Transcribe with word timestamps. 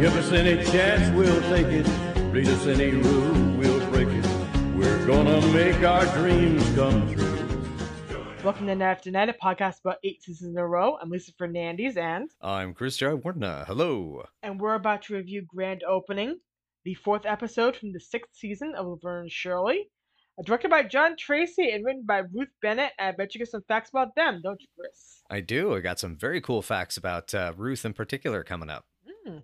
Give 0.00 0.16
us 0.16 0.32
any 0.32 0.64
chance, 0.64 1.14
we'll 1.14 1.42
take 1.42 1.66
it. 1.66 1.86
Read 2.32 2.48
us 2.48 2.66
any 2.66 2.92
rule, 2.92 3.58
we'll 3.58 3.90
break 3.90 4.08
it. 4.08 4.26
We're 4.74 5.06
gonna 5.06 5.46
make 5.48 5.82
our 5.82 6.06
dreams 6.16 6.64
come 6.74 7.14
true. 7.14 8.16
Welcome 8.42 8.66
to 8.68 8.74
Night 8.74 8.92
After 8.92 9.10
Night, 9.10 9.28
a 9.28 9.34
podcast 9.34 9.80
about 9.80 9.98
eight 10.02 10.22
seasons 10.22 10.52
in 10.52 10.58
a 10.58 10.66
row. 10.66 10.96
I'm 11.02 11.10
Lisa 11.10 11.32
Fernandez, 11.36 11.98
and 11.98 12.30
I'm 12.40 12.72
Chris 12.72 12.96
J. 12.96 13.12
Warner. 13.12 13.64
Hello. 13.66 14.24
and 14.42 14.58
we're 14.58 14.74
about 14.74 15.02
to 15.02 15.14
review 15.16 15.42
Grand 15.46 15.82
Opening, 15.86 16.40
the 16.86 16.94
fourth 16.94 17.26
episode 17.26 17.76
from 17.76 17.92
the 17.92 18.00
sixth 18.00 18.30
season 18.34 18.72
of 18.74 18.86
Laverne 18.86 19.24
and 19.24 19.30
Shirley, 19.30 19.90
uh, 20.38 20.42
directed 20.44 20.70
by 20.70 20.82
John 20.82 21.14
Tracy 21.18 21.72
and 21.72 21.84
written 21.84 22.04
by 22.06 22.22
Ruth 22.32 22.48
Bennett. 22.62 22.92
I 22.98 23.10
bet 23.12 23.34
you 23.34 23.38
get 23.38 23.48
some 23.48 23.64
facts 23.68 23.90
about 23.90 24.14
them, 24.16 24.40
don't 24.42 24.62
you, 24.62 24.68
Chris? 24.78 25.20
I 25.28 25.40
do. 25.40 25.74
I 25.74 25.80
got 25.80 25.98
some 26.00 26.16
very 26.16 26.40
cool 26.40 26.62
facts 26.62 26.96
about 26.96 27.34
uh, 27.34 27.52
Ruth 27.54 27.84
in 27.84 27.92
particular 27.92 28.42
coming 28.42 28.70
up. 28.70 28.86
Hmm, 29.26 29.40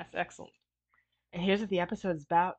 that's 0.00 0.14
excellent. 0.14 0.54
And 1.34 1.42
here's 1.42 1.60
what 1.60 1.68
the 1.68 1.80
episode 1.80 2.16
is 2.16 2.24
about. 2.24 2.56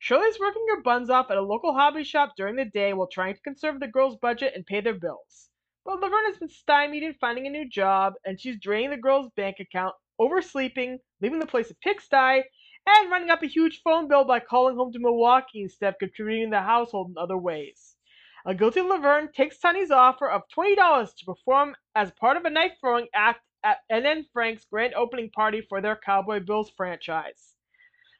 Shirley's 0.00 0.40
working 0.40 0.66
her 0.70 0.82
buns 0.82 1.08
off 1.08 1.30
at 1.30 1.36
a 1.36 1.42
local 1.42 1.72
hobby 1.72 2.02
shop 2.02 2.32
during 2.36 2.56
the 2.56 2.64
day 2.64 2.92
while 2.92 3.06
trying 3.06 3.34
to 3.34 3.40
conserve 3.42 3.78
the 3.78 3.86
girls' 3.86 4.16
budget 4.20 4.54
and 4.56 4.66
pay 4.66 4.80
their 4.80 4.98
bills. 4.98 5.50
But 5.84 6.00
Laverne 6.00 6.26
has 6.26 6.38
been 6.38 6.48
stymied 6.48 7.04
in 7.04 7.14
finding 7.14 7.46
a 7.46 7.50
new 7.50 7.68
job, 7.68 8.14
and 8.24 8.40
she's 8.40 8.58
draining 8.60 8.90
the 8.90 8.96
girls' 8.96 9.30
bank 9.36 9.58
account, 9.60 9.94
oversleeping, 10.18 10.98
leaving 11.20 11.38
the 11.38 11.46
place 11.46 11.70
a 11.70 11.76
pigsty, 11.76 12.42
and 12.86 13.10
running 13.10 13.30
up 13.30 13.44
a 13.44 13.46
huge 13.46 13.80
phone 13.82 14.08
bill 14.08 14.24
by 14.24 14.40
calling 14.40 14.74
home 14.74 14.92
to 14.92 14.98
Milwaukee 14.98 15.62
instead 15.62 15.90
of 15.94 15.98
contributing 16.00 16.50
to 16.50 16.56
the 16.56 16.62
household 16.62 17.10
in 17.10 17.18
other 17.18 17.38
ways. 17.38 17.94
A 18.44 18.52
guilty 18.52 18.80
Laverne 18.80 19.30
takes 19.32 19.60
Sonny's 19.60 19.92
offer 19.92 20.28
of 20.28 20.42
$20 20.56 21.14
to 21.14 21.24
perform 21.24 21.76
as 21.94 22.10
part 22.18 22.36
of 22.36 22.44
a 22.44 22.50
knife 22.50 22.72
throwing 22.80 23.06
act 23.14 23.42
at 23.64 23.78
NN 23.90 24.24
Frank's 24.32 24.64
grand 24.70 24.94
opening 24.94 25.30
party 25.30 25.60
for 25.68 25.80
their 25.80 25.96
Cowboy 25.96 26.40
Bills 26.40 26.70
franchise. 26.76 27.54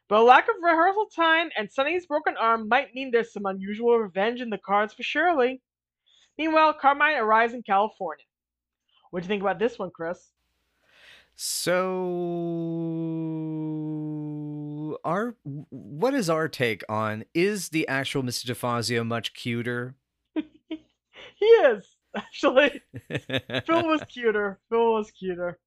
But 0.09 0.20
a 0.20 0.23
lack 0.23 0.48
of 0.48 0.55
rehearsal 0.62 1.06
time 1.14 1.50
and 1.56 1.70
Sonny's 1.70 2.06
broken 2.06 2.36
arm 2.39 2.69
might 2.69 2.95
mean 2.95 3.11
there's 3.11 3.33
some 3.33 3.47
unusual 3.47 3.98
revenge 3.98 4.41
in 4.41 4.50
the 4.50 4.58
cards 4.58 4.95
for 4.95 5.03
Shirley. 5.03 5.61
Meanwhile, 6.39 6.75
Carmine 6.75 7.19
arrives 7.19 7.53
in 7.53 7.62
California. 7.62 8.25
What 9.11 9.20
do 9.20 9.25
you 9.25 9.28
think 9.28 9.42
about 9.42 9.58
this 9.58 9.78
one, 9.78 9.91
Chris? 9.91 10.30
So, 11.34 11.58
our 15.05 15.36
what 15.70 16.14
is 16.14 16.28
our 16.28 16.48
take 16.48 16.83
on 16.89 17.25
is 17.33 17.69
the 17.69 17.86
actual 17.86 18.23
Mr. 18.23 18.47
DeFazio 18.47 19.06
much 19.06 19.34
cuter? 19.34 19.95
He 21.39 21.47
is, 21.47 21.98
actually. 22.19 22.83
Phil 23.66 23.86
was 23.86 24.02
cuter. 24.08 24.58
Phil 24.69 24.94
was 24.94 25.11
cuter. 25.11 25.58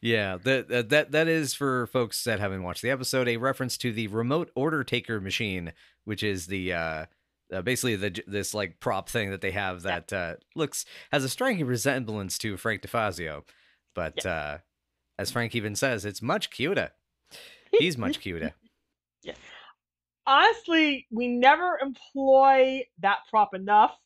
yeah, 0.00 0.36
that 0.44 0.88
that- 0.90 1.12
that 1.12 1.28
is 1.28 1.54
for 1.54 1.86
folks 1.86 2.24
that 2.24 2.40
haven't 2.40 2.62
watched 2.62 2.82
the 2.82 2.90
episode 2.90 3.28
a 3.28 3.36
reference 3.38 3.76
to 3.78 3.92
the 3.92 4.06
remote 4.08 4.50
order 4.54 4.84
taker 4.84 5.20
machine, 5.20 5.72
which 6.04 6.22
is 6.22 6.46
the 6.46 6.72
uh, 6.72 7.06
uh 7.52 7.62
basically 7.62 7.96
the 7.96 8.22
this 8.26 8.52
like 8.54 8.80
prop 8.80 9.08
thing 9.08 9.30
that 9.30 9.40
they 9.40 9.50
have 9.52 9.84
Yeah. 9.84 10.00
that 10.00 10.12
uh 10.12 10.34
looks 10.54 10.84
has 11.10 11.24
a 11.24 11.28
striking 11.28 11.66
resemblance 11.66 12.36
to 12.38 12.56
Frank 12.56 12.82
DeFazio, 12.82 13.44
but 13.94 14.24
uh 14.26 14.58
as 15.18 15.30
Frank 15.30 15.54
even 15.54 15.74
says, 15.76 16.04
it's 16.04 16.20
much 16.22 16.50
cuter. 16.50 16.90
He's 17.78 17.96
much 17.96 18.20
cuter. 18.20 18.52
Yeah. 19.22 19.34
Honestly, 20.26 21.06
we 21.10 21.28
never 21.28 21.78
employ 21.82 22.84
that 23.00 23.18
prop 23.30 23.54
enough, 23.54 23.96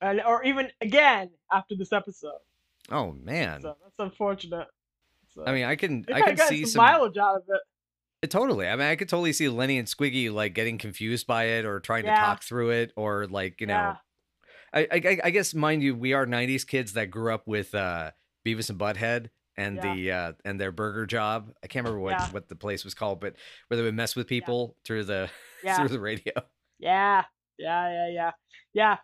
and, 0.00 0.20
or 0.22 0.44
even 0.44 0.70
again 0.80 1.30
after 1.52 1.74
this 1.76 1.92
episode. 1.92 2.38
Oh 2.90 3.12
man. 3.12 3.62
So 3.62 3.76
that's 3.82 3.98
unfortunate. 3.98 4.66
So, 5.34 5.44
I 5.46 5.52
mean, 5.52 5.64
I 5.64 5.76
can 5.76 6.04
I 6.12 6.22
can 6.22 6.36
see 6.38 6.62
some 6.64 6.70
some 6.70 6.84
mileage 6.84 7.16
out 7.18 7.36
of 7.36 7.42
it. 7.48 7.60
Uh, 8.22 8.26
Totally. 8.26 8.66
I 8.66 8.74
mean, 8.74 8.86
I 8.88 8.96
could 8.96 9.08
totally 9.08 9.32
see 9.32 9.48
Lenny 9.48 9.78
and 9.78 9.86
Squiggy 9.86 10.32
like 10.32 10.52
getting 10.54 10.76
confused 10.78 11.26
by 11.26 11.44
it 11.44 11.64
or 11.64 11.78
trying 11.80 12.04
Yeah. 12.04 12.14
to 12.16 12.20
talk 12.20 12.42
through 12.42 12.70
it 12.70 12.92
or 12.96 13.26
like, 13.28 13.60
you 13.60 13.66
know, 13.68 13.74
Yeah. 13.74 13.96
I, 14.74 14.88
I 14.92 15.18
I 15.24 15.30
guess 15.30 15.54
mind 15.54 15.82
you, 15.82 15.94
we 15.94 16.12
are 16.14 16.26
'90s 16.26 16.66
kids 16.66 16.94
that 16.94 17.06
grew 17.10 17.32
up 17.32 17.46
with 17.46 17.74
uh, 17.74 18.10
Beavis 18.44 18.68
and 18.70 18.78
Butthead 18.78 19.28
and 19.56 19.76
Yeah. 19.76 19.94
the 19.94 20.12
uh, 20.12 20.32
and 20.44 20.60
their 20.60 20.72
burger 20.72 21.06
job. 21.06 21.52
I 21.62 21.68
can't 21.68 21.84
remember 21.86 22.00
what 22.02 22.20
what 22.34 22.48
the 22.48 22.56
place 22.56 22.84
was 22.84 22.92
called, 22.94 23.20
but 23.20 23.34
where 23.68 23.76
they 23.78 23.82
would 23.82 23.94
mess 23.94 24.14
with 24.16 24.26
people 24.26 24.76
through 24.84 25.04
the 25.04 25.30
through 25.76 25.88
the 25.88 26.00
radio. 26.00 26.32
Yeah, 26.78 27.24
yeah, 27.58 27.88
yeah, 27.90 28.08
yeah, 28.12 28.30
yeah. 28.74 28.96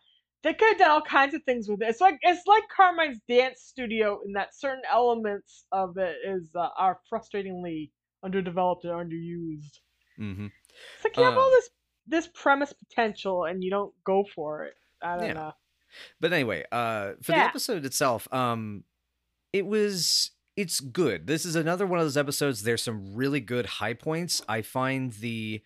They 0.45 0.55
could 0.55 0.69
have 0.69 0.79
done 0.79 0.91
all 0.93 1.03
kinds 1.03 1.35
of 1.35 1.43
things 1.45 1.69
with 1.69 1.83
it. 1.83 1.89
It's 1.89 2.01
like 2.01 2.19
it's 2.23 2.47
like 2.47 2.65
Carmine's 2.69 3.21
dance 3.29 3.63
studio 3.63 4.21
in 4.25 4.35
that 4.35 4.55
certain 4.55 4.85
elements 4.91 5.67
of 5.73 5.99
it 5.99 6.19
is 6.25 6.51
uh, 6.55 6.69
are 6.79 7.01
frustratingly 7.13 7.91
underdeveloped 8.25 8.85
and 8.85 8.93
underused. 8.95 9.81
hmm 10.17 10.47
It's 10.97 11.05
like 11.05 11.17
you 11.17 11.25
have 11.25 11.37
all 11.37 11.51
Uh, 11.51 11.51
this 11.53 11.71
this 12.07 12.29
premise 12.35 12.73
potential 12.73 13.45
and 13.45 13.65
you 13.65 13.71
don't 13.71 13.95
go 14.05 14.25
for 14.35 14.65
it. 14.65 14.75
I 15.03 15.17
don't 15.17 15.27
Yeah. 15.27 15.35
know. 15.35 15.53
But 16.21 16.33
anyway, 16.33 16.65
uh, 16.73 17.15
for 17.23 17.33
the 17.33 17.45
episode 17.45 17.85
itself, 17.85 18.33
um, 18.33 18.85
it 19.53 19.67
was 19.67 20.33
it's 20.57 20.81
good. 20.81 21.27
This 21.27 21.45
is 21.45 21.57
another 21.57 21.87
one 21.87 21.99
of 21.99 22.05
those 22.05 22.17
episodes. 22.17 22.63
There's 22.63 22.83
some 22.83 23.15
really 23.15 23.41
good 23.41 23.67
high 23.67 23.95
points. 23.95 24.43
I 24.49 24.63
find 24.63 25.13
the 25.15 25.63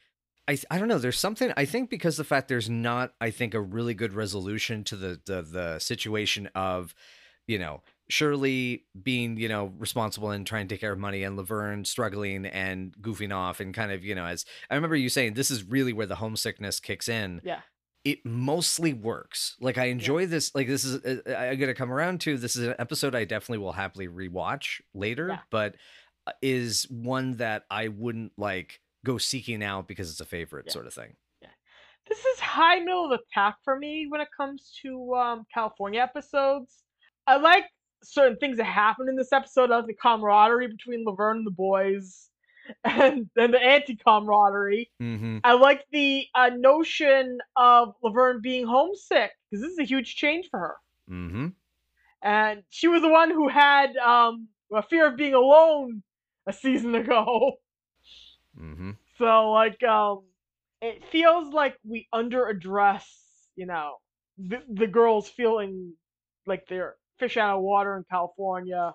I, 0.48 0.58
I 0.70 0.78
don't 0.78 0.88
know. 0.88 0.98
There's 0.98 1.18
something 1.18 1.52
I 1.56 1.64
think 1.66 1.90
because 1.90 2.16
the 2.16 2.24
fact 2.24 2.48
there's 2.48 2.70
not 2.70 3.12
I 3.20 3.30
think 3.30 3.54
a 3.54 3.60
really 3.60 3.94
good 3.94 4.12
resolution 4.14 4.82
to 4.84 4.96
the 4.96 5.20
the, 5.26 5.42
the 5.42 5.78
situation 5.78 6.48
of 6.54 6.94
you 7.46 7.58
know 7.58 7.82
Shirley 8.10 8.84
being 9.00 9.36
you 9.36 9.48
know 9.48 9.72
responsible 9.78 10.30
and 10.30 10.46
trying 10.46 10.66
to 10.68 10.74
take 10.74 10.80
care 10.80 10.92
of 10.92 10.98
money 10.98 11.22
and 11.22 11.36
Laverne 11.36 11.84
struggling 11.84 12.46
and 12.46 12.94
goofing 13.00 13.34
off 13.34 13.60
and 13.60 13.74
kind 13.74 13.92
of 13.92 14.04
you 14.04 14.14
know 14.14 14.24
as 14.24 14.44
I 14.70 14.74
remember 14.74 14.96
you 14.96 15.08
saying 15.10 15.34
this 15.34 15.50
is 15.50 15.62
really 15.64 15.92
where 15.92 16.06
the 16.06 16.16
homesickness 16.16 16.80
kicks 16.80 17.08
in 17.08 17.40
Yeah. 17.44 17.60
it 18.04 18.24
mostly 18.24 18.94
works. 18.94 19.56
Like 19.60 19.76
I 19.76 19.86
enjoy 19.86 20.24
this. 20.26 20.54
Like 20.54 20.66
this 20.68 20.84
is 20.84 21.04
uh, 21.04 21.34
I'm 21.34 21.58
gonna 21.58 21.74
come 21.74 21.92
around 21.92 22.20
to. 22.22 22.38
This 22.38 22.56
is 22.56 22.66
an 22.66 22.74
episode 22.78 23.14
I 23.14 23.24
definitely 23.24 23.58
will 23.58 23.72
happily 23.72 24.08
rewatch 24.08 24.80
later, 24.94 25.28
Yeah. 25.28 25.38
but 25.50 25.74
uh, 26.26 26.32
is 26.40 26.86
one 26.90 27.36
that 27.36 27.64
I 27.70 27.88
wouldn't 27.88 28.32
like 28.38 28.80
go 29.04 29.18
seeking 29.18 29.62
out 29.62 29.86
because 29.88 30.10
it's 30.10 30.20
a 30.20 30.24
favorite 30.24 30.66
Yeah. 30.66 30.72
sort 30.72 30.86
of 30.86 30.94
thing. 30.94 31.14
Yeah. 31.42 31.48
This 32.08 32.24
is 32.24 32.40
high 32.40 32.78
middle 32.80 33.04
of 33.04 33.10
the 33.10 33.24
pack 33.32 33.56
for 33.64 33.78
me 33.78 34.06
when 34.08 34.20
it 34.20 34.28
comes 34.36 34.76
to 34.82 35.14
um, 35.14 35.46
California 35.52 36.00
episodes. 36.00 36.82
I 37.26 37.36
like 37.36 37.64
certain 38.02 38.36
things 38.38 38.56
that 38.58 38.64
happen 38.64 39.08
in 39.08 39.16
this 39.16 39.32
episode. 39.32 39.70
I 39.70 39.76
like 39.76 39.86
the 39.86 39.94
camaraderie 39.94 40.68
between 40.68 41.04
Laverne 41.04 41.38
and 41.38 41.46
the 41.46 41.50
boys, 41.50 42.28
and 42.84 43.28
then 43.34 43.50
the 43.50 43.62
anti 43.62 43.96
camaraderie. 43.96 44.90
Mm-hmm. 45.00 45.38
I 45.44 45.52
like 45.54 45.84
the 45.90 46.26
uh, 46.34 46.50
notion 46.56 47.38
of 47.56 47.94
Laverne 48.02 48.40
being 48.40 48.66
homesick 48.66 49.30
because 49.50 49.62
this 49.62 49.72
is 49.72 49.78
a 49.78 49.84
huge 49.84 50.16
change 50.16 50.48
for 50.50 50.58
her. 50.60 50.76
Mm-hmm. 51.10 51.46
And 52.22 52.62
she 52.68 52.88
was 52.88 53.02
the 53.02 53.08
one 53.08 53.30
who 53.30 53.48
had 53.48 53.96
um, 53.96 54.48
a 54.72 54.82
fear 54.82 55.06
of 55.06 55.16
being 55.16 55.34
alone 55.34 56.02
a 56.46 56.52
season 56.52 56.94
ago. 57.02 57.54
Mm-hmm. 58.60 58.90
So 59.18 59.50
like 59.50 59.82
um 59.82 60.22
it 60.80 61.02
feels 61.10 61.52
like 61.52 61.76
we 61.84 62.08
under 62.12 62.48
address, 62.48 63.06
you 63.56 63.66
know, 63.66 63.96
the, 64.38 64.62
the 64.68 64.86
girls 64.86 65.28
feeling 65.28 65.92
like 66.46 66.64
they're 66.68 66.94
fish 67.18 67.36
out 67.36 67.56
of 67.56 67.62
water 67.62 67.96
in 67.96 68.04
California 68.10 68.94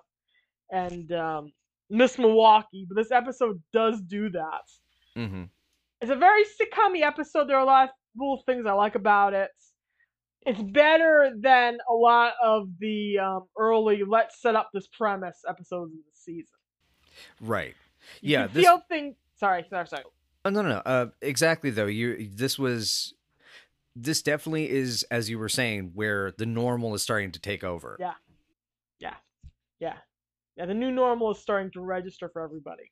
and 0.70 1.12
um 1.12 1.52
Miss 1.90 2.18
Milwaukee, 2.18 2.86
but 2.88 2.96
this 2.96 3.10
episode 3.10 3.62
does 3.72 4.00
do 4.00 4.30
that. 4.30 4.62
Mm-hmm. 5.16 5.44
It's 6.00 6.10
a 6.10 6.16
very 6.16 6.44
sitcom 6.44 7.00
episode. 7.00 7.48
There 7.48 7.56
are 7.56 7.62
a 7.62 7.66
lot 7.66 7.84
of 7.84 7.90
little 8.16 8.42
things 8.46 8.66
I 8.66 8.72
like 8.72 8.94
about 8.94 9.34
it. 9.34 9.50
It's 10.46 10.60
better 10.60 11.32
than 11.38 11.78
a 11.88 11.94
lot 11.94 12.34
of 12.42 12.68
the 12.78 13.18
um, 13.18 13.44
early 13.58 14.02
let's 14.06 14.40
set 14.42 14.54
up 14.54 14.70
this 14.74 14.86
premise 14.88 15.40
episodes 15.48 15.92
in 15.92 15.98
the 15.98 16.12
season. 16.14 16.58
Right. 17.40 17.74
Yeah. 18.20 18.46
can 18.46 18.54
This. 18.54 18.64
feel 18.64 18.82
thing 18.88 19.16
sorry, 19.36 19.64
sorry, 19.68 19.86
sorry. 19.86 20.04
Oh, 20.44 20.50
no, 20.50 20.62
no, 20.62 20.68
no. 20.68 20.82
Uh, 20.84 21.06
exactly. 21.22 21.70
Though 21.70 21.86
you, 21.86 22.28
this 22.32 22.58
was, 22.58 23.14
this 23.96 24.22
definitely 24.22 24.70
is, 24.70 25.04
as 25.10 25.30
you 25.30 25.38
were 25.38 25.48
saying, 25.48 25.92
where 25.94 26.32
the 26.36 26.46
normal 26.46 26.94
is 26.94 27.02
starting 27.02 27.32
to 27.32 27.40
take 27.40 27.64
over. 27.64 27.96
Yeah. 27.98 28.14
Yeah. 29.00 29.14
Yeah, 29.80 29.96
Yeah, 30.56 30.66
the 30.66 30.74
new 30.74 30.90
normal 30.90 31.32
is 31.32 31.38
starting 31.38 31.70
to 31.72 31.80
register 31.80 32.28
for 32.28 32.42
everybody. 32.42 32.90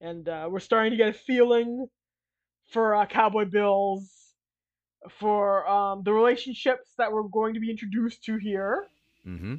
And 0.00 0.28
uh, 0.28 0.48
we're 0.50 0.60
starting 0.60 0.90
to 0.92 0.96
get 0.96 1.08
a 1.08 1.12
feeling 1.12 1.88
for 2.70 2.94
uh, 2.94 3.06
Cowboy 3.06 3.46
Bills, 3.46 4.08
for 5.18 5.66
um, 5.68 6.02
the 6.04 6.12
relationships 6.12 6.90
that 6.98 7.10
we're 7.10 7.22
going 7.22 7.54
to 7.54 7.60
be 7.60 7.70
introduced 7.70 8.22
to 8.24 8.36
here. 8.36 8.86
Mm-hmm. 9.26 9.56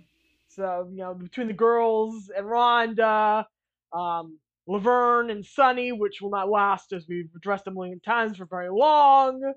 So, 0.50 0.88
you 0.92 0.98
know, 0.98 1.14
between 1.14 1.48
the 1.48 1.54
girls 1.54 2.32
and 2.36 2.46
Rhonda, 2.46 3.46
um, 3.94 4.38
Laverne 4.72 5.30
and 5.30 5.46
Sonny, 5.46 5.92
which 5.92 6.22
will 6.22 6.30
not 6.30 6.50
last 6.50 6.94
as 6.94 7.06
we've 7.08 7.30
addressed 7.36 7.68
a 7.68 7.72
million 7.72 8.00
times 8.00 8.38
for 8.38 8.46
very 8.46 8.70
long. 8.70 9.54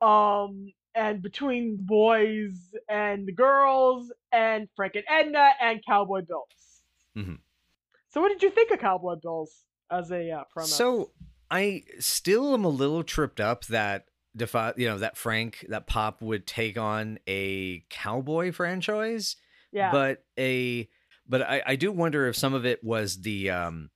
Um, 0.00 0.72
and 0.94 1.22
between 1.22 1.76
the 1.76 1.82
boys 1.82 2.74
and 2.88 3.26
the 3.26 3.32
girls, 3.32 4.12
and 4.32 4.68
Frank 4.76 4.94
and 4.94 5.04
Edna, 5.08 5.50
and 5.60 5.80
Cowboy 5.86 6.22
Bills. 6.22 6.82
Mhm. 7.16 7.38
So, 8.08 8.20
what 8.20 8.28
did 8.28 8.42
you 8.42 8.50
think 8.50 8.70
of 8.70 8.78
Cowboy 8.78 9.16
Bills? 9.16 9.64
as 9.90 10.10
a 10.10 10.30
uh, 10.30 10.44
premise. 10.52 10.74
So 10.74 11.12
I 11.50 11.84
still 11.98 12.54
am 12.54 12.64
a 12.64 12.68
little 12.68 13.02
tripped 13.02 13.40
up 13.40 13.64
that 13.66 14.06
defi- 14.36 14.72
you 14.76 14.88
know 14.88 14.98
that 14.98 15.16
Frank 15.16 15.64
that 15.68 15.86
Pop 15.86 16.20
would 16.20 16.46
take 16.46 16.78
on 16.78 17.18
a 17.26 17.84
cowboy 17.90 18.52
franchise, 18.52 19.36
yeah, 19.72 19.90
but 19.90 20.24
a 20.38 20.88
but 21.26 21.42
I, 21.42 21.62
I 21.66 21.76
do 21.76 21.92
wonder 21.92 22.26
if 22.26 22.36
some 22.36 22.54
of 22.54 22.66
it 22.66 22.82
was 22.84 23.20
the 23.22 23.50
um 23.50 23.90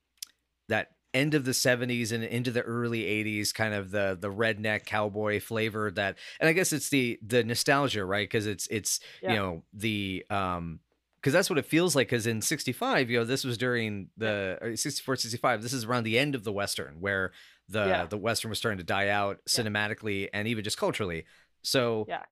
that 0.69 0.89
end 1.15 1.35
of 1.35 1.45
the 1.45 1.51
70s 1.51 2.11
and 2.11 2.25
into 2.25 2.51
the 2.51 2.63
early 2.63 3.03
80s 3.03 3.53
kind 3.53 3.75
of 3.75 3.91
the 3.91 4.17
the 4.19 4.31
redneck 4.33 4.87
cowboy 4.87 5.41
flavor 5.41 5.91
that 5.91 6.17
and 6.41 6.49
i 6.49 6.55
guess 6.55 6.73
it's 6.73 6.89
the 6.89 7.19
the 7.27 7.45
nostalgia 7.45 8.03
right 8.05 8.27
because 8.27 8.47
it's 8.47 8.67
it's 8.69 8.99
Yeah. 9.23 9.31
you 9.33 9.37
know 9.39 9.63
the 9.75 10.25
um 10.31 10.81
because 11.21 11.35
that's 11.35 11.51
what 11.51 11.59
it 11.59 11.67
feels 11.67 11.95
like 11.95 12.07
because 12.09 12.27
in 12.27 12.41
65 12.41 13.11
you 13.11 13.19
know 13.19 13.25
this 13.27 13.45
was 13.45 13.59
during 13.59 14.09
the 14.17 14.57
or 14.63 14.75
64 14.75 15.17
65 15.17 15.63
this 15.63 15.75
is 15.75 15.85
around 15.85 16.05
the 16.05 16.19
end 16.19 16.35
of 16.35 16.45
the 16.45 16.53
western 16.53 16.97
where 17.01 17.33
the 17.69 17.85
Yeah. 17.87 18.07
the 18.07 18.17
western 18.19 18.49
was 18.49 18.59
starting 18.59 18.79
to 18.79 18.85
die 18.85 19.09
out 19.09 19.39
Yeah. 19.47 19.63
cinematically 19.65 20.29
and 20.33 20.49
even 20.49 20.65
just 20.65 20.79
culturally 20.79 21.27
so 21.63 22.07
Yeah. 22.09 22.23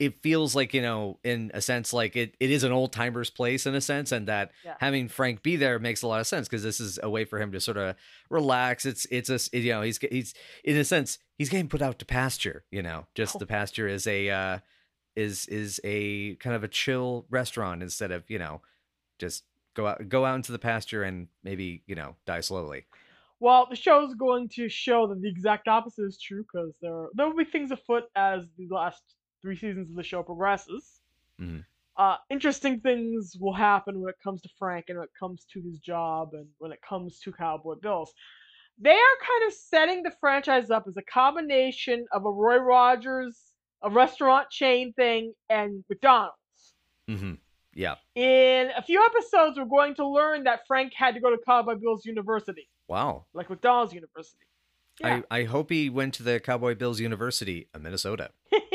It 0.00 0.20
feels 0.22 0.56
like 0.56 0.74
you 0.74 0.82
know 0.82 1.18
in 1.22 1.50
a 1.54 1.60
sense 1.60 1.92
like 1.92 2.16
it, 2.16 2.34
it 2.40 2.50
is 2.50 2.64
an 2.64 2.72
old 2.72 2.90
timer's 2.92 3.30
place 3.30 3.66
in 3.66 3.74
a 3.76 3.80
sense 3.80 4.10
and 4.12 4.26
that 4.26 4.50
Yeah. 4.64 4.74
having 4.80 5.08
frank 5.08 5.42
be 5.42 5.54
there 5.56 5.78
makes 5.78 6.02
a 6.02 6.08
lot 6.08 6.20
of 6.20 6.26
sense 6.26 6.48
because 6.48 6.62
this 6.64 6.80
is 6.80 6.98
a 7.02 7.08
way 7.10 7.24
for 7.24 7.38
him 7.38 7.52
to 7.52 7.60
sort 7.60 7.76
of 7.76 7.94
relax 8.30 8.84
it's 8.86 9.06
it's 9.10 9.30
a 9.30 9.34
s- 9.34 9.50
you 9.52 9.70
know 9.72 9.82
he's 9.82 9.98
he's 10.10 10.34
in 10.64 10.76
a 10.76 10.84
sense 10.84 11.18
he's 11.38 11.48
getting 11.50 11.68
put 11.68 11.82
out 11.82 11.98
to 12.00 12.04
pasture 12.06 12.64
you 12.72 12.82
know 12.82 13.06
just 13.14 13.36
Oh. 13.36 13.38
the 13.38 13.46
pasture 13.46 13.86
is 13.86 14.06
a 14.06 14.30
uh 14.30 14.58
is 15.16 15.46
is 15.46 15.80
a 15.84 16.34
kind 16.36 16.56
of 16.56 16.64
a 16.64 16.68
chill 16.68 17.26
restaurant 17.30 17.82
instead 17.82 18.10
of 18.10 18.24
you 18.28 18.38
know 18.38 18.62
just 19.18 19.44
go 19.74 19.86
out 19.86 20.08
go 20.08 20.24
out 20.24 20.36
into 20.36 20.52
the 20.52 20.58
pasture 20.58 21.02
and 21.02 21.28
maybe 21.44 21.82
you 21.86 21.94
know 21.94 22.16
die 22.26 22.40
slowly 22.40 22.86
Well, 23.40 23.66
the 23.70 23.76
show's 23.76 24.14
going 24.14 24.48
to 24.56 24.68
show 24.68 25.06
that 25.08 25.20
the 25.22 25.28
exact 25.28 25.66
opposite 25.66 26.04
is 26.04 26.18
true 26.20 26.42
because 26.44 26.72
there 26.82 27.06
there 27.14 27.26
will 27.26 27.36
be 27.36 27.44
things 27.44 27.70
afoot 27.70 28.04
as 28.14 28.44
the 28.58 28.68
last 28.70 29.02
three 29.42 29.56
seasons 29.56 29.90
of 29.90 29.96
the 29.96 30.02
show 30.02 30.22
progresses. 30.22 31.00
Mhm. 31.40 31.64
Uh, 31.96 32.16
interesting 32.30 32.80
things 32.80 33.36
will 33.38 33.52
happen 33.52 34.00
when 34.00 34.08
it 34.08 34.16
comes 34.22 34.40
to 34.42 34.48
Frank 34.58 34.86
and 34.88 34.98
when 34.98 35.04
it 35.04 35.14
comes 35.18 35.44
to 35.52 35.60
his 35.60 35.78
job 35.78 36.30
and 36.32 36.46
when 36.58 36.72
it 36.72 36.80
comes 36.88 37.20
to 37.20 37.32
Cowboy 37.32 37.74
Bills. 37.74 38.12
They 38.78 38.94
are 38.94 39.18
kind 39.26 39.46
of 39.46 39.52
setting 39.52 40.02
the 40.02 40.12
franchise 40.20 40.70
up 40.70 40.84
as 40.88 40.96
a 40.96 41.02
combination 41.02 42.06
of 42.12 42.24
a 42.24 42.30
Roy 42.30 42.56
Rogers, 42.56 43.38
a 43.82 43.90
restaurant 43.90 44.48
chain 44.50 44.94
thing, 44.94 45.34
and 45.50 45.84
McDonald's. 45.90 46.36
mm-hmm. 47.08 47.34
yeah 47.74 47.96
In 48.14 48.70
a 48.76 48.82
few 48.82 49.04
episodes, 49.04 49.58
we're 49.58 49.64
going 49.66 49.94
to 49.96 50.06
learn 50.06 50.44
that 50.44 50.60
Frank 50.66 50.94
had 50.94 51.14
to 51.14 51.20
go 51.20 51.30
to 51.30 51.38
Cowboy 51.46 51.74
Bills 51.74 52.06
University, 52.06 52.68
wow 52.88 53.26
like 53.34 53.50
McDonald's 53.50 53.92
University. 53.92 54.46
Yeah. 55.00 55.22
I, 55.30 55.40
I 55.40 55.44
hope 55.44 55.70
he 55.70 55.90
went 55.90 56.14
to 56.14 56.22
the 56.22 56.40
Cowboy 56.40 56.74
Bills 56.74 57.00
University 57.00 57.68
of 57.74 57.82
Minnesota. 57.82 58.30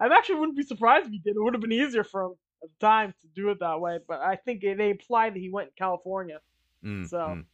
I 0.00 0.06
actually 0.16 0.36
wouldn't 0.36 0.56
be 0.56 0.62
surprised 0.64 1.06
if 1.06 1.12
he 1.12 1.18
did. 1.18 1.36
It 1.36 1.42
would 1.42 1.54
have 1.54 1.60
been 1.60 1.72
easier 1.72 2.04
for 2.04 2.24
him 2.24 2.32
at 2.62 2.68
the 2.78 2.86
time 2.86 3.14
to 3.20 3.28
do 3.34 3.50
it 3.50 3.58
that 3.60 3.80
way. 3.80 3.98
But 4.08 4.20
I 4.20 4.36
think 4.36 4.62
they 4.62 4.90
imply 4.90 5.30
that 5.30 5.38
he 5.38 5.50
went 5.50 5.68
in 5.68 5.72
California. 5.76 6.40
Mm, 6.84 7.06
So- 7.08 7.18
mm. 7.18 7.44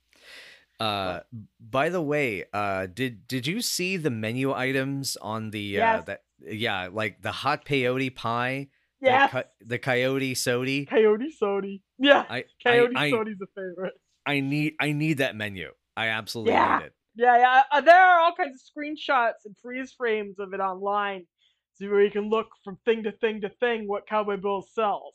Uh, 0.79 1.21
by 1.59 1.89
the 1.89 2.03
way, 2.03 2.45
uh, 2.53 2.85
did 2.87 3.27
did 3.27 3.47
you 3.47 3.63
see 3.63 3.97
the 3.97 4.11
menu 4.11 4.53
items 4.53 5.17
on 5.17 5.51
the 5.51 5.81
uh, 5.81 6.03
that 6.03 6.23
yeah, 6.41 6.91
like 6.93 7.23
the 7.23 7.33
hot 7.33 7.65
peyote 7.65 8.15
pie, 8.15 8.69
Yeah, 9.01 9.27
the, 9.29 9.47
the 9.65 9.79
coyote 9.79 10.35
sody? 10.35 10.85
Coyote 10.85 11.31
Sody. 11.31 11.83
Yeah, 11.99 12.27
I 12.29 12.45
Coyote 12.63 12.95
I, 12.95 13.05
I, 13.07 13.11
Sody's 13.11 13.39
a 13.43 13.47
favorite. 13.55 13.95
I 14.27 14.41
need 14.41 14.75
I 14.79 14.93
need 14.93 15.17
that 15.19 15.35
menu. 15.35 15.71
I 15.97 16.09
absolutely 16.09 16.53
Yeah. 16.53 16.79
need 16.81 16.85
it. 16.89 16.93
Yeah, 17.15 17.39
yeah. 17.39 17.63
Uh, 17.73 17.81
there 17.81 17.99
are 17.99 18.21
all 18.21 18.35
kinds 18.35 18.61
of 18.61 18.61
screenshots 18.61 19.47
and 19.47 19.57
freeze 19.63 19.95
frames 19.97 20.39
of 20.39 20.53
it 20.53 20.61
online, 20.61 21.25
so 21.79 21.89
where 21.91 22.03
you 22.03 22.11
can 22.11 22.29
look 22.29 22.49
from 22.65 22.79
thing 22.85 23.03
to 23.05 23.13
thing 23.13 23.41
to 23.43 23.49
thing 23.49 23.87
what 23.87 24.07
Cowboy 24.07 24.37
Bill 24.37 24.63
sells. 24.63 25.15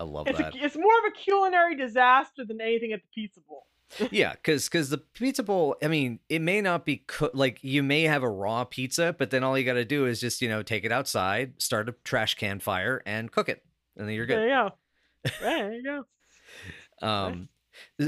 I 0.00 0.04
love 0.04 0.26
It's 0.26 0.38
that. 0.38 0.54
a, 0.54 0.64
it's 0.64 0.76
more 0.76 0.98
of 0.98 1.04
a 1.08 1.16
culinary 1.16 1.76
disaster 1.76 2.44
than 2.44 2.60
anything 2.60 2.92
at 2.92 3.00
the 3.00 3.08
Pizza 3.14 3.40
Bowl. 3.46 3.66
yeah, 4.10 4.32
because 4.32 4.68
because 4.68 4.90
the 4.90 4.98
pizza 4.98 5.42
bowl, 5.42 5.76
I 5.82 5.88
mean, 5.88 6.18
it 6.28 6.40
may 6.40 6.60
not 6.60 6.84
be 6.84 7.04
co- 7.06 7.30
like 7.32 7.62
you 7.62 7.82
may 7.82 8.04
have 8.04 8.22
a 8.22 8.28
raw 8.28 8.64
pizza, 8.64 9.14
but 9.16 9.30
then 9.30 9.44
all 9.44 9.56
you 9.56 9.64
got 9.64 9.74
to 9.74 9.84
do 9.84 10.06
is 10.06 10.20
just 10.20 10.42
you 10.42 10.48
know 10.48 10.62
take 10.62 10.84
it 10.84 10.90
outside, 10.90 11.60
start 11.62 11.88
a 11.88 11.94
trash 12.02 12.34
can 12.34 12.58
fire, 12.58 13.02
and 13.06 13.30
cook 13.30 13.48
it, 13.48 13.62
and 13.96 14.08
then 14.08 14.14
you're 14.14 14.26
good. 14.26 14.38
There 14.38 14.48
you 14.48 14.54
go. 14.54 14.70
there 15.40 15.72
you 15.74 15.82
go. 17.00 17.06
Um, 17.06 17.48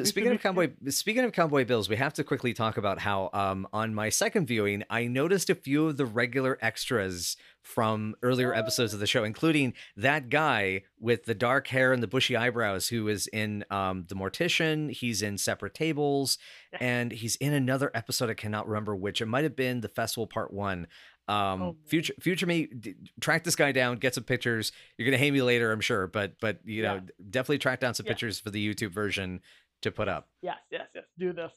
speaking 0.04 0.32
of 0.32 0.40
cowboy, 0.40 0.70
speaking 0.88 1.24
of 1.24 1.32
cowboy 1.32 1.64
bills, 1.64 1.88
we 1.88 1.96
have 1.96 2.14
to 2.14 2.24
quickly 2.24 2.52
talk 2.52 2.78
about 2.78 2.98
how 2.98 3.30
um, 3.32 3.68
on 3.72 3.94
my 3.94 4.08
second 4.08 4.46
viewing, 4.46 4.82
I 4.90 5.06
noticed 5.06 5.50
a 5.50 5.54
few 5.54 5.86
of 5.86 5.96
the 5.96 6.06
regular 6.06 6.58
extras 6.62 7.36
from 7.66 8.14
earlier 8.22 8.54
episodes 8.54 8.94
of 8.94 9.00
the 9.00 9.06
show, 9.08 9.24
including 9.24 9.74
that 9.96 10.28
guy 10.28 10.82
with 11.00 11.24
the 11.24 11.34
dark 11.34 11.66
hair 11.66 11.92
and 11.92 12.00
the 12.02 12.06
bushy 12.06 12.36
eyebrows, 12.36 12.88
who 12.88 13.08
is 13.08 13.26
in 13.26 13.64
um, 13.70 14.04
the 14.08 14.14
Mortician. 14.14 14.90
He's 14.92 15.20
in 15.20 15.36
Separate 15.36 15.74
Tables, 15.74 16.38
and 16.78 17.10
he's 17.10 17.34
in 17.36 17.52
another 17.52 17.90
episode. 17.92 18.30
I 18.30 18.34
cannot 18.34 18.68
remember 18.68 18.94
which. 18.94 19.20
It 19.20 19.26
might 19.26 19.42
have 19.44 19.56
been 19.56 19.80
the 19.80 19.88
Festival 19.88 20.26
Part 20.28 20.52
One. 20.52 20.86
Um, 21.28 21.60
Oh, 21.62 21.76
future 21.86 22.14
future 22.20 22.46
me, 22.46 22.66
d- 22.66 22.94
track 23.20 23.42
this 23.42 23.56
guy 23.56 23.72
down, 23.72 23.96
get 23.96 24.14
some 24.14 24.22
pictures. 24.22 24.70
You're 24.96 25.06
gonna 25.06 25.18
hate 25.18 25.32
me 25.32 25.42
later, 25.42 25.72
I'm 25.72 25.80
sure, 25.80 26.06
but 26.06 26.38
but 26.40 26.60
you 26.64 26.84
know, 26.84 27.00
definitely 27.30 27.58
track 27.58 27.80
down 27.80 27.94
some 27.94 28.06
Yeah. 28.06 28.12
pictures 28.12 28.38
for 28.38 28.50
the 28.50 28.64
YouTube 28.74 28.92
version 28.92 29.40
to 29.82 29.90
put 29.90 30.06
up. 30.08 30.28
Yes, 30.40 30.58
yes, 30.70 30.86
yes. 30.94 31.04
Do 31.18 31.32
this. 31.32 31.52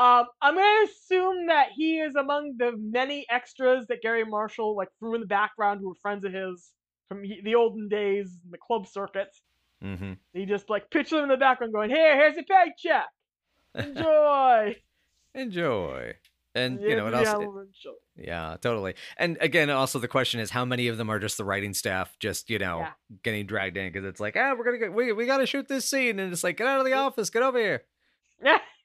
Um, 0.00 0.24
I'm 0.40 0.54
gonna 0.54 0.84
assume 0.90 1.48
that 1.48 1.68
he 1.76 1.98
is 1.98 2.14
among 2.14 2.54
the 2.56 2.72
many 2.78 3.26
extras 3.28 3.86
that 3.88 4.00
Garry 4.00 4.24
Marshall 4.24 4.74
like 4.74 4.88
threw 4.98 5.14
in 5.14 5.20
the 5.20 5.26
background 5.26 5.80
who 5.80 5.90
were 5.90 5.94
friends 6.00 6.24
of 6.24 6.32
his 6.32 6.70
from 7.08 7.22
the 7.22 7.54
olden 7.54 7.86
days 7.88 8.38
in 8.42 8.50
the 8.50 8.56
club 8.56 8.86
circuit. 8.86 9.28
Mm-hmm. 9.84 10.14
He 10.32 10.46
just 10.46 10.70
like 10.70 10.90
pictured 10.90 11.16
them 11.16 11.24
in 11.24 11.28
the 11.30 11.36
background, 11.36 11.74
going, 11.74 11.90
"Here, 11.90 12.16
here's 12.16 12.34
your 12.36 12.44
paycheck. 12.44 13.08
Enjoy." 13.74 14.76
Enjoy. 15.34 16.14
And 16.54 16.80
you 16.80 16.96
know 16.96 17.04
what 17.04 17.14
else? 17.14 17.28
Yeah, 18.16 18.56
totally. 18.60 18.94
And 19.18 19.36
again, 19.40 19.68
also 19.68 19.98
the 19.98 20.08
question 20.08 20.40
is 20.40 20.50
how 20.50 20.64
many 20.64 20.88
of 20.88 20.96
them 20.96 21.10
are 21.10 21.18
just 21.18 21.36
the 21.36 21.44
writing 21.44 21.74
staff, 21.74 22.16
just 22.18 22.48
you 22.48 22.58
know, 22.58 22.80
Yeah. 22.80 22.90
getting 23.22 23.46
dragged 23.46 23.76
in 23.76 23.92
because 23.92 24.06
it's 24.06 24.18
like, 24.18 24.34
ah, 24.36 24.54
we're 24.56 24.64
gonna 24.64 24.78
get, 24.78 24.94
we 24.94 25.12
we 25.12 25.26
gotta 25.26 25.46
shoot 25.46 25.68
this 25.68 25.84
scene, 25.88 26.18
and 26.18 26.32
it's 26.32 26.42
like, 26.42 26.56
get 26.56 26.66
out 26.66 26.80
of 26.80 26.86
the 26.86 26.94
office, 26.94 27.28
get 27.28 27.42
over 27.42 27.58
here. 27.58 27.82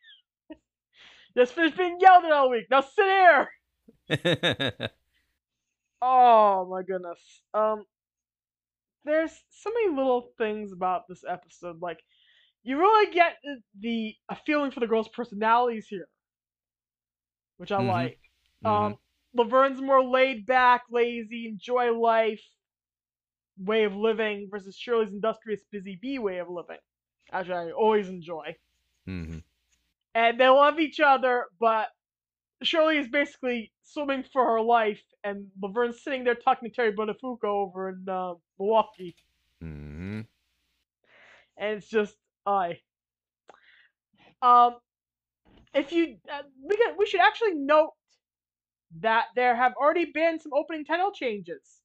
Just 1.37 1.53
finished 1.53 1.77
being 1.77 1.97
yelled 1.99 2.25
at 2.25 2.31
all 2.31 2.49
week. 2.49 2.65
Now 2.69 2.81
sit 2.81 3.05
here. 3.05 3.49
Oh 6.01 6.65
my 6.69 6.83
goodness. 6.83 7.41
Um 7.53 7.85
there's 9.03 9.31
so 9.51 9.71
many 9.71 9.95
little 9.95 10.31
things 10.37 10.71
about 10.71 11.07
this 11.07 11.23
episode 11.27 11.81
like 11.81 11.99
you 12.63 12.79
really 12.79 13.13
get 13.13 13.37
the, 13.79 14.15
a 14.29 14.35
feeling 14.45 14.71
for 14.71 14.79
the 14.79 14.87
girls' 14.87 15.07
personalities 15.09 15.87
here, 15.87 16.07
which 17.57 17.71
I 17.71 17.81
Mhm. 17.81 17.87
like. 17.87 18.19
Mhm. 18.63 18.69
Um 18.69 18.99
Laverne's 19.35 19.81
more 19.81 20.03
laid 20.03 20.45
back, 20.45 20.83
lazy, 20.89 21.45
enjoy 21.47 21.91
life 21.91 22.41
way 23.57 23.83
of 23.83 23.95
living 23.95 24.47
versus 24.49 24.77
Shirley's 24.77 25.11
industrious 25.11 25.63
busy 25.71 25.97
bee 26.01 26.19
way 26.19 26.37
of 26.39 26.49
living. 26.49 26.79
Actually, 27.31 27.69
I 27.69 27.71
always 27.71 28.07
enjoy. 28.09 28.55
Mhm. 29.07 29.43
And 30.15 30.39
they 30.39 30.47
love 30.47 30.79
each 30.79 30.99
other, 31.01 31.45
but 31.59 31.89
Shirley 32.63 32.97
is 32.97 33.09
basically 33.09 33.71
swimming 33.83 34.23
for 34.31 34.45
her 34.45 34.61
life, 34.61 35.03
and 35.23 35.47
Laverne's 35.61 36.01
sitting 36.03 36.23
there 36.23 36.35
talking 36.35 36.69
to 36.69 36.75
Terry 36.75 36.93
Bonafuco 36.93 37.43
over 37.43 37.89
in 37.89 38.05
uh, 38.09 38.35
Milwaukee, 38.57 39.15
Mhm. 39.61 40.25
and 41.57 41.77
it's 41.77 41.89
just 41.89 42.15
I. 42.45 42.79
Um, 44.41 44.77
if 45.73 45.91
you 45.91 46.17
uh, 46.31 46.43
we 46.63 46.77
can, 46.77 46.95
we 46.97 47.05
should 47.05 47.19
actually 47.21 47.55
note 47.55 47.91
that 49.01 49.25
there 49.35 49.55
have 49.55 49.73
already 49.75 50.05
been 50.13 50.39
some 50.39 50.53
opening 50.53 50.85
title 50.85 51.11
changes. 51.11 51.81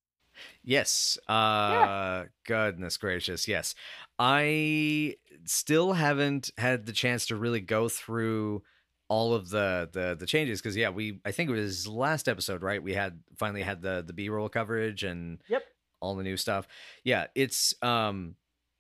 Yes. 0.63 1.19
Uh 1.29 2.27
goodness 2.47 2.97
gracious. 2.97 3.49
Yes. 3.49 3.75
I 4.21 5.17
still 5.47 5.95
haven't 5.95 6.51
had 6.59 6.85
the 6.87 6.93
chance 6.93 7.27
to 7.29 7.37
really 7.37 7.61
go 7.63 7.89
through 7.89 8.63
all 9.09 9.35
of 9.35 9.49
the 9.51 9.89
the 9.93 10.15
the 10.21 10.27
changes 10.27 10.61
cuz 10.61 10.77
yeah, 10.77 10.91
we 10.91 11.21
I 11.25 11.33
think 11.33 11.51
it 11.51 11.55
was 11.55 11.89
last 11.89 12.29
episode, 12.29 12.63
right? 12.63 12.83
We 12.83 12.93
had 12.95 13.23
finally 13.37 13.63
had 13.63 13.83
the 13.83 14.05
the 14.07 14.13
B-roll 14.13 14.51
coverage 14.51 15.03
and 15.05 15.43
Yep. 15.49 15.65
all 16.01 16.15
the 16.15 16.23
new 16.23 16.37
stuff. 16.37 16.69
Yeah, 17.03 17.29
it's 17.35 17.75
um 17.83 18.37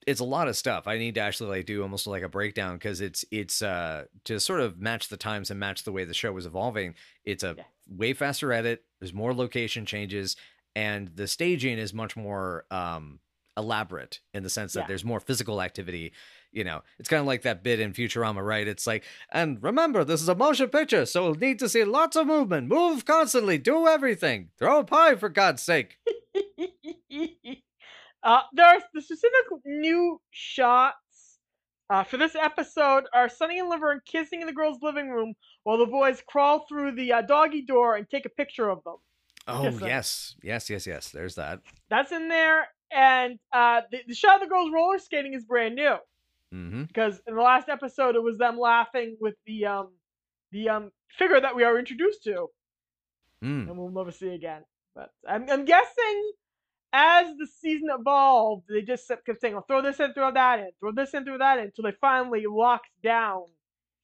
it's 0.07 0.21
a 0.21 0.25
lot 0.25 0.49
of 0.49 0.57
stuff. 0.57 0.87
I 0.87 0.99
need 0.99 1.15
to 1.17 1.21
actually 1.23 1.51
like 1.57 1.67
do 1.67 1.83
almost 1.83 2.07
like 2.07 2.23
a 2.23 2.29
breakdown 2.29 2.77
because 2.77 3.01
it's 3.01 3.25
it's 3.31 3.63
uh 3.63 4.05
to 4.25 4.39
sort 4.41 4.61
of 4.61 4.79
match 4.79 5.09
the 5.09 5.17
times 5.17 5.51
and 5.51 5.59
match 5.59 5.85
the 5.85 5.93
way 5.93 6.05
the 6.05 6.15
show 6.15 6.33
was 6.33 6.47
evolving. 6.47 6.95
It's 7.25 7.43
a 7.43 7.55
Yeah. 7.59 7.65
way 7.89 8.13
faster 8.13 8.53
edit. 8.53 8.85
There's 9.01 9.15
more 9.15 9.35
location 9.35 9.87
changes, 9.87 10.37
and 10.77 11.09
the 11.17 11.27
staging 11.27 11.79
is 11.79 11.93
much 11.95 12.15
more 12.17 12.67
um 12.71 13.21
elaborate 13.57 14.21
in 14.33 14.43
the 14.43 14.51
sense 14.51 14.73
that 14.73 14.81
Yeah. 14.81 14.87
there's 14.89 15.05
more 15.05 15.21
physical 15.21 15.61
activity. 15.63 16.13
you 16.53 16.65
know, 16.65 16.83
it's 16.99 17.09
kind 17.09 17.21
of 17.21 17.27
like 17.27 17.43
that 17.43 17.63
bit 17.63 17.79
in 17.79 17.93
Futurama, 17.93 18.45
right? 18.45 18.67
It's 18.67 18.85
like, 18.85 19.05
and 19.31 19.63
remember, 19.63 20.03
this 20.03 20.21
is 20.21 20.29
a 20.29 20.35
motion 20.35 20.69
picture, 20.69 21.07
so 21.07 21.23
we'll 21.23 21.35
need 21.37 21.61
to 21.61 21.69
see 21.69 21.85
lots 21.85 22.17
of 22.17 22.27
movement, 22.27 22.67
move 22.67 23.05
constantly, 23.05 23.57
do 23.57 23.87
everything, 23.87 24.49
throw 24.59 24.81
a 24.81 24.85
pie 24.85 25.15
for 25.15 25.29
God's 25.29 25.63
sake. 25.63 25.99
uh, 28.25 28.41
there's 28.53 28.83
the 28.93 29.01
specific 29.01 29.45
new 29.65 30.21
shots 30.31 31.39
uh, 31.89 32.05
for 32.05 32.17
this 32.17 32.35
episode 32.35 33.05
are 33.15 33.29
Sonny 33.29 33.59
and 33.59 33.69
Laverne 33.69 34.01
kissing 34.07 34.41
in 34.41 34.47
the 34.47 34.53
girls' 34.53 34.79
living 34.83 35.09
room 35.11 35.35
while 35.65 35.79
the 35.79 35.87
boys 35.87 36.23
crawl 36.29 36.67
through 36.69 36.93
the 36.97 37.13
uh, 37.13 37.23
doggy 37.23 37.63
door 37.63 37.97
and 37.97 38.09
take 38.09 38.27
a 38.27 38.31
picture 38.31 38.69
of 38.69 38.83
them. 38.85 38.97
Oh 39.49 39.69
yes, 39.87 40.37
yes, 40.43 40.69
yes, 40.71 40.87
yes. 40.87 41.11
There's 41.11 41.35
that. 41.37 41.61
That's 41.89 42.13
in 42.13 42.29
there, 42.29 42.69
and 42.93 43.39
uh, 43.53 43.83
the, 43.91 43.99
the 44.09 44.15
shot 44.15 44.37
of 44.37 44.41
the 44.43 44.47
girls 44.49 44.71
roller 44.73 44.99
skating 44.99 45.35
is 45.35 45.45
brand 45.45 45.75
new 45.75 45.97
Mm-hmm. 46.53 46.83
because 46.85 47.21
in 47.29 47.37
the 47.37 47.41
last 47.43 47.69
episode 47.69 48.17
it 48.17 48.23
was 48.25 48.37
them 48.37 48.59
laughing 48.59 49.17
with 49.21 49.37
the 49.47 49.67
um 49.67 49.93
the 50.51 50.69
um 50.69 50.91
figure 51.17 51.41
that 51.41 51.55
we 51.55 51.63
are 51.63 51.79
introduced 51.79 52.25
to. 52.25 52.49
Mm. 53.43 53.69
and 53.69 53.79
we'll 53.79 53.89
never 53.91 54.11
see 54.11 54.31
again. 54.35 54.63
But 54.95 55.11
I'm, 55.29 55.49
I'm 55.49 55.65
guessing 55.65 56.33
as 56.93 57.29
the 57.37 57.47
season 57.47 57.89
evolved, 57.97 58.65
they 58.69 58.83
just 58.83 59.09
kept 59.09 59.41
saying, 59.41 59.55
"Oh, 59.55 59.61
throw 59.69 59.81
this 59.81 60.01
in, 60.01 60.13
throw 60.13 60.33
that 60.33 60.59
in, 60.59 60.71
throw 60.81 60.91
this 60.93 61.15
in, 61.15 61.25
throw 61.25 61.39
that 61.39 61.59
in," 61.59 61.67
until 61.67 61.85
they 61.85 61.93
finally 62.01 62.45
locked 62.49 62.91
down 63.03 63.45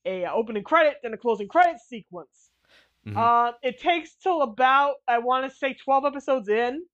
a 0.04 0.24
uh, 0.24 0.32
opening 0.32 0.62
credit 0.62 0.98
and 1.02 1.12
a 1.12 1.16
closing 1.16 1.48
credit 1.48 1.80
sequence. 1.80 2.50
Mhm. 3.06 3.16
Uh, 3.16 3.52
it 3.62 3.80
takes 3.80 4.14
till 4.14 4.42
about 4.42 4.94
I 5.08 5.18
want 5.18 5.50
to 5.50 5.56
say 5.58 5.74
12 5.74 6.04
episodes 6.04 6.48
in 6.48 6.84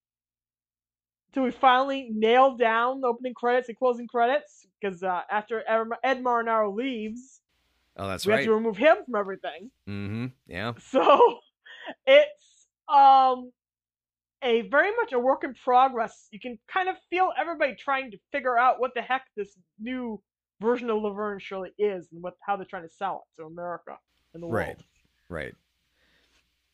till 1.33 1.45
we 1.45 1.51
finally 1.51 2.11
nail 2.13 2.57
down 2.57 3.01
the 3.01 3.07
opening 3.09 3.35
credits 3.35 3.69
and 3.69 3.79
closing 3.79 4.07
credits 4.07 4.67
because 4.81 5.03
uh, 5.03 5.23
after 5.31 5.63
Ed 5.69 6.23
Marinaro 6.23 6.75
leaves, 6.75 7.41
Oh, 7.97 8.09
that's 8.09 8.25
we 8.27 8.33
have 8.33 8.45
to 8.45 8.55
remove 8.55 8.77
him 8.79 8.97
from 9.05 9.17
everything. 9.17 9.71
Mm-hmm. 9.89 10.27
Yeah. 10.47 10.73
So 10.79 11.39
it's 12.07 12.69
um 12.89 13.51
a 14.43 14.63
very 14.63 14.91
much 14.97 15.13
a 15.13 15.19
work 15.19 15.45
in 15.45 15.55
progress. 15.55 16.29
You 16.33 16.41
can 16.41 16.59
kind 16.67 16.89
of 16.89 16.97
feel 17.11 17.33
everybody 17.39 17.75
trying 17.77 18.11
to 18.11 18.19
figure 18.33 18.59
out 18.59 18.81
what 18.81 18.93
the 18.95 19.03
heck 19.03 19.23
this 19.37 19.57
new 19.79 20.21
version 20.61 20.91
of 20.91 21.03
Laverne 21.03 21.35
and 21.35 21.43
Shirley 21.43 21.71
is 21.79 22.09
and 22.13 22.23
what 22.23 22.35
how 22.41 22.57
they're 22.57 22.65
trying 22.67 22.89
to 22.89 22.95
sell 22.95 23.25
it 23.37 23.41
to 23.41 23.47
America 23.47 23.97
and 24.35 24.43
the 24.43 24.47
Right. 24.49 24.67
world. 24.69 24.85
Right. 25.29 25.55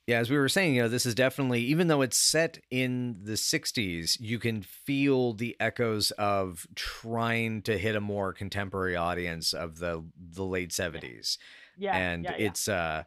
Yeah, 0.08 0.20
as 0.20 0.30
we 0.30 0.38
were 0.38 0.48
saying, 0.48 0.74
you 0.74 0.80
know, 0.80 0.88
this 0.88 1.04
is 1.04 1.14
definitely 1.14 1.60
even 1.64 1.88
though 1.88 2.00
it's 2.00 2.16
set 2.16 2.58
in 2.70 3.18
the 3.24 3.34
60s, 3.34 4.16
you 4.18 4.38
can 4.38 4.62
feel 4.62 5.34
the 5.34 5.54
echoes 5.60 6.12
of 6.12 6.66
trying 6.74 7.60
to 7.62 7.76
hit 7.76 7.94
a 7.94 8.00
more 8.00 8.32
contemporary 8.32 8.96
audience 8.96 9.52
of 9.52 9.78
the 9.78 10.02
the 10.18 10.44
late 10.44 10.70
70s. 10.70 11.36
Yeah, 11.76 11.94
and 11.94 12.24
yeah, 12.24 12.36
yeah. 12.38 12.46
it's 12.46 12.68
uh 12.68 13.02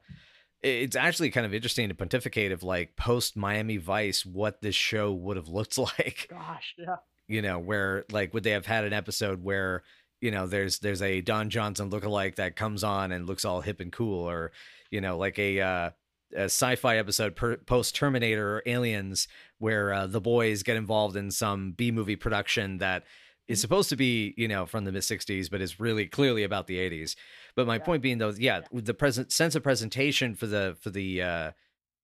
it's 0.62 0.96
actually 0.96 1.32
kind 1.32 1.48
of 1.48 1.56
interesting 1.56 1.90
to 1.90 1.96
pontificate 1.96 2.52
of 2.52 2.62
like 2.62 2.96
post 2.96 3.36
Miami 3.36 3.78
Vice 3.78 4.24
what 4.24 4.62
this 4.62 4.76
show 4.76 5.12
would 5.12 5.38
have 5.38 5.48
looked 5.48 5.78
like 5.80 6.28
gosh, 6.30 6.76
yeah, 6.78 6.98
you 7.28 7.42
know, 7.42 7.58
where 7.58 8.06
like 8.12 8.32
would 8.36 8.44
they 8.44 8.52
have 8.52 8.68
had 8.68 8.84
an 8.84 8.94
episode 8.94 9.44
where 9.44 9.82
you 10.20 10.30
know 10.30 10.46
there's 10.46 10.78
there's 10.78 11.02
a 11.02 11.22
Don 11.22 11.50
Johnson 11.50 11.90
lookalike 11.90 12.36
that 12.36 12.56
comes 12.56 12.84
on 12.84 13.12
and 13.12 13.26
looks 13.26 13.44
all 13.44 13.62
hip 13.62 13.80
and 13.80 13.92
cool, 13.92 14.30
or 14.30 14.52
you 14.92 15.02
know 15.02 15.18
like 15.18 15.40
a 15.40 15.60
uh, 15.62 15.90
a 16.36 16.44
sci-fi 16.46 16.98
episode 16.98 17.36
per, 17.36 17.58
post 17.58 17.96
Terminator 17.96 18.58
or 18.58 18.64
Aliens 18.66 19.28
where 19.60 19.94
uh, 19.94 20.08
the 20.08 20.22
boys 20.22 20.64
get 20.64 20.78
involved 20.78 21.16
in 21.16 21.32
some 21.32 21.72
B 21.74 21.92
movie 21.92 22.16
production 22.16 22.78
that 22.80 23.04
is 23.48 23.58
Mm-hmm. 23.58 23.62
supposed 23.62 23.90
to 23.90 23.96
be 23.98 24.34
you 24.38 24.48
know 24.48 24.66
from 24.66 24.86
the 24.86 24.92
mid 24.92 25.02
60s 25.02 25.50
but 25.50 25.62
is 25.62 25.80
really 25.80 26.06
clearly 26.06 26.44
about 26.44 26.68
the 26.68 26.78
80s 26.78 27.16
but 27.56 27.68
my 27.68 27.76
Yeah. 27.76 27.84
point 27.84 28.02
being 28.04 28.18
though 28.20 28.30
yeah, 28.38 28.62
Yeah. 28.72 28.80
the 28.82 28.94
present 28.94 29.32
sense 29.34 29.56
of 29.56 29.64
presentation 29.64 30.36
for 30.36 30.48
the 30.48 30.78
for 30.80 30.90
the 30.90 31.22
uh 31.22 31.52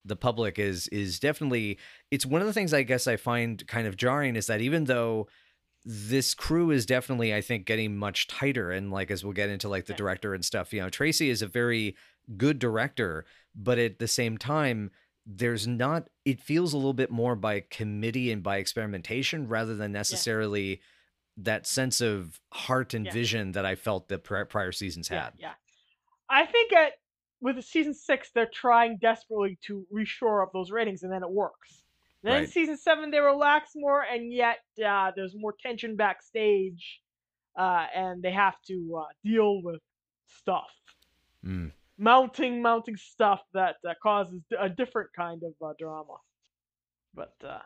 the 0.03 0.15
public 0.15 0.57
is 0.59 0.87
is 0.89 1.19
definitely 1.19 1.77
it's 2.11 2.25
one 2.25 2.41
of 2.41 2.47
the 2.47 2.53
things 2.53 2.73
I 2.73 2.83
guess 2.83 3.07
I 3.07 3.15
find 3.17 3.65
kind 3.67 3.87
of 3.87 3.95
jarring 3.97 4.35
is 4.35 4.47
that 4.47 4.61
even 4.61 4.85
though 4.85 5.27
this 5.85 6.33
crew 6.33 6.71
is 6.71 6.85
definitely 6.85 7.33
I 7.33 7.41
think 7.41 7.65
getting 7.65 7.95
much 7.95 8.27
tighter 8.27 8.71
and 8.71 8.91
like 8.91 9.09
as 9.11 9.23
we'll 9.23 9.33
get 9.33 9.49
into 9.49 9.69
like 9.69 9.85
the 9.85 9.93
director 9.93 10.33
and 10.33 10.43
stuff 10.43 10.73
you 10.73 10.81
know 10.81 10.89
Tracy 10.89 11.29
is 11.29 11.41
a 11.41 11.47
very 11.47 11.95
good 12.35 12.59
director 12.59 13.25
but 13.55 13.77
at 13.79 13.99
the 13.99 14.07
same 14.07 14.37
time 14.37 14.91
there's 15.25 15.65
not 15.67 16.09
it 16.25 16.41
feels 16.41 16.73
a 16.73 16.77
little 16.77 16.93
bit 16.93 17.09
more 17.11 17.35
by 17.35 17.61
committee 17.69 18.31
and 18.31 18.43
by 18.43 18.57
experimentation 18.57 19.47
rather 19.47 19.75
than 19.75 19.91
necessarily 19.91 20.81
that 21.37 21.67
sense 21.67 22.01
of 22.01 22.39
heart 22.51 22.93
and 22.93 23.05
Yeah. 23.05 23.11
vision 23.13 23.51
that 23.51 23.65
I 23.65 23.75
felt 23.75 24.07
the 24.09 24.17
pri- 24.17 24.43
prior 24.45 24.71
seasons 24.71 25.09
yeah, 25.11 25.25
had. 25.25 25.33
yeah. 25.37 25.53
I 26.29 26.45
think 26.45 26.73
at 26.73 26.93
with 27.39 27.63
season 27.63 27.93
six, 27.93 28.31
they're 28.31 28.49
trying 28.51 28.97
desperately 28.97 29.59
to 29.67 29.85
reshore 29.93 30.41
up 30.41 30.51
those 30.53 30.71
ratings, 30.71 31.03
and 31.03 31.11
then 31.13 31.21
it 31.21 31.29
works. 31.29 31.83
Then 32.23 32.41
Right. 32.41 32.49
season 32.49 32.75
seven, 32.77 33.11
they 33.11 33.19
relax 33.19 33.73
more, 33.75 34.01
and 34.01 34.33
yet 34.33 34.57
uh, 34.83 35.11
there's 35.15 35.35
more 35.35 35.53
tension 35.61 35.95
backstage, 35.95 36.99
uh, 37.55 37.85
and 37.93 38.23
they 38.23 38.31
have 38.31 38.59
to 38.63 39.03
uh, 39.03 39.05
deal 39.23 39.61
with 39.61 39.81
stuff, 40.25 40.71
Mm. 41.45 41.71
Mounting, 41.97 42.61
mounting 42.61 42.95
stuff 42.97 43.41
that 43.53 43.77
uh, 43.87 43.93
causes 44.01 44.41
a 44.59 44.69
different 44.69 45.09
kind 45.15 45.41
of 45.43 45.53
uh, 45.67 45.73
drama. 45.79 46.17
But 47.13 47.33
uh, 47.43 47.59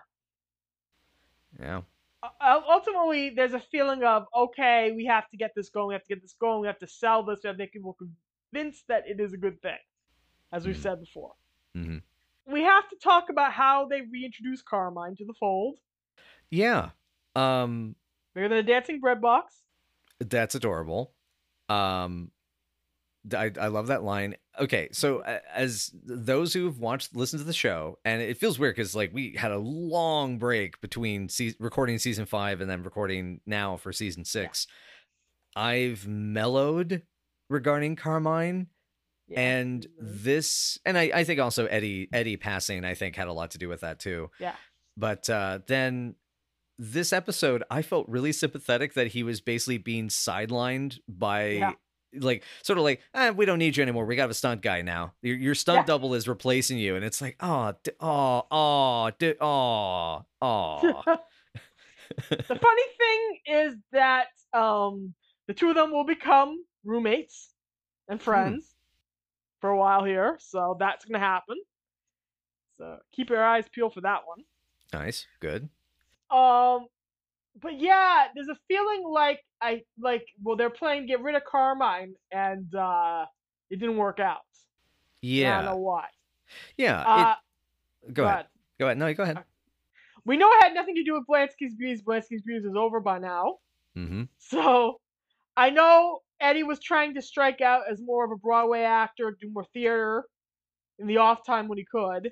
Yeah. 1.60 1.82
ultimately, 2.42 3.32
there's 3.32 3.54
a 3.54 3.60
feeling 3.60 4.04
of 4.04 4.26
okay, 4.36 4.92
we 4.92 5.06
have 5.06 5.28
to 5.30 5.38
get 5.38 5.52
this 5.56 5.70
going, 5.70 5.88
we 5.90 5.94
have 5.96 6.04
to 6.04 6.14
get 6.16 6.22
this 6.22 6.36
going, 6.40 6.62
we 6.62 6.68
have 6.68 6.80
to 6.80 6.88
sell 6.88 7.24
this, 7.24 7.40
we 7.44 7.48
have 7.48 7.58
to 7.58 7.64
make 7.64 7.74
people 7.74 7.98
convinced 8.54 8.88
that 8.88 9.04
it 9.08 9.20
is 9.20 9.34
a 9.34 9.38
good 9.38 9.62
thing, 9.62 9.80
as 10.52 10.66
we've 10.66 10.76
Mhm. 10.76 10.82
said 10.82 11.00
before. 11.00 11.34
Mm-hmm. 11.76 11.98
We 12.54 12.62
have 12.64 12.88
to 12.90 12.96
talk 12.98 13.30
about 13.30 13.54
how 13.54 13.88
they 13.88 14.02
reintroduce 14.02 14.62
Carmine 14.62 15.16
to 15.18 15.26
the 15.26 15.34
fold. 15.34 15.80
Yeah. 16.50 16.92
Um 17.36 17.96
Bigger 18.34 18.50
than 18.50 18.58
a 18.60 18.64
dancing 18.64 19.00
bread 19.00 19.22
box. 19.22 19.64
That's 20.20 20.56
adorable. 20.56 21.14
Um, 21.70 22.32
I 23.36 23.52
I 23.60 23.68
love 23.68 23.88
that 23.88 24.04
line. 24.04 24.36
Okay, 24.60 24.90
so 24.92 25.22
as 25.22 25.92
those 26.04 26.54
who've 26.54 26.80
watched, 26.80 27.16
listened 27.16 27.40
to 27.40 27.46
the 27.46 27.54
show, 27.54 28.00
and 28.04 28.22
it 28.22 28.38
feels 28.38 28.58
weird 28.60 28.76
because 28.76 28.96
like 28.96 29.14
we 29.14 29.36
had 29.38 29.52
a 29.52 29.58
long 29.58 30.38
break 30.40 30.82
between 30.82 31.30
se- 31.30 31.56
recording 31.60 31.98
season 32.00 32.26
five 32.26 32.62
and 32.62 32.70
then 32.70 32.84
recording 32.84 33.42
now 33.46 33.78
for 33.78 33.94
season 33.94 34.26
six. 34.26 34.68
I've 35.56 36.08
mellowed 36.08 37.04
regarding 37.50 37.96
Carmine, 37.96 38.68
Yeah. 39.28 39.40
and 39.42 39.86
Mhm. 39.86 40.24
this, 40.24 40.80
and 40.86 40.98
I 40.98 41.12
I 41.14 41.24
think 41.24 41.40
also 41.40 41.66
Eddie 41.68 42.10
Eddie 42.12 42.38
passing 42.38 42.84
I 42.86 42.96
think 42.96 43.16
had 43.16 43.28
a 43.28 43.34
lot 43.34 43.52
to 43.52 43.58
do 43.58 43.70
with 43.70 43.82
that 43.82 44.00
too. 44.00 44.30
Yeah. 44.40 44.56
But 44.98 45.30
uh, 45.30 45.60
then 45.68 46.16
this 46.78 47.14
episode, 47.14 47.64
I 47.70 47.82
felt 47.84 48.08
really 48.10 48.32
sympathetic 48.34 48.94
that 48.96 49.08
he 49.08 49.22
was 49.24 49.40
basically 49.42 49.78
being 49.78 50.08
sidelined 50.08 51.00
by, 51.08 51.50
Yeah. 51.50 51.74
Like, 52.14 52.44
sort 52.64 52.78
of 52.78 52.84
like, 52.84 53.02
eh, 53.14 53.30
we 53.32 53.46
don't 53.46 53.60
need 53.60 53.78
you 53.78 53.84
anymore. 53.84 54.06
We 54.06 54.16
got 54.16 54.30
a 54.30 54.34
stunt 54.34 54.62
guy 54.62 54.82
now. 54.82 55.14
Your, 55.22 55.36
your 55.38 55.56
stunt 55.56 55.80
Yeah. 55.80 55.86
double 55.86 56.14
is 56.14 56.28
replacing 56.28 56.78
you, 56.78 56.96
and 56.96 57.06
it's 57.06 57.22
like, 57.22 57.36
oh, 57.40 57.74
d- 57.84 57.92
oh, 58.00 58.44
oh, 58.52 59.12
d- 59.20 59.36
oh, 59.40 60.26
oh. 60.42 61.04
the 62.30 62.44
funny 62.44 62.84
thing 62.98 63.38
is 63.48 63.76
that 63.92 64.28
um, 64.54 65.14
the 65.48 65.54
two 65.54 65.70
of 65.70 65.76
them 65.76 65.92
will 65.92 66.06
become 66.06 66.64
roommates 66.84 67.50
Hmm. 68.08 68.14
and 68.14 68.22
friends 68.22 68.74
for 69.62 69.70
a 69.70 69.78
while 69.78 70.04
here, 70.04 70.38
so 70.42 70.76
that's 70.80 71.06
gonna 71.06 71.20
happen. 71.20 71.56
So 72.78 72.98
keep 73.12 73.30
your 73.30 73.44
eyes 73.44 73.66
peeled 73.72 73.94
for 73.94 74.02
that 74.02 74.22
one. 74.26 74.40
nice, 74.92 75.28
good. 75.40 75.70
Um, 76.32 76.88
but 77.62 77.80
yeah, 77.80 78.28
there's 78.34 78.48
a 78.48 78.58
feeling 78.68 79.04
like 79.08 79.40
I 79.62 79.84
like 80.00 80.26
well 80.44 80.56
they're 80.56 80.70
playing 80.70 81.08
get 81.08 81.22
rid 81.22 81.36
of 81.36 81.44
Carmine 81.44 82.14
and 82.32 82.74
uh, 82.76 83.26
it 83.70 83.80
didn't 83.80 83.98
work 83.98 84.20
out. 84.20 84.40
Yeah. 85.22 85.60
I 85.60 85.62
don't 85.62 85.72
know 85.72 85.82
why. 85.82 86.06
yeah. 86.78 87.02
Uh, 87.02 87.36
it, 88.08 88.14
go 88.14 88.26
ahead. 88.26 88.46
Go 88.80 88.86
ahead. 88.86 88.98
No, 88.98 89.14
go 89.14 89.24
ahead. 89.24 89.44
We 90.26 90.38
know 90.38 90.50
it 90.52 90.64
had 90.64 90.74
nothing 90.74 90.96
to 90.96 91.04
do 91.04 91.14
with 91.14 91.24
Blansky's 91.28 91.74
Breeze. 91.76 92.02
Blansky's 92.02 92.42
Breeze 92.42 92.64
is 92.64 92.76
over 92.76 93.00
by 93.00 93.20
now. 93.20 93.58
Mm-hmm. 93.98 94.24
So 94.38 95.00
I 95.58 95.70
know 95.70 96.20
Eddie 96.40 96.64
was 96.64 96.80
trying 96.80 97.16
to 97.16 97.22
strike 97.22 97.62
out 97.62 97.84
as 97.90 98.02
more 98.02 98.26
of 98.26 98.32
a 98.32 98.36
Broadway 98.36 98.82
actor, 98.82 99.36
do 99.40 99.50
more 99.52 99.66
theater 99.74 100.26
in 101.00 101.08
the 101.08 101.18
off 101.18 101.46
time 101.46 101.68
when 101.68 101.78
he 101.78 101.86
could. 101.86 102.32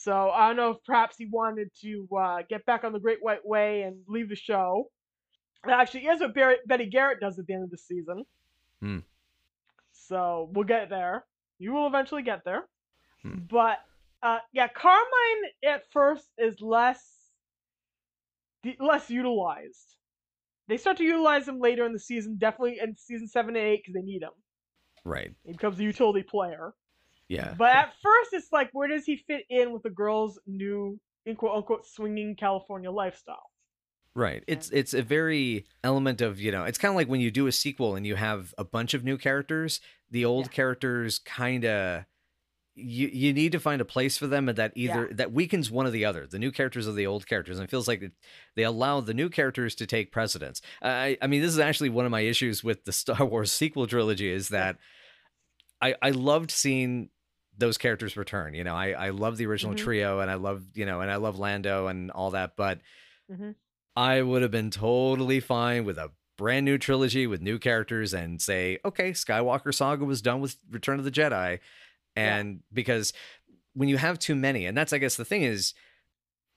So 0.00 0.30
I 0.30 0.46
don't 0.46 0.56
know 0.56 0.70
if 0.70 0.84
perhaps 0.86 1.16
he 1.18 1.26
wanted 1.26 1.70
to 1.82 2.08
uh, 2.16 2.38
get 2.48 2.64
back 2.66 2.84
on 2.84 2.92
the 2.92 3.00
Great 3.00 3.18
White 3.20 3.44
Way 3.44 3.82
and 3.82 3.96
leave 4.06 4.28
the 4.28 4.36
show. 4.36 4.90
And 5.64 5.72
actually, 5.72 6.02
here's 6.02 6.20
what 6.20 6.34
Barry, 6.34 6.56
Betty 6.66 6.86
Garrett 6.86 7.18
does 7.20 7.36
at 7.38 7.46
the 7.48 7.54
end 7.54 7.64
of 7.64 7.70
the 7.70 7.78
season. 7.78 8.24
Hmm. 8.80 8.98
So 9.92 10.50
we'll 10.52 10.66
get 10.66 10.88
there. 10.88 11.24
You 11.58 11.72
will 11.72 11.88
eventually 11.88 12.22
get 12.22 12.44
there. 12.44 12.68
Hmm. 13.22 13.40
But 13.50 13.78
uh, 14.22 14.38
yeah, 14.52 14.68
Carmine 14.68 15.50
at 15.64 15.82
first 15.92 16.26
is 16.38 16.60
less 16.60 17.02
less 18.80 19.10
utilized 19.10 19.96
They 20.68 20.76
start 20.76 20.98
to 20.98 21.04
utilize 21.04 21.48
him 21.48 21.58
later 21.60 21.86
in 21.86 21.92
the 21.92 21.98
season, 21.98 22.36
definitely 22.38 22.78
in 22.82 22.96
season 22.96 23.26
seven 23.26 23.56
and 23.56 23.64
eight 23.64 23.82
because 23.82 23.94
they 23.94 24.06
need 24.06 24.22
him. 24.22 24.30
Right. 25.04 25.32
He 25.44 25.52
becomes 25.52 25.80
a 25.80 25.84
utility 25.84 26.22
player. 26.22 26.72
Yeah. 27.28 27.54
But 27.58 27.70
at 27.76 27.92
first, 28.02 28.30
it's 28.32 28.52
like, 28.52 28.70
where 28.72 28.88
does 28.88 29.04
he 29.04 29.16
fit 29.16 29.44
in 29.50 29.72
with 29.72 29.82
the 29.82 29.90
girl's 29.90 30.38
new, 30.46 30.98
in 31.26 31.36
quote 31.36 31.56
unquote, 31.56 31.86
swinging 31.86 32.36
California 32.36 32.90
lifestyle? 32.90 33.50
Right. 34.14 34.42
It's 34.48 34.70
it's 34.70 34.94
a 34.94 35.02
very 35.02 35.66
element 35.84 36.20
of, 36.20 36.40
you 36.40 36.50
know, 36.50 36.64
it's 36.64 36.78
kind 36.78 36.90
of 36.90 36.96
like 36.96 37.08
when 37.08 37.20
you 37.20 37.30
do 37.30 37.46
a 37.46 37.52
sequel 37.52 37.94
and 37.94 38.06
you 38.06 38.16
have 38.16 38.52
a 38.58 38.64
bunch 38.64 38.94
of 38.94 39.04
new 39.04 39.16
characters, 39.18 39.80
the 40.10 40.24
old 40.24 40.46
Yeah. 40.46 40.52
characters 40.52 41.18
kind 41.20 41.64
of 41.64 42.04
you 42.74 43.08
you 43.08 43.32
need 43.32 43.52
to 43.52 43.58
find 43.60 43.80
a 43.80 43.84
place 43.84 44.16
for 44.16 44.26
them 44.28 44.48
and 44.48 44.56
that 44.56 44.72
either 44.76 45.08
that 45.12 45.32
weakens 45.32 45.70
one 45.70 45.86
or 45.86 45.90
the 45.90 46.04
other. 46.04 46.26
The 46.26 46.38
new 46.38 46.50
characters 46.50 46.88
are 46.88 46.92
the 46.92 47.06
old 47.06 47.26
characters 47.26 47.58
and 47.58 47.64
it 47.64 47.70
feels 47.70 47.86
like 47.88 48.02
it, 48.02 48.12
they 48.56 48.62
allow 48.64 49.00
the 49.00 49.14
new 49.14 49.28
characters 49.28 49.74
to 49.76 49.86
take 49.86 50.10
precedence. 50.12 50.62
I 50.82 51.18
I 51.20 51.26
mean, 51.26 51.42
this 51.42 51.52
is 51.52 51.58
actually 51.58 51.90
one 51.90 52.04
of 52.04 52.10
my 52.10 52.20
issues 52.22 52.64
with 52.64 52.84
the 52.86 52.92
Star 52.92 53.24
Wars 53.26 53.52
sequel 53.52 53.86
trilogy 53.86 54.30
is 54.30 54.48
that 54.48 54.78
I 55.80 55.94
I 56.02 56.10
loved 56.10 56.50
seeing 56.50 57.10
those 57.58 57.76
characters 57.76 58.16
return. 58.16 58.54
You 58.54 58.64
know, 58.64 58.74
I 58.74 58.90
I 58.92 59.10
love 59.10 59.36
the 59.36 59.46
original 59.46 59.74
Mhm. 59.74 59.78
trio 59.78 60.20
and 60.20 60.30
I 60.30 60.34
love, 60.34 60.64
you 60.74 60.86
know, 60.86 61.00
and 61.00 61.10
I 61.10 61.16
love 61.16 61.38
Lando 61.38 61.88
and 61.88 62.10
all 62.12 62.30
that, 62.30 62.56
but 62.56 62.80
Mhm. 63.30 63.54
I 63.96 64.22
would 64.22 64.42
have 64.42 64.50
been 64.52 64.70
totally 64.70 65.40
fine 65.40 65.84
with 65.84 65.98
a 65.98 66.12
brand 66.36 66.64
new 66.64 66.78
trilogy 66.78 67.26
with 67.26 67.42
new 67.42 67.58
characters 67.58 68.14
and 68.14 68.40
say, 68.40 68.78
okay, 68.84 69.10
Skywalker 69.10 69.74
Saga 69.74 70.04
was 70.04 70.22
done 70.22 70.40
with 70.40 70.56
Return 70.70 71.00
of 71.00 71.04
the 71.04 71.10
Jedi. 71.10 71.58
And 72.14 72.62
because 72.72 73.12
when 73.74 73.88
you 73.88 73.96
have 73.98 74.18
too 74.20 74.36
many, 74.36 74.64
and 74.66 74.76
that's 74.76 74.92
I 74.92 74.98
guess 74.98 75.16
the 75.16 75.24
thing 75.24 75.42
is 75.42 75.74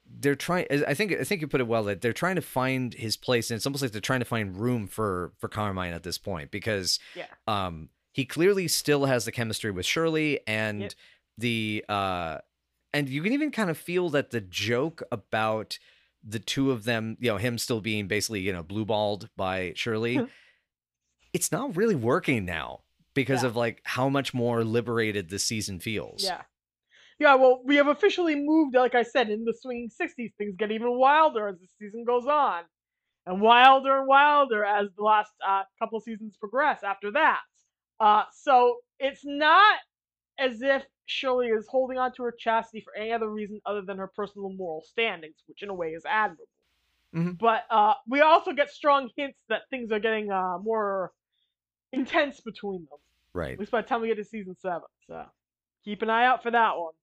they're 0.06 0.36
trying 0.36 0.68
I 0.88 0.94
think 0.94 1.14
I 1.14 1.24
think 1.24 1.42
you 1.42 1.48
put 1.48 1.62
it 1.62 1.68
well 1.68 1.84
that 1.86 2.02
they're 2.02 2.14
trying 2.14 2.36
to 2.36 2.42
find 2.42 2.94
his 2.94 3.16
place 3.18 3.50
and 3.50 3.56
it's 3.56 3.66
almost 3.66 3.82
like 3.82 3.92
they're 3.92 4.02
trying 4.02 4.20
to 4.20 4.26
find 4.26 4.58
room 4.60 4.86
for 4.88 5.32
for 5.40 5.48
Carmine 5.48 5.94
at 5.94 6.04
this 6.04 6.18
point 6.18 6.52
because 6.52 7.00
Yeah. 7.16 7.28
um 7.48 7.90
he 8.12 8.26
clearly 8.26 8.68
still 8.68 9.06
has 9.06 9.26
the 9.26 9.32
chemistry 9.32 9.72
with 9.72 9.86
Shirley 9.86 10.40
and 10.48 10.82
Yep. 10.82 10.94
the 11.38 11.86
uh 11.90 12.38
and 12.94 13.08
you 13.08 13.22
can 13.24 13.32
even 13.32 13.52
kind 13.52 13.70
of 13.70 13.78
feel 13.78 14.10
that 14.10 14.32
the 14.32 14.42
joke 14.42 15.02
about 15.12 15.80
the 16.24 16.40
two 16.40 16.72
of 16.72 16.84
them, 16.84 17.16
you 17.20 17.32
know, 17.32 17.38
him 17.38 17.58
still 17.58 17.80
being 17.82 18.08
basically, 18.08 18.42
you 18.42 18.52
know, 18.54 18.64
blueballed 18.64 19.30
by 19.38 19.72
Shirley, 19.76 20.28
it's 21.34 21.52
not 21.52 21.76
really 21.78 21.96
working 21.96 22.46
now 22.46 22.82
because 23.14 23.44
Yeah. 23.44 23.50
of 23.50 23.56
like 23.56 23.82
how 23.86 24.10
much 24.10 24.34
more 24.34 24.64
liberated 24.64 25.30
the 25.30 25.40
season 25.40 25.80
feels. 25.80 26.24
Yeah. 26.24 26.42
Yeah, 27.20 27.36
well, 27.36 27.62
we 27.64 27.76
have 27.76 27.88
officially 27.88 28.36
moved, 28.36 28.74
like 28.76 28.96
I 28.96 29.04
said, 29.04 29.30
in 29.30 29.46
the 29.46 29.54
swinging 29.54 29.90
60s. 29.90 30.34
Things 30.40 30.56
get 30.58 30.72
even 30.72 30.98
wilder 30.98 31.48
as 31.50 31.60
the 31.60 31.68
season 31.80 32.04
goes 32.04 32.26
on. 32.26 32.64
And 33.28 33.40
wilder 33.40 34.00
and 34.00 34.08
wilder 34.08 34.66
as 34.66 34.88
the 34.98 35.04
last 35.04 35.32
uh, 35.48 35.62
couple 35.78 36.00
seasons 36.02 36.36
progress 36.40 36.82
after 36.84 37.12
that. 37.12 37.42
Uh, 38.02 38.24
so 38.34 38.78
it's 39.00 39.22
not 39.24 39.78
as 40.40 40.62
if 40.64 40.84
Shirley 41.06 41.48
is 41.48 41.68
holding 41.70 42.00
on 42.00 42.12
to 42.14 42.24
her 42.24 42.32
chastity 42.32 42.82
for 42.82 42.96
any 42.96 43.12
other 43.12 43.30
reason 43.30 43.62
other 43.66 43.84
than 43.84 43.98
her 44.00 44.08
personal 44.08 44.50
moral 44.50 44.82
standings, 44.82 45.36
which 45.46 45.62
in 45.62 45.70
a 45.70 45.74
way 45.74 45.90
is 45.90 46.04
admirable. 46.06 46.46
Mhm. 47.14 47.38
But 47.38 47.66
uh, 47.70 47.94
we 48.08 48.22
also 48.22 48.54
get 48.54 48.72
strong 48.72 49.10
hints 49.16 49.38
that 49.50 49.64
things 49.70 49.92
are 49.92 50.00
getting 50.00 50.32
uh, 50.32 50.58
more 50.60 51.12
intense 51.92 52.40
between 52.40 52.88
them. 52.90 53.00
Right. 53.34 53.54
At 53.54 53.60
least 53.60 53.72
by 53.72 53.82
the 53.82 53.88
time 53.88 54.02
we 54.02 54.08
get 54.08 54.18
to 54.18 54.26
season 54.26 54.56
seven. 54.60 54.88
So 55.08 55.24
keep 55.86 56.02
an 56.02 56.10
eye 56.10 56.26
out 56.26 56.42
for 56.42 56.52
that 56.52 56.78
one. 56.78 56.94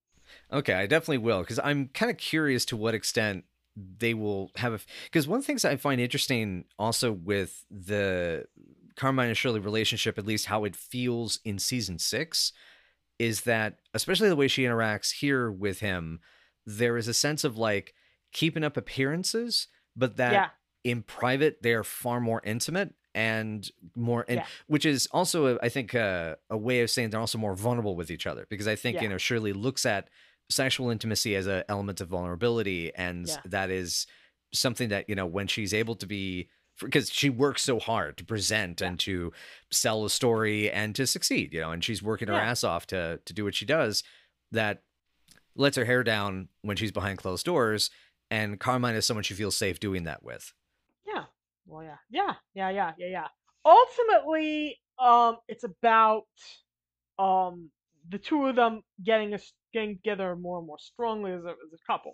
Okay, 0.52 0.74
I 0.74 0.86
definitely 0.86 1.18
will 1.18 1.40
because 1.40 1.60
I'm 1.62 1.88
kind 1.88 2.10
of 2.10 2.18
curious 2.18 2.64
to 2.66 2.76
what 2.76 2.94
extent 2.94 3.44
they 3.76 4.14
will 4.14 4.50
have 4.56 4.72
a. 4.72 4.80
Because 5.04 5.28
one 5.28 5.38
of 5.38 5.42
the 5.44 5.46
things 5.46 5.64
I 5.64 5.76
find 5.76 6.00
interesting 6.00 6.64
also 6.78 7.12
with 7.12 7.64
the 7.70 8.46
Carmine 8.98 9.28
and 9.28 9.36
Shirley 9.36 9.60
relationship, 9.60 10.18
at 10.18 10.26
least 10.26 10.46
how 10.46 10.64
it 10.64 10.76
feels 10.76 11.38
in 11.44 11.58
season 11.58 11.98
six, 11.98 12.52
is 13.18 13.42
that 13.42 13.78
especially 13.94 14.28
the 14.28 14.36
way 14.36 14.48
she 14.48 14.64
interacts 14.64 15.12
here 15.20 15.50
with 15.50 15.80
him, 15.80 16.20
there 16.66 16.96
is 16.98 17.08
a 17.08 17.14
sense 17.14 17.44
of 17.44 17.56
like 17.56 17.94
keeping 18.32 18.62
up 18.64 18.76
appearances, 18.76 19.68
but 19.96 20.16
that 20.16 20.32
yeah. 20.32 20.48
in 20.84 21.02
private 21.02 21.58
they're 21.62 21.84
far 21.84 22.20
more 22.20 22.42
intimate 22.44 22.92
and 23.14 23.70
more 23.96 24.24
and 24.28 24.40
Yeah. 24.40 24.46
which 24.66 24.84
is 24.84 25.06
also 25.12 25.58
I 25.60 25.70
think 25.70 25.94
uh, 25.94 26.36
a 26.50 26.56
way 26.58 26.82
of 26.82 26.90
saying 26.90 27.10
they're 27.10 27.18
also 27.20 27.38
more 27.38 27.56
vulnerable 27.56 27.96
with 27.96 28.10
each 28.10 28.26
other 28.26 28.46
because 28.50 28.68
i 28.68 28.76
think 28.76 29.00
you 29.00 29.08
know 29.08 29.16
shirley 29.16 29.52
looks 29.54 29.86
at 29.86 30.08
sexual 30.50 30.90
intimacy 30.90 31.34
as 31.34 31.46
an 31.46 31.64
element 31.68 32.00
of 32.02 32.08
vulnerability 32.08 32.94
and 32.94 33.26
Yeah. 33.26 33.36
that 33.46 33.70
is 33.70 34.06
something 34.52 34.90
that 34.90 35.08
you 35.08 35.14
know 35.14 35.26
when 35.26 35.46
she's 35.46 35.72
able 35.72 35.96
to 35.96 36.06
be 36.06 36.48
because 36.80 37.10
she 37.10 37.28
works 37.30 37.62
so 37.62 37.78
hard 37.78 38.16
to 38.18 38.24
present 38.24 38.80
Yeah. 38.80 38.88
and 38.88 39.00
to 39.00 39.32
sell 39.70 40.04
a 40.04 40.10
story 40.10 40.70
and 40.70 40.94
to 40.96 41.06
succeed 41.06 41.52
you 41.52 41.60
know 41.60 41.70
and 41.72 41.82
she's 41.84 42.02
working 42.02 42.28
her 42.28 42.34
Yeah. 42.34 42.50
ass 42.50 42.62
off 42.64 42.86
to 42.88 43.20
to 43.24 43.32
do 43.32 43.44
what 43.44 43.54
she 43.54 43.64
does 43.66 44.02
that 44.52 44.82
lets 45.54 45.76
her 45.76 45.84
hair 45.84 46.02
down 46.04 46.48
when 46.62 46.76
she's 46.76 46.92
behind 46.92 47.18
closed 47.18 47.44
doors 47.44 47.90
and 48.30 48.60
carmine 48.60 48.94
is 48.94 49.06
someone 49.06 49.24
she 49.24 49.34
feels 49.34 49.56
safe 49.56 49.80
doing 49.80 50.04
that 50.04 50.22
with 50.22 50.52
Yeah. 51.06 51.24
Well, 51.66 51.82
yeah. 51.82 51.96
Yeah. 52.10 52.34
Yeah. 52.54 52.70
Yeah. 52.70 52.92
Yeah. 52.98 53.06
Yeah. 53.08 53.28
Ultimately, 53.64 54.78
um, 54.98 55.36
it's 55.48 55.64
about 55.64 56.26
um 57.18 57.70
the 58.08 58.18
two 58.18 58.46
of 58.46 58.56
them 58.56 58.82
getting 59.02 59.34
us 59.34 59.52
getting 59.72 59.96
together 59.96 60.34
more 60.36 60.58
and 60.58 60.66
more 60.66 60.78
strongly 60.78 61.32
as 61.32 61.44
a 61.44 61.48
as 61.50 61.72
a 61.74 61.78
couple. 61.86 62.12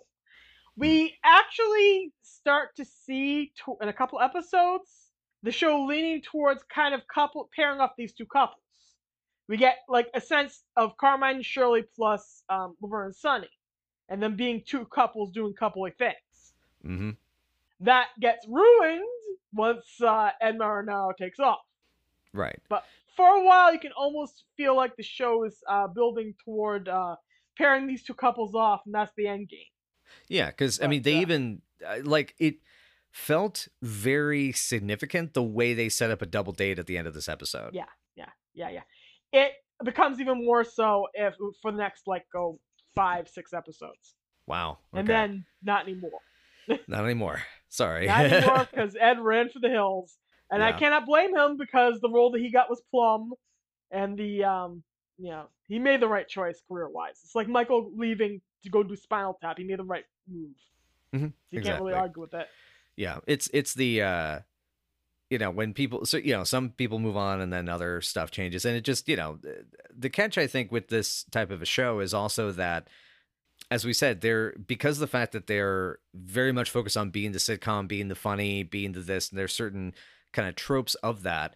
We 0.77 1.15
actually 1.23 2.11
start 2.21 2.75
to 2.77 2.85
see 2.85 3.53
to, 3.63 3.77
in 3.81 3.87
a 3.89 3.93
couple 3.93 4.19
episodes 4.19 5.11
the 5.43 5.51
show 5.51 5.85
leaning 5.85 6.21
towards 6.21 6.63
kind 6.63 6.93
of 6.93 7.01
couple 7.07 7.49
pairing 7.55 7.79
up 7.79 7.95
these 7.97 8.13
two 8.13 8.25
couples. 8.25 8.59
We 9.47 9.57
get 9.57 9.77
like 9.87 10.09
a 10.13 10.21
sense 10.21 10.63
of 10.75 10.97
Carmine 10.97 11.35
and 11.35 11.45
Shirley 11.45 11.83
plus 11.95 12.43
um, 12.49 12.75
Laverne 12.81 13.07
and 13.07 13.15
Sonny, 13.15 13.49
and 14.09 14.21
them 14.21 14.35
being 14.35 14.63
two 14.65 14.85
couples 14.85 15.31
doing 15.31 15.53
coupley 15.53 15.95
things 15.95 16.53
mm-hmm 16.85 17.11
that 17.79 18.07
gets 18.19 18.47
ruined 18.47 19.03
once 19.53 19.85
uh, 20.01 20.31
Ed 20.41 20.57
Marinaro 20.57 21.15
takes 21.15 21.39
off. 21.39 21.59
right 22.33 22.59
But 22.69 22.83
for 23.15 23.27
a 23.27 23.43
while, 23.43 23.73
you 23.73 23.79
can 23.79 23.91
almost 23.93 24.43
feel 24.57 24.75
like 24.75 24.95
the 24.97 25.03
show 25.03 25.45
is 25.45 25.57
uh, 25.69 25.87
building 25.87 26.33
toward 26.43 26.89
uh, 26.89 27.15
pairing 27.57 27.87
these 27.87 28.03
two 28.03 28.13
couples 28.13 28.55
off, 28.55 28.81
and 28.85 28.93
that's 28.93 29.13
the 29.15 29.27
end 29.27 29.49
game. 29.49 29.59
Yeah, 30.27 30.47
because 30.47 30.81
I 30.81 30.87
mean, 30.87 31.01
they 31.03 31.17
uh, 31.17 31.21
even 31.21 31.61
uh, 31.85 31.97
like 32.03 32.35
it 32.39 32.55
felt 33.11 33.67
very 33.81 34.51
significant 34.51 35.33
the 35.33 35.43
way 35.43 35.73
they 35.73 35.87
set 35.89 36.11
up 36.11 36.21
a 36.21 36.25
double 36.25 36.51
date 36.53 36.79
at 36.79 36.85
the 36.85 36.97
end 36.97 37.07
of 37.07 37.13
this 37.13 37.29
episode. 37.29 37.73
Yeah. 37.73 37.85
Yeah, 38.15 38.25
yeah, 38.53 38.69
yeah. 38.69 38.81
It 39.31 39.51
becomes 39.83 40.19
even 40.19 40.45
more 40.45 40.63
so 40.63 41.07
if 41.13 41.35
for 41.61 41.71
the 41.71 41.77
next 41.77 42.03
like 42.07 42.25
go 42.31 42.59
five, 42.95 43.27
six 43.27 43.53
episodes, 43.53 44.15
Wow. 44.47 44.79
and 44.93 45.07
then 45.07 45.45
not 45.63 45.83
anymore. 45.83 46.19
not 46.87 47.03
anymore. 47.03 47.41
Sorry. 47.69 48.07
Not 48.07 48.25
anymore 48.25 48.67
because 48.71 48.95
Ed 48.99 49.19
ran 49.19 49.49
for 49.49 49.59
the 49.59 49.69
hills, 49.69 50.17
and 50.49 50.63
I 50.63 50.71
cannot 50.71 51.05
blame 51.05 51.35
him 51.35 51.57
because 51.57 51.99
the 51.99 52.09
role 52.09 52.31
that 52.31 52.41
he 52.41 52.51
got 52.51 52.69
was 52.69 52.81
plum, 52.89 53.33
and 53.91 54.17
the 54.17 54.43
um, 54.45 54.83
you 55.17 55.29
know, 55.31 55.47
he 55.67 55.79
made 55.79 55.99
the 56.01 56.07
right 56.07 56.27
choice 56.27 56.61
career 56.69 56.89
wise. 56.89 57.19
It's 57.23 57.35
like 57.35 57.47
Michael 57.49 57.91
leaving 57.95 58.41
to 58.65 58.69
go 58.69 58.83
do 58.83 58.95
Spinal 58.95 59.37
Tap. 59.41 59.57
He 59.57 59.63
made 59.63 59.79
the 59.79 59.83
right 59.83 60.05
move. 60.27 60.51
Mhm, 61.13 61.29
So 61.29 61.33
you 61.51 61.61
can't 61.61 61.81
really 61.81 61.93
argue 61.93 62.21
with 62.21 62.31
that. 62.31 62.49
yeah, 62.97 63.19
it's 63.27 63.49
it's 63.53 63.73
the 63.73 64.01
uh 64.01 64.39
you 65.29 65.37
know 65.37 65.49
when 65.49 65.73
people 65.73 66.05
so 66.05 66.17
you 66.17 66.33
know 66.33 66.43
some 66.43 66.69
people 66.69 66.99
move 66.99 67.17
on 67.17 67.41
and 67.41 67.51
then 67.51 67.67
other 67.67 67.99
stuff 68.01 68.29
changes 68.31 68.63
and 68.65 68.75
it 68.77 68.81
just 68.81 69.07
you 69.09 69.15
know 69.15 69.39
the, 69.97 70.09
catch 70.09 70.37
i 70.37 70.45
think 70.45 70.71
with 70.71 70.89
this 70.89 71.23
type 71.31 71.49
of 71.49 71.63
a 71.63 71.65
show 71.65 71.99
is 71.99 72.13
also 72.13 72.51
that 72.51 72.87
as 73.71 73.83
we 73.83 73.91
said 73.91 74.21
they're 74.21 74.53
because 74.67 74.97
of 74.97 75.01
the 75.01 75.07
fact 75.07 75.31
that 75.31 75.47
they're 75.47 75.97
very 76.13 76.51
much 76.51 76.69
focused 76.69 76.95
on 76.95 77.09
being 77.09 77.31
the 77.31 77.39
sitcom 77.39 77.87
being 77.87 78.07
the 78.07 78.15
funny 78.15 78.61
being 78.61 78.91
the 78.91 78.99
this 78.99 79.29
and 79.29 79.39
there's 79.39 79.51
certain 79.53 79.95
kind 80.31 80.47
of 80.47 80.55
tropes 80.55 80.93
of 80.95 81.23
that 81.23 81.55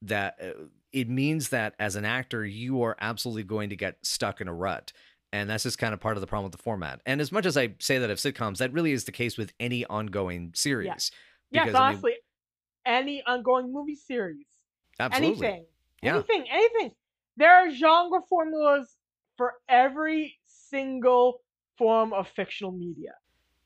that 0.00 0.36
uh, 0.40 0.66
it 0.92 1.08
means 1.08 1.48
that 1.48 1.74
as 1.80 1.96
an 1.96 2.04
actor 2.04 2.46
you 2.46 2.82
are 2.82 2.96
absolutely 3.00 3.42
going 3.42 3.68
to 3.68 3.76
get 3.76 3.96
stuck 4.02 4.40
in 4.40 4.46
a 4.46 4.54
rut 4.54 4.92
and 5.32 5.48
that's 5.50 5.62
just 5.64 5.78
kind 5.78 5.92
of 5.94 6.00
part 6.00 6.16
of 6.16 6.20
the 6.20 6.26
problem 6.26 6.44
with 6.50 6.56
the 6.56 6.62
format 6.62 7.00
and 7.06 7.20
as 7.20 7.30
much 7.32 7.44
as 7.46 7.56
i 7.56 7.72
say 7.78 7.98
that 7.98 8.10
of 8.10 8.18
sitcoms 8.18 8.58
that 8.58 8.72
really 8.72 8.92
is 8.92 9.04
the 9.04 9.12
case 9.12 9.36
with 9.36 9.52
any 9.60 9.84
ongoing 9.86 10.50
series 10.54 10.86
Yes, 10.86 11.10
Because, 11.50 11.74
I 11.74 11.92
mean- 11.94 12.14
any 12.86 13.22
ongoing 13.26 13.72
movie 13.72 13.94
series, 13.94 14.46
absolutely 15.00 15.46
anything, 15.46 15.66
Yeah. 16.02 16.14
anything, 16.14 16.44
anything. 16.50 16.92
There 17.36 17.54
are 17.54 17.70
genre 17.70 18.20
formulas 18.28 18.96
for 19.36 19.54
every 19.68 20.38
single 20.46 21.42
form 21.76 22.12
of 22.12 22.28
fictional 22.28 22.72
media. 22.72 23.12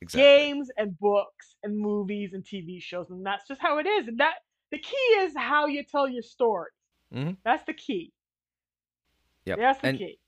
exactly 0.00 0.22
games 0.22 0.70
and 0.76 0.98
books 0.98 1.54
and 1.62 1.78
movies 1.78 2.32
and 2.34 2.42
TV 2.44 2.80
shows, 2.82 3.10
and 3.10 3.24
that's 3.24 3.46
just 3.46 3.60
how 3.60 3.78
it 3.78 3.86
is. 3.86 4.08
And 4.08 4.18
that 4.18 4.34
the 4.72 4.78
key 4.78 4.96
is 5.20 5.32
how 5.36 5.66
you 5.66 5.84
tell 5.84 6.08
your 6.08 6.22
story. 6.24 6.70
Mhm. 7.14 7.36
That's 7.44 7.62
the 7.64 7.74
key. 7.74 8.12
Yep. 9.44 9.58
That's 9.58 9.80
the 9.80 9.86
And- 9.88 9.98
key. 9.98 10.18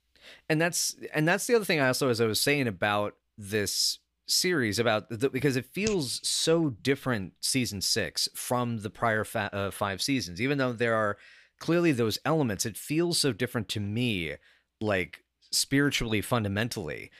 And 0.49 0.61
that's 0.61 0.97
and 1.13 1.27
that's 1.27 1.47
the 1.47 1.55
other 1.55 1.65
thing 1.65 1.81
I 1.81 1.89
also 1.89 2.09
as 2.09 2.21
I 2.21 2.27
was 2.27 2.41
saying 2.41 2.67
about 2.69 3.15
this 3.39 3.99
series 4.27 4.79
about 4.79 5.09
the, 5.11 5.29
because 5.29 5.57
it 5.57 5.67
feels 5.67 6.27
so 6.27 6.71
different 6.71 7.35
season 7.41 7.81
six 7.83 8.29
from 8.35 8.79
the 8.79 8.89
prior 8.91 9.23
fa- 9.25 9.51
uh, 9.53 9.71
five 9.71 10.01
seasons. 10.01 10.41
Even 10.41 10.57
though 10.57 10.73
there 10.73 10.95
are 10.95 11.19
clearly 11.61 11.93
those 11.93 12.19
elements 12.25 12.65
it 12.67 12.77
feels 12.77 13.19
so 13.19 13.33
different 13.33 13.69
to 13.69 13.81
me 13.81 14.35
like 14.81 15.23
spiritually 15.51 16.21
fundamentally. 16.21 17.11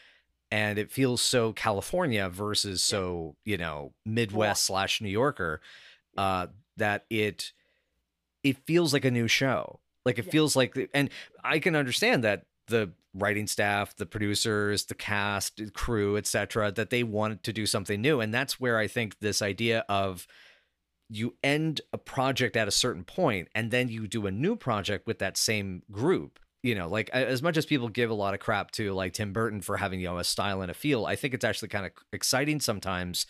And 0.51 0.79
it 0.79 0.91
feels 0.91 1.21
so 1.21 1.53
california 1.53 2.29
versus 2.29 2.83
so 2.83 3.37
you 3.45 3.57
know 3.57 3.93
midwest 4.07 4.65
slash 4.65 5.01
new 5.01 5.09
yorker 5.09 5.61
uh 6.17 6.47
that 6.77 7.05
it 7.11 7.53
it 8.43 8.59
feels 8.67 8.93
like 8.93 9.05
a 9.05 9.11
new 9.11 9.27
show. 9.29 9.81
Like 10.05 10.19
it 10.19 10.27
Yeah. 10.27 10.33
feels 10.33 10.55
like 10.57 10.75
the- 10.75 10.89
and 10.95 11.11
i 11.43 11.59
can 11.59 11.75
understand 11.77 12.25
that 12.25 12.45
the 12.69 12.93
writing 13.15 13.47
staff 13.47 13.95
the 13.97 14.07
producers 14.07 14.87
the 14.87 14.95
cast 14.95 15.73
crew 15.73 16.17
etc 16.17 16.73
that 16.73 16.91
they 16.91 17.03
wanted 17.03 17.43
to 17.45 17.53
do 17.53 17.67
something 17.67 18.01
new. 18.01 18.21
And 18.21 18.35
that's 18.35 18.59
where 18.59 18.79
i 18.79 18.87
think 18.87 19.19
this 19.21 19.41
idea 19.43 19.85
of 19.89 20.27
you 21.09 21.37
end 21.45 21.81
a 21.93 21.99
project 21.99 22.57
at 22.57 22.67
a 22.67 22.73
certain 22.73 23.05
point 23.05 23.49
and 23.55 23.71
then 23.71 23.89
you 23.89 24.09
do 24.09 24.27
a 24.27 24.31
new 24.31 24.57
project 24.57 25.07
with 25.07 25.19
that 25.19 25.37
same 25.37 25.83
group 25.91 26.39
you 26.65 26.75
know? 26.75 26.89
Like 26.89 27.11
as 27.11 27.43
much 27.43 27.59
as 27.59 27.67
people 27.67 27.91
give 27.91 28.09
a 28.09 28.15
lot 28.15 28.33
of 28.33 28.41
crap 28.41 28.71
to 28.73 28.93
like 28.95 29.13
tim 29.13 29.33
burton 29.33 29.61
for 29.61 29.77
having 29.77 30.01
you 30.01 30.07
know 30.07 30.19
a 30.19 30.25
style 30.25 30.63
and 30.63 30.71
a 30.71 30.75
feel 30.75 31.05
i 31.07 31.15
think 31.15 31.35
it's 31.35 31.45
actually 31.45 31.69
kind 31.69 31.87
of 31.87 31.93
exciting 32.13 32.59
sometimes 32.59 33.27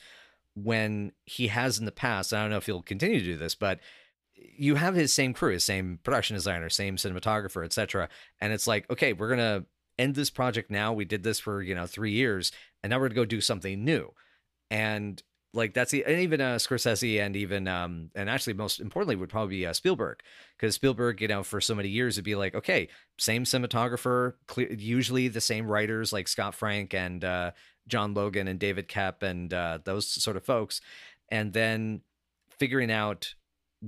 when 0.54 1.10
he 1.26 1.48
has 1.48 1.78
in 1.78 1.84
the 1.84 1.92
past 1.92 2.32
i 2.32 2.40
don't 2.40 2.50
know 2.50 2.56
if 2.56 2.66
he'll 2.66 2.80
continue 2.80 3.18
to 3.18 3.24
do 3.24 3.36
this 3.36 3.56
but 3.56 3.80
you 4.36 4.74
have 4.74 4.94
his 4.94 5.12
same 5.12 5.32
crew 5.32 5.52
his 5.52 5.64
same 5.64 5.98
production 6.02 6.34
designer 6.34 6.68
same 6.68 6.96
cinematographer 6.96 7.64
etc 7.64 8.08
and 8.40 8.52
it's 8.52 8.66
like 8.66 8.88
okay 8.90 9.12
we're 9.12 9.28
gonna 9.28 9.64
end 9.98 10.14
this 10.14 10.30
project 10.30 10.70
now. 10.70 10.92
We 10.92 11.04
did 11.04 11.22
this 11.22 11.40
for 11.40 11.62
you 11.62 11.74
know 11.74 11.86
three 11.86 12.12
years 12.12 12.52
and 12.82 12.90
now 12.90 12.98
we're 12.98 13.08
gonna 13.08 13.14
go 13.16 13.24
do 13.24 13.40
something 13.40 13.84
new. 13.84 14.12
And 14.70 15.22
like 15.52 15.72
that's 15.72 15.92
the 15.92 16.04
and 16.04 16.20
even 16.20 16.40
uh 16.40 16.56
scorsese 16.56 17.20
and 17.20 17.36
even 17.36 17.68
um 17.68 18.10
and 18.16 18.28
actually 18.28 18.54
most 18.54 18.80
importantly 18.80 19.14
would 19.14 19.28
probably 19.28 19.58
be 19.58 19.66
uh, 19.66 19.72
spielberg. 19.72 20.20
Because 20.56 20.74
spielberg 20.74 21.20
you 21.20 21.28
know 21.28 21.42
for 21.42 21.60
so 21.60 21.74
many 21.74 21.88
years 21.88 22.16
it'd 22.16 22.24
be 22.24 22.34
like 22.34 22.54
okay 22.54 22.88
same 23.18 23.44
cinematographer 23.44 24.34
usually 24.56 25.28
the 25.28 25.40
same 25.40 25.66
writers 25.66 26.12
like 26.12 26.26
scott 26.26 26.54
frank 26.54 26.92
and 26.92 27.24
uh 27.24 27.52
john 27.86 28.14
logan 28.14 28.48
and 28.48 28.58
David 28.58 28.88
Koepp 28.88 29.22
and 29.22 29.52
uh 29.54 29.78
those 29.84 30.08
sort 30.08 30.36
of 30.36 30.44
folks. 30.44 30.80
And 31.30 31.52
then 31.52 32.02
figuring 32.58 32.90
out 32.90 33.34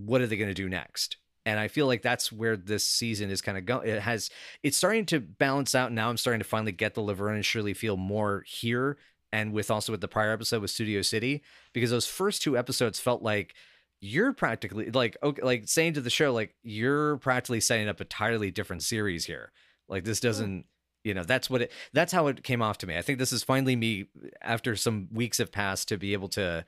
what 0.05 0.21
are 0.21 0.27
they 0.27 0.37
going 0.37 0.51
to 0.51 0.55
do 0.55 0.69
next? 0.69 1.17
And 1.45 1.61
i 1.61 1.69
feel 1.69 1.87
like 1.87 2.03
that's 2.03 2.33
where 2.33 2.57
this 2.57 2.85
season 2.85 3.31
is 3.31 3.41
kind 3.41 3.57
of 3.57 3.65
going 3.65 3.89
it 3.89 4.03
has 4.03 4.31
it's 4.65 4.77
starting 4.77 5.07
to 5.07 5.21
balance 5.21 5.77
out. 5.77 5.93
Now 5.93 6.11
i'm 6.11 6.17
starting 6.17 6.41
to 6.41 6.49
finally 6.49 6.73
get 6.73 6.95
the 6.95 7.03
laverne 7.03 7.37
and 7.37 7.45
shirley 7.45 7.73
feel 7.73 7.97
more 7.97 8.43
here 8.49 8.99
and 9.33 9.53
with 9.53 9.71
also 9.71 9.93
with 9.93 10.01
the 10.01 10.09
prior 10.09 10.33
episode 10.33 10.61
with 10.61 10.73
studio 10.73 11.03
city 11.03 11.43
because 11.73 11.91
those 11.91 12.07
first 12.07 12.43
two 12.43 12.59
episodes 12.59 12.99
felt 12.99 13.23
like 13.23 13.55
you're 14.01 14.33
practically 14.33 14.91
like 14.91 15.17
okay 15.23 15.43
like 15.43 15.69
saying 15.69 15.95
to 15.95 16.01
the 16.01 16.11
show 16.11 16.33
like 16.33 16.55
you're 16.63 17.17
practically 17.19 17.61
setting 17.61 17.89
up 17.89 18.01
a 18.01 18.05
entirely 18.05 18.51
different 18.51 18.83
series 18.83 19.25
here. 19.25 19.53
Like 19.89 20.05
this 20.05 20.21
hmm. 20.21 20.27
doesn't 20.27 20.65
you 21.05 21.15
know 21.15 21.23
that's 21.23 21.49
what 21.49 21.63
it 21.63 21.73
that's 21.93 22.13
how 22.13 22.27
it 22.27 22.43
came 22.43 22.63
off 22.63 22.79
to 22.79 22.87
me. 22.87 22.97
I 22.97 23.03
think 23.03 23.19
this 23.19 23.33
is 23.33 23.43
finally 23.43 23.77
me 23.77 24.07
after 24.43 24.77
some 24.77 25.09
weeks 25.13 25.39
have 25.39 25.53
passed 25.53 25.89
to 25.89 25.97
be 25.97 26.13
able 26.13 26.29
to 26.31 26.65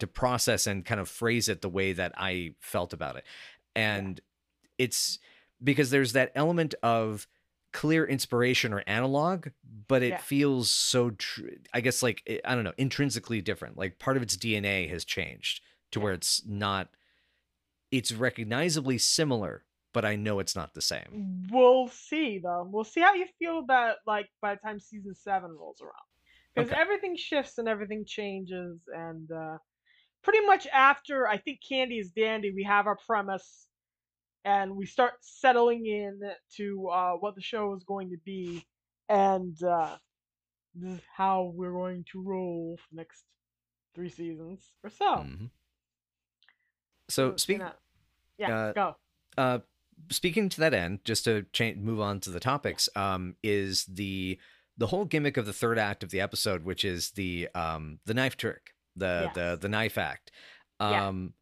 to 0.00 0.06
process 0.06 0.66
and 0.66 0.84
kind 0.84 1.00
of 1.00 1.08
phrase 1.08 1.48
it 1.48 1.62
the 1.62 1.68
way 1.68 1.92
that 1.92 2.12
i 2.16 2.54
felt 2.60 2.92
about 2.92 3.16
it 3.16 3.24
and 3.76 4.20
it's 4.78 5.18
because 5.62 5.90
there's 5.90 6.12
that 6.12 6.32
element 6.34 6.74
of 6.82 7.26
clear 7.72 8.04
inspiration 8.04 8.72
or 8.72 8.82
analog 8.86 9.48
but 9.86 10.02
it 10.02 10.10
Yeah. 10.10 10.18
feels 10.18 10.70
so 10.70 11.10
tr- 11.10 11.42
i 11.72 11.80
guess 11.80 12.02
like 12.02 12.40
i 12.44 12.54
don't 12.54 12.64
know 12.64 12.72
intrinsically 12.78 13.40
different 13.40 13.76
like 13.76 13.98
part 13.98 14.16
of 14.16 14.22
its 14.22 14.36
dna 14.36 14.88
has 14.90 15.04
changed 15.04 15.60
to 15.92 16.00
where 16.00 16.12
it's 16.12 16.42
not 16.46 16.88
it's 17.90 18.12
recognizably 18.12 18.98
similar 18.98 19.64
but 19.92 20.04
i 20.04 20.16
know 20.16 20.38
it's 20.38 20.56
not 20.56 20.74
the 20.74 20.80
same 20.82 21.26
We'll 21.50 21.88
see 21.88 22.38
though. 22.38 22.68
We'll 22.70 22.84
see 22.84 23.00
how 23.00 23.14
you 23.14 23.26
feel 23.38 23.58
about 23.58 23.96
like 24.06 24.28
by 24.40 24.54
the 24.54 24.60
time 24.60 24.78
season 24.78 25.14
seven 25.14 25.50
rolls 25.50 25.80
around, 25.82 25.92
because 26.54 26.70
Okay. 26.70 26.80
everything 26.80 27.16
shifts 27.16 27.58
and 27.58 27.68
everything 27.68 28.04
changes, 28.06 28.78
and 28.94 29.28
uh, 29.32 29.58
pretty 30.22 30.44
much 30.46 30.66
after 30.72 31.26
I 31.26 31.36
think 31.38 31.60
Candy 31.66 31.98
is 31.98 32.10
Dandy, 32.10 32.52
we 32.54 32.64
have 32.64 32.86
our 32.86 32.96
premise, 33.06 33.66
and 34.44 34.76
we 34.76 34.86
start 34.86 35.14
settling 35.20 35.86
in 35.86 36.20
to 36.56 36.88
uh, 36.88 37.12
what 37.14 37.34
the 37.34 37.42
show 37.42 37.74
is 37.74 37.84
going 37.84 38.10
to 38.10 38.16
be, 38.24 38.64
and 39.08 39.60
uh, 39.62 39.96
this 40.74 40.98
is 40.98 41.04
how 41.16 41.52
we're 41.54 41.72
going 41.72 42.04
to 42.12 42.22
roll 42.22 42.76
for 42.78 42.86
the 42.92 42.96
next 42.98 43.24
three 43.94 44.08
seasons 44.10 44.72
or 44.84 44.90
so. 44.90 45.04
Mhm. 45.16 45.50
so 47.08 47.28
it's 47.30 47.42
speak 47.42 47.58
gonna- 47.58 47.74
yeah, 48.38 48.56
uh, 48.56 48.72
go. 48.72 48.96
uh 49.36 49.58
speaking 50.10 50.48
to 50.48 50.60
that 50.60 50.72
end 50.72 51.00
just 51.04 51.24
to 51.24 51.44
change 51.52 51.76
move 51.78 52.00
on 52.00 52.20
to 52.20 52.30
the 52.30 52.40
topics 52.40 52.88
um 52.96 53.34
is 53.42 53.84
the 53.86 54.38
the 54.78 54.86
whole 54.86 55.04
gimmick 55.04 55.36
of 55.36 55.44
the 55.44 55.52
third 55.52 55.78
act 55.78 56.02
of 56.02 56.10
the 56.10 56.20
episode 56.20 56.64
which 56.64 56.84
is 56.84 57.10
the 57.10 57.48
um 57.54 57.98
the 58.06 58.14
knife 58.14 58.36
trick 58.36 58.74
the 59.00 59.30
the 59.34 59.40
Yes. 59.40 59.58
the 59.60 59.68
knife 59.68 59.98
act 59.98 60.30
Yeah. 60.80 61.08
um 61.08 61.34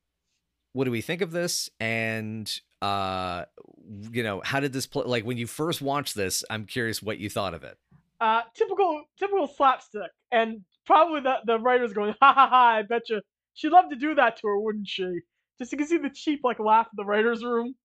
what 0.73 0.85
do 0.85 0.91
we 0.91 1.01
think 1.01 1.21
of 1.23 1.31
this 1.31 1.69
and 1.81 2.51
uh 2.83 3.45
you 4.13 4.23
know 4.23 4.41
how 4.45 4.61
did 4.61 4.73
this 4.73 4.87
play 4.87 5.05
like 5.05 5.25
when 5.25 5.37
you 5.37 5.47
first 5.47 5.83
watched 5.83 6.15
this 6.15 6.45
i'm 6.51 6.65
curious 6.65 7.03
what 7.03 7.19
you 7.19 7.29
thought 7.29 7.55
of 7.55 7.65
it 7.65 7.77
uh, 8.21 8.43
typical 8.53 9.05
typical 9.17 9.47
slapstick, 9.47 10.11
and 10.33 10.63
probably 10.85 11.21
the 11.21 11.37
the 11.47 11.57
writers 11.61 11.93
going, 11.93 12.15
ha 12.21 12.33
ha 12.33 12.49
ha! 12.49 12.67
I 12.79 12.83
bet 12.83 13.09
you 13.09 13.21
she'd 13.55 13.71
love 13.71 13.91
to 13.91 13.97
do 13.97 14.17
that 14.17 14.37
to 14.39 14.49
her, 14.49 14.59
wouldn't 14.59 14.89
she? 14.89 15.21
Just 15.59 15.71
you 15.71 15.79
can 15.79 15.87
see 15.87 15.99
the 15.99 16.11
cheap 16.11 16.41
like 16.43 16.59
laugh 16.59 16.87
in 16.87 16.97
the 16.97 17.05
writers' 17.05 17.45
room 17.45 17.77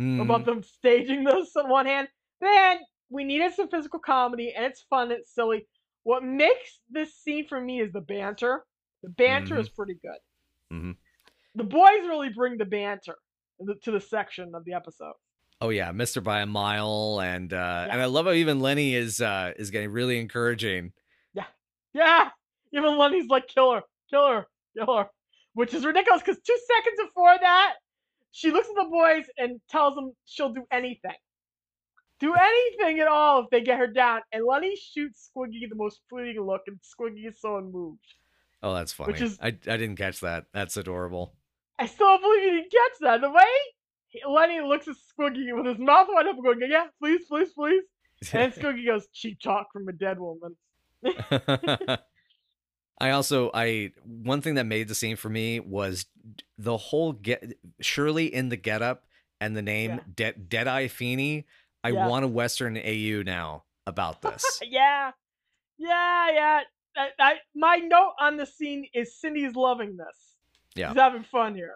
Mm, 0.00 0.20
about 0.20 0.44
them 0.44 0.62
staging 0.62 1.24
this 1.24 1.56
on 1.56 1.70
one 1.70 1.86
hand. 1.86 2.08
Then 2.42 2.80
we 3.08 3.24
needed 3.24 3.54
some 3.54 3.68
physical 3.68 4.00
comedy, 4.00 4.52
and 4.54 4.66
it's 4.66 4.82
fun, 4.90 5.10
it's 5.10 5.32
silly. 5.34 5.66
What 6.02 6.22
makes 6.22 6.80
this 6.90 7.14
scene 7.14 7.46
for 7.48 7.58
me 7.60 7.80
is 7.80 7.90
the 7.92 8.00
banter. 8.02 8.64
The 9.04 9.10
banter 9.10 9.56
Mhm. 9.56 9.60
is 9.60 9.68
pretty 9.68 9.94
good. 9.94 10.18
Mhm. 10.72 10.96
The 11.54 11.64
boys 11.64 12.00
really 12.08 12.30
bring 12.30 12.56
the 12.58 12.64
banter 12.64 13.16
to 13.82 13.90
the- 13.92 14.00
section 14.00 14.54
of 14.54 14.64
the 14.64 14.72
episode. 14.72 15.14
oh 15.60 15.68
yeah 15.70 15.92
mr 15.92 16.20
by 16.22 16.40
a 16.40 16.46
mile 16.46 17.20
and 17.22 17.52
uh 17.52 17.86
and 17.88 18.02
i 18.02 18.06
love 18.06 18.26
how 18.26 18.32
even 18.32 18.58
lenny 18.58 18.92
is 18.96 19.20
uh 19.20 19.52
is 19.56 19.70
getting 19.70 19.88
really 19.92 20.18
encouraging 20.18 20.92
Yeah, 21.32 21.46
yeah. 21.92 22.30
even 22.72 22.98
Lenny's 22.98 23.28
like, 23.28 23.46
kill 23.46 23.70
her, 23.74 23.82
kill 24.10 24.26
her, 24.28 24.46
kill 24.76 24.96
her. 24.96 25.06
Which 25.52 25.72
is 25.72 25.86
ridiculous 25.86 26.22
because 26.22 26.40
two 26.42 26.58
seconds 26.72 26.98
before 27.06 27.38
that, 27.40 27.74
she 28.32 28.50
looks 28.50 28.68
at 28.68 28.74
the 28.74 28.88
boys 28.90 29.24
and 29.38 29.60
tells 29.70 29.94
them 29.94 30.12
she'll 30.24 30.52
do 30.52 30.66
anything. 30.72 31.14
Do 32.18 32.34
anything 32.34 32.98
at 32.98 33.06
all 33.06 33.44
if 33.44 33.50
they 33.50 33.60
get 33.60 33.78
her 33.78 33.86
down. 33.86 34.22
And 34.32 34.44
Lenny 34.44 34.74
shoots 34.76 35.30
Squiggy 35.30 35.68
the 35.68 35.76
most 35.76 36.00
fleeting 36.10 36.40
look, 36.40 36.62
and 36.66 36.78
Squiggy 36.80 37.28
is 37.28 37.40
so 37.40 37.58
unmoved. 37.58 38.04
Oh 38.64 38.74
that's 38.74 38.92
funny 38.92 39.12
Which 39.12 39.20
is- 39.22 39.38
i 39.40 39.46
i 39.48 39.50
didn't 39.52 39.94
catch 39.96 40.18
that 40.20 40.46
that's 40.52 40.76
adorable 40.76 41.34
I 41.78 41.86
still 41.86 42.06
don't 42.06 42.22
believe 42.22 42.42
you 42.44 42.50
didn't 42.52 42.70
catch 42.72 42.98
that. 43.00 43.20
The 43.20 43.30
way 43.32 44.22
Lenny 44.32 44.60
looks 44.60 44.86
at 44.86 44.94
Squiggy 44.94 45.52
with 45.56 45.66
his 45.66 45.78
mouth 45.78 46.06
wide 46.08 46.26
open, 46.26 46.44
going, 46.44 46.60
Yeah, 46.70 46.86
please, 47.00 47.22
please, 47.28 47.48
please. 47.52 47.82
And 48.32 48.52
Squiggy 48.54 48.86
goes, 48.86 49.08
Cheap 49.12 49.40
talk 49.40 49.66
from 49.72 49.88
a 49.88 49.92
dead 49.92 50.18
woman. 50.20 50.54
I 53.00 53.10
also 53.10 53.50
I 53.52 53.90
one 54.04 54.40
thing 54.40 54.54
that 54.54 54.66
made 54.66 54.86
the 54.86 54.94
scene 54.94 55.16
for 55.16 55.28
me 55.28 55.58
was 55.58 56.06
the 56.58 56.76
whole 56.76 57.12
get 57.12 57.58
Shirley 57.80 58.32
in 58.32 58.50
the 58.50 58.56
getup 58.56 59.04
and 59.40 59.56
the 59.56 59.62
name 59.62 59.90
Yeah. 59.90 60.00
De- 60.32 60.38
Deadeye 60.38 60.86
Feeney. 60.86 61.44
I 61.82 61.88
Yeah. 61.88 62.06
want 62.06 62.24
a 62.24 62.28
Western 62.28 62.76
AU 62.78 63.22
now 63.24 63.64
about 63.86 64.22
this. 64.22 64.60
yeah, 64.62 65.10
yeah, 65.76 66.30
yeah. 66.32 66.60
I, 66.96 67.08
I, 67.18 67.34
my 67.54 67.76
note 67.76 68.12
on 68.20 68.36
the 68.36 68.46
scene 68.46 68.86
is 68.94 69.18
Cindy's 69.18 69.54
loving 69.54 69.96
this. 69.96 70.36
Yeah. 70.74 70.90
She's 70.90 71.00
having 71.00 71.24
fun 71.24 71.54
here. 71.54 71.74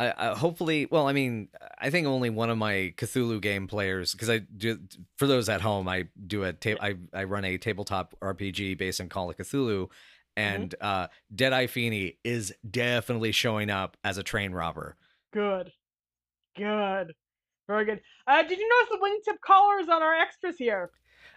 I, 0.00 0.12
I 0.16 0.34
hopefully 0.34 0.88
well 0.90 1.06
I 1.06 1.12
mean 1.12 1.48
I 1.78 1.90
think 1.90 2.08
only 2.08 2.28
one 2.28 2.50
of 2.50 2.58
my 2.58 2.92
Cthulhu 2.96 3.40
game 3.40 3.68
players 3.68 4.10
because 4.10 4.28
I 4.28 4.38
do 4.38 4.80
for 5.16 5.28
those 5.28 5.48
at 5.48 5.60
home 5.60 5.86
I 5.88 6.06
do 6.26 6.42
a 6.42 6.52
ta- 6.52 6.80
I 6.80 6.96
I 7.12 7.24
run 7.24 7.44
a 7.44 7.58
tabletop 7.58 8.14
RPG 8.20 8.76
based 8.76 9.00
on 9.00 9.08
Call 9.08 9.30
of 9.30 9.36
Cthulhu 9.36 9.88
and 10.36 10.74
uh 10.80 11.06
Deadeye 11.32 11.68
Feeney 11.68 12.18
is 12.24 12.52
definitely 12.68 13.30
showing 13.30 13.70
up 13.70 13.96
as 14.02 14.18
a 14.18 14.24
train 14.24 14.50
robber. 14.52 14.96
Good. 15.32 15.70
Good. 16.56 17.14
Very 17.68 17.84
good. 17.84 18.00
Uh, 18.26 18.42
did 18.42 18.58
you 18.58 18.68
notice 18.68 18.90
the 18.90 19.32
wingtip 19.32 19.40
collars 19.40 19.88
on 19.88 20.02
our 20.02 20.14
extras 20.14 20.56
here? 20.58 20.90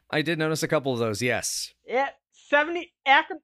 I 0.10 0.22
did 0.22 0.40
notice 0.40 0.63
a 0.63 0.68
couple 0.68 0.94
of 0.94 1.00
those. 1.00 1.22
Yes. 1.22 1.74
Yeah, 1.86 2.10
70 2.49 2.93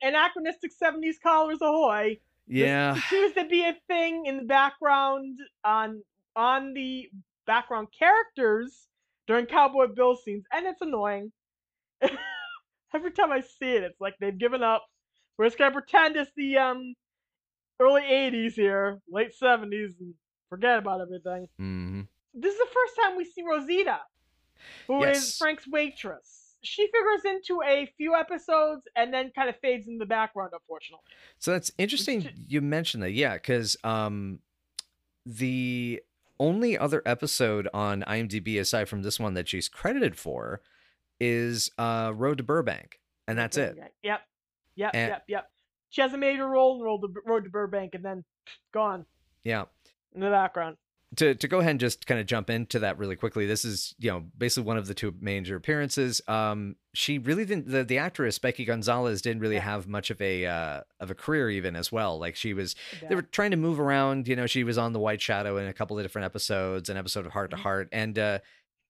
anachronistic 0.01 0.71
70s 0.71 1.19
collars 1.21 1.59
ahoy. 1.61 2.19
This 2.47 2.69
Yeah. 2.69 2.95
seems 3.09 3.33
to 3.33 3.45
be 3.45 3.65
a 3.65 3.77
thing 3.87 4.25
in 4.25 4.37
the 4.37 4.43
background 4.45 5.39
on 5.63 6.03
on 6.35 6.73
the 6.73 7.09
background 7.45 7.87
characters 7.97 8.87
during 9.27 9.45
Cowboy 9.45 9.87
Bill 9.87 10.15
scenes, 10.15 10.45
and 10.51 10.65
it's 10.65 10.81
annoying. 10.81 11.31
Every 12.93 13.11
time 13.11 13.31
I 13.31 13.41
see 13.41 13.75
it, 13.75 13.83
it's 13.83 13.99
like 13.99 14.15
they've 14.19 14.37
given 14.37 14.63
up. 14.63 14.85
We're 15.37 15.45
just 15.45 15.57
gonna 15.57 15.71
pretend 15.71 16.15
it's 16.15 16.31
the 16.35 16.57
um 16.57 16.93
early 17.79 18.03
'80s 18.03 18.55
here, 18.55 18.99
late 19.09 19.33
'70s, 19.33 19.99
and 19.99 20.13
forget 20.49 20.79
about 20.79 21.01
everything. 21.01 21.47
hmm 21.57 22.01
This 22.33 22.53
is 22.53 22.59
the 22.59 22.73
first 22.73 22.95
time 23.01 23.17
we 23.17 23.25
see 23.25 23.43
Rosita, 23.43 23.99
who 24.87 25.03
is 25.03 25.09
Yes. 25.23 25.37
Frank's 25.37 25.67
waitress. 25.67 26.42
She 26.63 26.87
figures 26.87 27.25
into 27.25 27.61
a 27.61 27.85
few 27.97 28.15
episodes 28.15 28.83
and 28.95 29.13
then 29.13 29.31
kind 29.35 29.49
of 29.49 29.55
fades 29.59 29.87
in 29.87 29.97
the 29.97 30.05
background, 30.05 30.51
unfortunately. 30.53 31.03
So 31.39 31.51
that's 31.51 31.71
interesting. 31.77 32.29
You 32.47 32.61
mentioned 32.61 33.03
that, 33.03 33.11
yeah, 33.11 33.33
because 33.33 33.75
um, 33.83 34.39
the 35.25 36.01
only 36.39 36.77
other 36.77 37.01
episode 37.05 37.67
on 37.73 38.03
IMDb 38.07 38.59
aside 38.59 38.89
from 38.89 39.03
this 39.03 39.19
one 39.19 39.33
that 39.35 39.47
she's 39.47 39.69
credited 39.69 40.17
for 40.17 40.61
is 41.19 41.69
uh, 41.77 42.11
Road 42.15 42.37
to 42.39 42.43
Burbank, 42.43 42.99
and 43.27 43.37
that's 43.37 43.55
it. 43.57 43.77
Yep, 44.03 44.21
yep, 44.75 44.91
And- 44.93 45.09
yep, 45.09 45.23
yep. 45.27 45.49
She 45.89 46.01
has 46.01 46.11
a 46.11 46.17
major 46.17 46.47
role 46.47 46.75
in 46.77 46.81
Road 46.81 47.01
to, 47.01 47.07
Road 47.23 47.43
to 47.43 47.51
Burbank, 47.51 47.93
and 47.93 48.03
then 48.03 48.23
gone 48.73 49.05
Yeah. 49.43 49.65
in 50.15 50.21
the 50.21 50.29
background. 50.31 50.77
To 51.17 51.35
to 51.35 51.47
go 51.47 51.59
ahead 51.59 51.71
and 51.71 51.79
just 51.79 52.07
kind 52.07 52.19
of 52.19 52.25
jump 52.27 52.49
into 52.49 52.79
that 52.79 52.97
really 52.97 53.15
quickly 53.15 53.45
this 53.45 53.65
is 53.65 53.93
you 53.99 54.09
know 54.09 54.23
basically 54.37 54.65
one 54.67 54.77
of 54.77 54.87
the 54.87 54.93
two 54.93 55.13
major 55.19 55.55
appearances 55.55 56.21
um 56.27 56.75
she 56.93 57.19
really 57.19 57.45
didn't 57.45 57.67
the, 57.67 57.83
the 57.83 57.97
actress 57.99 58.39
becky 58.39 58.65
gonzalez 58.65 59.21
didn't 59.21 59.41
really 59.41 59.55
Yeah. 59.55 59.61
have 59.61 59.87
much 59.87 60.09
of 60.09 60.19
a 60.21 60.45
uh 60.45 60.81
of 60.99 61.11
a 61.11 61.15
career 61.15 61.49
even 61.49 61.75
as 61.75 61.91
well 61.91 62.17
like 62.17 62.35
she 62.35 62.53
was 62.53 62.75
they 63.07 63.15
were 63.15 63.21
trying 63.21 63.51
to 63.51 63.57
move 63.57 63.79
around 63.79 64.27
you 64.27 64.35
know 64.35 64.47
she 64.47 64.63
was 64.63 64.77
on 64.77 64.93
the 64.93 64.99
white 64.99 65.21
shadow 65.21 65.57
in 65.57 65.67
a 65.67 65.73
couple 65.73 65.99
of 65.99 66.03
different 66.03 66.25
episodes 66.25 66.89
an 66.89 66.97
episode 66.97 67.25
of 67.25 67.31
heart 67.33 67.51
to 67.51 67.57
Mhm. 67.57 67.61
heart 67.61 67.89
and 67.91 68.17
uh 68.17 68.39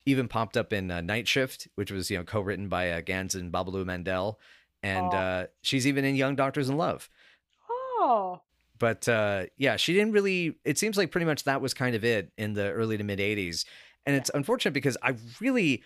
even 0.06 0.28
popped 0.28 0.56
up 0.56 0.72
in 0.72 0.92
uh, 0.92 1.02
night 1.02 1.28
shift 1.28 1.68
which 1.76 1.92
was 1.92 2.10
you 2.12 2.18
know 2.18 2.24
co-written 2.24 2.70
by 2.70 2.92
uh, 2.92 3.02
Ganz 3.02 3.36
and 3.36 3.52
Babaloo 3.52 3.86
Mandel 3.86 4.40
and 4.82 5.14
Oh. 5.14 5.18
uh 5.18 5.46
she's 5.62 5.86
even 5.88 6.06
in 6.06 6.16
young 6.16 6.36
doctors 6.36 6.70
in 6.70 6.78
love 6.78 7.10
Oh, 7.70 8.42
but 8.84 9.08
uh 9.08 9.46
yeah 9.58 9.76
she 9.78 9.93
didn't 9.93 10.12
really 10.12 10.56
it 10.65 10.78
seems 10.78 10.98
like 10.98 11.10
pretty 11.12 11.26
much 11.26 11.43
that 11.46 11.62
was 11.62 11.74
kind 11.74 11.96
of 11.96 12.04
it 12.04 12.32
in 12.38 12.54
the 12.54 12.67
early 12.72 12.98
to 12.98 13.04
mid 13.04 13.19
80s 13.19 13.63
and 14.06 14.13
Yeah. 14.13 14.19
it's 14.19 14.32
unfortunate 14.34 14.74
because 14.74 14.98
i 15.02 15.15
really 15.39 15.82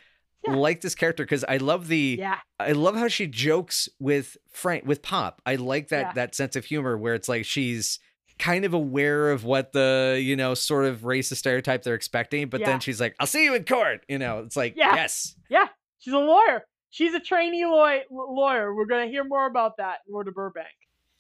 Yeah. 0.48 0.56
like 0.56 0.82
this 0.82 0.96
character 0.96 1.24
because 1.24 1.46
i 1.48 1.58
love 1.58 1.88
the 1.88 2.18
yeah, 2.20 2.40
i 2.60 2.72
love 2.72 2.96
how 2.96 3.08
she 3.08 3.28
jokes 3.28 3.88
with 4.00 4.36
frank 4.52 4.86
with 4.86 5.02
pop 5.02 5.42
i 5.46 5.56
like 5.56 5.90
that 5.90 6.06
Yeah. 6.08 6.14
that 6.14 6.36
sense 6.36 6.56
of 6.56 6.66
humor 6.66 6.98
where 6.98 7.14
it's 7.14 7.30
like 7.30 7.46
she's 7.46 8.00
kind 8.40 8.66
of 8.66 8.74
aware 8.74 9.32
of 9.32 9.44
what 9.44 9.74
the 9.74 10.20
you 10.30 10.36
know 10.36 10.54
sort 10.54 10.86
of 10.86 11.02
racist 11.02 11.38
stereotype 11.38 11.82
they're 11.84 11.96
expecting 12.04 12.50
but 12.50 12.62
then 12.66 12.80
she's 12.80 13.00
like 13.02 13.16
i'll 13.20 13.28
see 13.28 13.44
you 13.44 13.54
in 13.56 13.64
court 13.66 14.06
you 14.08 14.18
know 14.20 14.40
it's 14.40 14.56
like 14.56 14.74
Yeah. 14.76 14.96
yes 14.96 15.36
yeah. 15.50 15.68
She's 16.00 16.14
a 16.14 16.20
lawyer. 16.20 16.64
She's 16.92 17.14
a 17.16 17.20
trainee 17.20 17.66
law- 17.66 18.00
lawyer. 18.12 18.74
We're 18.74 18.86
gonna 18.86 19.08
hear 19.08 19.24
more 19.24 19.46
about 19.48 19.78
that 19.78 19.98
in 20.08 20.14
Road 20.14 20.26
to 20.28 20.32
Burbank. 20.32 20.68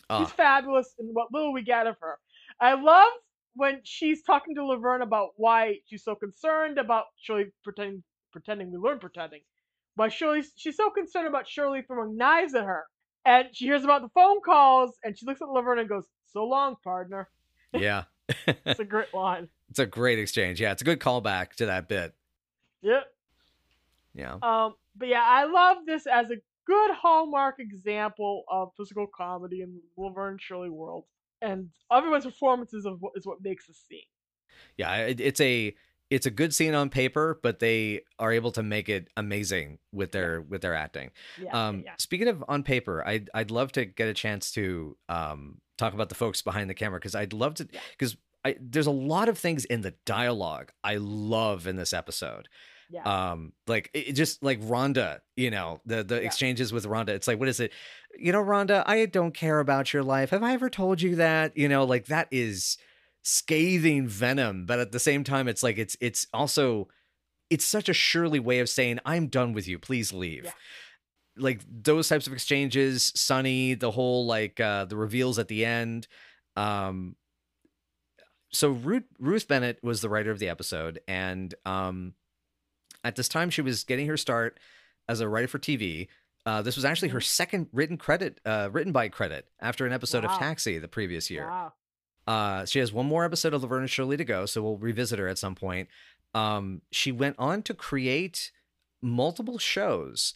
She's 0.09 0.27
Ah, 0.31 0.33
fabulous 0.37 0.93
in 0.99 1.07
what 1.07 1.33
little 1.33 1.51
we 1.53 1.63
get 1.63 1.85
of 1.87 1.97
her. 2.01 2.17
I 2.61 2.73
love 2.75 3.09
when 3.55 3.81
she's 3.83 4.21
talking 4.23 4.55
to 4.55 4.65
Laverne 4.65 5.01
about 5.01 5.29
why 5.35 5.79
she's 5.87 6.03
so 6.03 6.15
concerned 6.15 6.77
about 6.77 7.05
Shirley 7.21 7.47
pretending 7.63 8.03
pretending 8.31 8.71
we 8.71 8.77
learn 8.77 8.99
pretending. 8.99 9.41
Why 9.95 10.07
Shirley 10.09 10.43
she's 10.55 10.77
so 10.77 10.89
concerned 10.89 11.27
about 11.27 11.47
Shirley 11.47 11.81
throwing 11.81 12.15
knives 12.17 12.53
at 12.55 12.63
her. 12.63 12.85
And 13.25 13.49
she 13.53 13.65
hears 13.65 13.83
about 13.83 14.01
the 14.03 14.09
phone 14.09 14.39
calls 14.41 14.95
and 15.03 15.17
she 15.17 15.25
looks 15.25 15.41
at 15.41 15.49
Laverne 15.49 15.79
and 15.79 15.89
goes, 15.89 16.05
So 16.31 16.45
long, 16.45 16.75
partner. 16.83 17.29
yeah 17.73 18.03
It's 18.47 18.79
a 18.79 18.85
great 18.85 19.13
line. 19.13 19.49
it's 19.69 19.79
a 19.79 19.85
great 19.85 20.19
exchange 20.19 20.61
yeah 20.61 20.71
it's 20.71 20.81
a 20.81 20.85
good 20.85 20.99
callback 21.01 21.53
to 21.55 21.65
that 21.65 21.89
bit 21.89 22.13
Yep. 22.83 23.03
yeah 24.13 24.37
Um, 24.41 24.75
but 24.95 25.07
yeah, 25.09 25.23
I 25.25 25.45
love 25.45 25.77
this 25.85 26.07
as 26.07 26.27
a 26.31 26.35
good 26.67 26.91
hallmark 26.91 27.56
example 27.60 28.43
of 28.51 28.69
physical 28.77 29.08
comedy 29.08 29.62
in 29.62 29.73
the 29.73 29.82
Laverne 30.03 30.38
Shirley 30.39 30.69
world. 30.69 31.06
And 31.41 31.69
everyone's 31.91 32.25
performances 32.25 32.86
of 32.86 32.97
what 32.99 33.13
is 33.15 33.25
what 33.25 33.38
makes 33.41 33.67
the 33.67 33.73
scene. 33.73 34.01
yeah 34.75 34.95
it, 34.97 35.19
it's 35.19 35.39
a 35.41 35.75
it's 36.10 36.25
a 36.25 36.32
good 36.32 36.53
scene 36.56 36.73
on 36.73 36.89
paper 36.89 37.39
but 37.43 37.60
they 37.60 38.01
are 38.17 38.32
able 38.32 38.51
to 38.51 38.63
make 38.63 38.89
it 38.89 39.08
amazing 39.17 39.77
with 39.91 40.12
their 40.12 40.41
with 40.41 40.62
their 40.62 40.73
acting 40.73 41.12
Yeah, 41.39 41.49
yeah, 41.53 41.67
um 41.67 41.84
yeah. 41.86 41.91
speaking 41.99 42.27
of 42.27 42.43
on 42.47 42.63
paper 42.63 43.06
i'd 43.06 43.30
i'd 43.36 43.51
love 43.51 43.71
to 43.73 43.86
get 43.86 44.08
a 44.08 44.13
chance 44.13 44.51
to 44.53 44.97
um 45.10 45.62
talk 45.77 45.93
about 45.93 46.10
the 46.10 46.15
folks 46.15 46.41
behind 46.41 46.69
the 46.69 46.73
camera 46.73 46.99
because 46.99 47.13
i'd 47.13 47.34
love 47.34 47.53
to 47.56 47.67
because 47.91 48.17
I, 48.45 48.56
there's 48.62 48.88
a 48.88 48.91
lot 48.91 49.27
of 49.30 49.38
things 49.38 49.65
in 49.65 49.82
the 49.82 49.93
dialogue 50.06 50.71
I 50.84 50.95
love 50.97 51.67
in 51.67 51.75
this 51.75 51.91
episode. 51.91 52.47
Yeah. 52.89 53.04
Um, 53.32 53.54
like 53.67 53.89
it, 53.93 54.13
just 54.13 54.41
like 54.43 54.62
Rhonda, 54.62 55.19
you 55.36 55.52
know, 55.52 55.82
the 55.86 56.04
the 56.04 56.15
Yeah. 56.15 56.21
exchanges 56.21 56.71
with 56.71 56.86
Rhonda. 56.86 57.10
It's 57.10 57.28
like, 57.28 57.39
what 57.39 57.50
is 57.50 57.60
it? 57.60 57.71
You 58.17 58.32
know, 58.32 58.41
Rhonda, 58.43 58.84
I 58.86 59.06
don't 59.06 59.34
care 59.34 59.60
about 59.60 59.93
your 59.93 60.04
life. 60.04 60.30
Have 60.30 60.43
I 60.43 60.54
ever 60.54 60.69
told 60.69 61.02
you 61.02 61.15
that? 61.17 61.58
You 61.58 61.67
know, 61.67 61.84
like 61.84 62.06
that 62.06 62.28
is 62.32 62.78
scathing 63.23 64.08
venom, 64.08 64.65
but 64.65 64.80
at 64.80 64.91
the 64.93 65.00
same 65.00 65.23
time, 65.23 65.47
it's 65.47 65.63
like 65.63 65.78
it's 65.78 65.97
it's 66.00 66.28
also 66.34 66.88
it's 67.50 67.65
such 67.65 67.89
a 67.89 67.93
Shirley 67.93 68.39
way 68.39 68.60
of 68.60 68.69
saying 68.69 69.00
I'm 69.06 69.28
done 69.28 69.54
with 69.54 69.67
you. 69.67 69.80
Please 69.80 70.13
leave. 70.13 70.45
Yeah. 70.45 70.52
Like 71.39 71.62
those 71.69 72.08
types 72.10 72.26
of 72.26 72.34
exchanges, 72.34 73.12
Sonny, 73.15 73.73
the 73.73 73.91
whole 73.91 74.26
like 74.26 74.60
uh 74.60 74.86
the 74.86 74.95
reveals 74.97 75.38
at 75.39 75.50
the 75.50 75.65
end. 75.65 76.08
Um 76.56 77.15
so 78.52 78.69
Ruth 78.69 79.04
Ruth 79.19 79.47
Bennett 79.47 79.80
was 79.84 80.02
the 80.02 80.10
writer 80.10 80.32
of 80.32 80.39
the 80.39 80.47
episode, 80.50 81.00
and 81.08 81.54
um, 81.65 82.13
at 83.07 83.15
this 83.15 83.29
time 83.29 83.49
she 83.49 83.61
was 83.61 83.83
getting 83.83 84.07
her 84.07 84.17
start 84.17 84.59
as 85.07 85.19
a 85.21 85.27
writer 85.29 85.47
for 85.47 85.59
TV. 85.59 86.07
Uh, 86.45 86.61
this 86.61 86.75
was 86.75 86.85
actually 86.85 87.09
her 87.09 87.21
second 87.21 87.67
written 87.73 87.97
credit, 87.97 88.39
uh, 88.45 88.69
written 88.71 88.91
by 88.91 89.09
credit 89.09 89.47
after 89.59 89.85
an 89.85 89.93
episode 89.93 90.23
Wow. 90.23 90.33
of 90.33 90.39
Taxi 90.39 90.77
the 90.77 90.87
previous 90.87 91.29
year. 91.29 91.47
Wow. 91.47 91.73
Uh, 92.25 92.65
she 92.65 92.79
has 92.79 92.91
one 92.91 93.05
more 93.05 93.23
episode 93.25 93.53
of 93.53 93.61
Laverne 93.63 93.81
and 93.83 93.89
Shirley 93.89 94.17
to 94.17 94.25
go, 94.25 94.45
so 94.45 94.61
we'll 94.61 94.77
revisit 94.77 95.19
her 95.19 95.27
at 95.27 95.37
some 95.37 95.55
point. 95.55 95.87
Um, 96.33 96.81
she 96.91 97.11
went 97.11 97.35
on 97.39 97.63
to 97.63 97.73
create 97.73 98.51
multiple 99.01 99.57
shows 99.57 100.33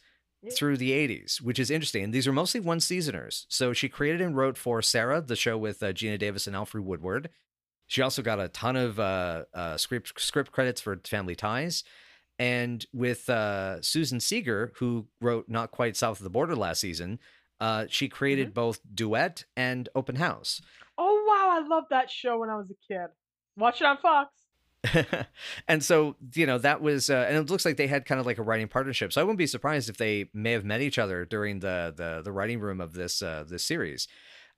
through 0.56 0.78
the 0.78 0.92
80s, 0.92 1.40
which 1.42 1.60
is 1.60 1.70
interesting. 1.70 2.04
And 2.06 2.14
these 2.14 2.28
are 2.28 2.34
mostly 2.34 2.60
one 2.60 2.80
seasoners. 2.80 3.46
So 3.50 3.74
she 3.74 3.90
created 3.90 4.22
and 4.22 4.36
wrote 4.36 4.58
for 4.58 4.82
Sarah, 4.82 5.22
the 5.22 5.36
show 5.36 5.58
with 5.58 5.84
uh, 5.84 5.92
Geena 5.94 6.18
Davis 6.18 6.48
and 6.48 6.56
Alfre 6.56 6.82
Woodard. 6.82 7.30
She 7.88 8.02
also 8.02 8.22
got 8.22 8.40
a 8.40 8.48
ton 8.48 8.76
of 8.76 9.00
uh, 9.00 9.44
uh, 9.54 9.78
script 9.78 10.20
script 10.20 10.52
credits 10.52 10.82
for 10.82 11.00
Family 11.06 11.36
Ties. 11.36 11.84
And 12.42 12.84
with 12.92 13.30
uh, 13.30 13.84
Susan 13.84 14.20
Seeger, 14.20 14.74
who 14.78 15.06
wrote 15.22 15.48
Not 15.48 15.70
Quite 15.70 15.96
South 15.96 16.18
of 16.18 16.24
the 16.24 16.30
Border 16.32 16.56
last 16.56 16.82
season, 16.82 17.20
uh, 17.60 17.86
she 17.88 18.10
created 18.10 18.48
Mm-hmm. 18.48 18.54
both 18.56 18.80
Duet 18.92 19.46
and 19.56 19.88
Open 19.94 20.16
House. 20.16 20.60
Oh 20.98 21.24
wow, 21.28 21.50
I 21.62 21.68
loved 21.68 21.88
that 21.92 22.10
show 22.10 22.40
when 22.40 22.50
I 22.50 22.56
was 22.56 22.66
a 22.72 22.94
kid. 22.94 23.10
Watch 23.56 23.80
it 23.82 23.86
on 23.86 23.98
Fox. 24.00 24.34
and 25.68 25.84
so 25.84 26.16
you 26.34 26.48
know 26.48 26.58
that 26.58 26.82
was 26.82 27.12
uh, 27.12 27.26
and 27.30 27.38
it 27.38 27.52
looks 27.52 27.64
like 27.64 27.78
they 27.78 27.86
had 27.86 28.06
kind 28.06 28.20
of 28.20 28.26
like 28.26 28.40
a 28.40 28.42
writing 28.42 28.68
partnership 28.68 29.14
so 29.14 29.22
i 29.22 29.24
wouldn't 29.24 29.38
be 29.38 29.46
surprised 29.46 29.90
if 29.90 29.98
they 29.98 30.28
may 30.34 30.54
have 30.54 30.66
met 30.66 30.82
each 30.82 30.98
other 30.98 31.24
during 31.24 31.60
the 31.60 31.94
the, 31.96 32.24
the 32.24 32.32
writing 32.32 32.60
room 32.60 32.82
of 32.82 32.94
this 32.94 33.22
uh 33.22 33.44
this 33.48 33.64
series 33.64 34.08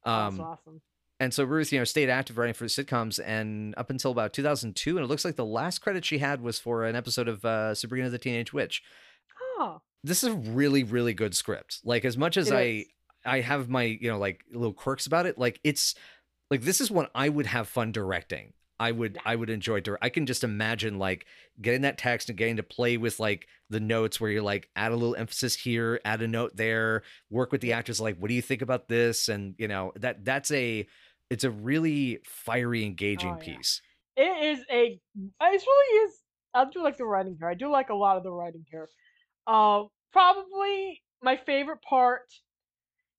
That's 0.05 0.33
um 0.33 0.39
awesome. 0.39 0.81
And 1.19 1.33
so 1.33 1.43
ruth 1.43 1.71
you 1.71 1.79
know 1.79 1.83
stayed 1.85 2.09
active 2.09 2.37
writing 2.37 2.53
for 2.53 2.63
the 2.65 2.69
sitcoms 2.69 3.19
and 3.25 3.73
up 3.77 3.89
until 3.89 4.11
about 4.11 4.33
2002 4.33 4.97
and 4.97 5.03
it 5.03 5.07
looks 5.07 5.23
like 5.23 5.35
the 5.35 5.45
last 5.45 5.79
credit 5.79 6.03
she 6.03 6.17
had 6.17 6.41
was 6.41 6.59
for 6.59 6.83
an 6.85 6.95
episode 6.95 7.27
of 7.27 7.43
uh 7.45 7.73
sabrina 7.75 8.09
the 8.09 8.17
teenage 8.17 8.51
witch. 8.53 8.83
Oh, 9.59 9.81
this 10.03 10.23
is 10.23 10.29
a 10.29 10.33
really 10.35 10.83
really 10.83 11.13
good 11.13 11.35
script. 11.35 11.79
Like 11.83 12.03
as 12.05 12.17
much 12.17 12.35
as 12.37 12.49
It 12.49 12.55
i 12.55 12.61
is. 12.61 12.85
i 13.25 13.39
have 13.41 13.69
my 13.69 13.83
you 13.83 14.09
know 14.09 14.17
like 14.17 14.43
little 14.51 14.73
quirks 14.73 15.05
about 15.05 15.25
it 15.25 15.37
like 15.37 15.59
it's 15.63 15.95
like 16.51 16.61
this 16.61 16.81
is 16.81 16.91
one 16.91 17.07
i 17.15 17.29
would 17.29 17.45
have 17.45 17.67
fun 17.67 17.91
directing 17.91 18.53
i 18.79 18.91
would 18.91 19.15
Yeah. 19.15 19.21
i 19.25 19.35
would 19.35 19.49
enjoy 19.49 19.79
dir- 19.79 19.97
i 20.01 20.09
can 20.09 20.25
just 20.25 20.43
imagine 20.43 20.97
like 20.99 21.25
getting 21.61 21.81
that 21.81 21.97
text 21.97 22.29
and 22.29 22.37
getting 22.37 22.57
to 22.57 22.63
play 22.63 22.97
with 22.97 23.19
like 23.19 23.47
the 23.69 23.79
notes 23.79 24.19
where 24.19 24.29
you're 24.31 24.41
like 24.41 24.69
add 24.75 24.91
a 24.91 24.95
little 24.95 25.15
emphasis 25.15 25.55
here 25.55 25.99
add 26.05 26.21
a 26.21 26.27
note 26.27 26.55
there 26.55 27.03
work 27.29 27.51
with 27.51 27.61
the 27.61 27.73
actors 27.73 27.99
like 28.01 28.17
what 28.17 28.29
do 28.29 28.33
you 28.33 28.41
think 28.41 28.61
about 28.61 28.87
this 28.87 29.29
and 29.29 29.55
you 29.57 29.67
know 29.67 29.91
that 29.95 30.23
that's 30.25 30.51
a 30.51 30.85
it's 31.29 31.43
a 31.43 31.49
really 31.51 32.19
fiery 32.25 32.83
engaging 32.85 33.31
Oh, 33.31 33.37
yeah. 33.41 33.55
piece 33.55 33.81
it 34.15 34.43
is 34.45 34.59
a. 34.69 34.99
It 35.19 35.31
really 35.41 35.97
is. 36.05 36.19
I 36.53 36.65
do 36.71 36.83
like 36.83 36.97
the 36.97 37.03
writing 37.05 37.35
here. 37.39 37.49
I 37.49 37.55
do 37.55 37.71
like 37.71 37.89
a 37.89 37.95
lot 37.95 38.15
of 38.15 38.21
the 38.21 38.29
writing 38.31 38.63
here. 38.69 38.87
Uh, 39.47 39.85
probably 40.11 41.01
my 41.23 41.35
favorite 41.35 41.81
part 41.81 42.21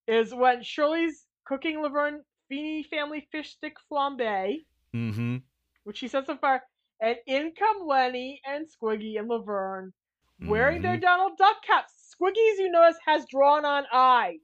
is 0.06 0.32
when 0.32 0.62
Shirley's 0.62 1.24
cooking 1.46 1.82
Laverne 1.82 2.20
Feeney 2.48 2.84
family 2.88 3.26
fish 3.32 3.50
stick 3.54 3.74
flambe, 3.90 4.58
mm-hmm 4.94 5.36
which 5.82 5.98
she 5.98 6.08
sets 6.08 6.28
so 6.28 6.36
far, 6.38 6.62
and 7.02 7.18
in 7.26 7.52
come 7.58 7.86
Lenny 7.86 8.40
and 8.46 8.66
Squiggy 8.66 9.18
and 9.18 9.28
Laverne 9.28 9.92
wearing 10.40 10.80
their 10.80 10.96
Mhm. 10.96 11.02
Donald 11.02 11.36
Duck 11.36 11.62
caps. 11.62 11.92
Squiggy's, 12.18 12.58
you 12.58 12.70
notice, 12.70 12.96
has 13.04 13.26
drawn 13.26 13.64
on 13.66 13.84
eyes. 13.92 14.38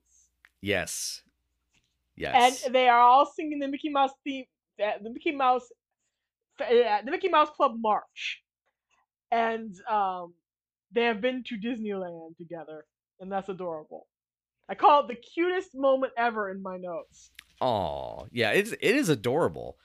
yes 0.61 1.23
yes 2.17 2.63
and 2.67 2.75
they 2.75 2.89
are 2.91 3.01
all 3.01 3.25
singing 3.25 3.59
the 3.59 3.69
Mickey 3.69 3.89
Mouse 3.89 4.13
theme, 4.25 4.45
uh, 4.85 4.99
the 5.01 5.09
Mickey 5.09 5.33
Mouse, 5.33 5.67
uh, 6.61 7.01
the 7.03 7.11
Mickey 7.11 7.29
Mouse 7.29 7.49
Club 7.57 7.77
march, 7.79 8.43
and 9.31 9.75
um, 9.89 10.35
they 10.93 11.05
have 11.05 11.21
been 11.23 11.43
to 11.45 11.57
Disneyland 11.57 12.37
together, 12.37 12.85
and 13.21 13.33
that's 13.33 13.49
adorable. 13.49 14.07
I 14.69 14.75
call 14.75 15.01
it 15.05 15.09
the 15.09 15.15
cutest 15.17 15.75
moment 15.75 16.13
ever 16.19 16.51
in 16.51 16.61
my 16.63 16.77
notes. 16.77 17.31
Oh, 17.63 18.27
yeah, 18.31 18.51
it's 18.51 18.73
it 18.73 18.83
is 18.97 19.09
adorable, 19.09 19.79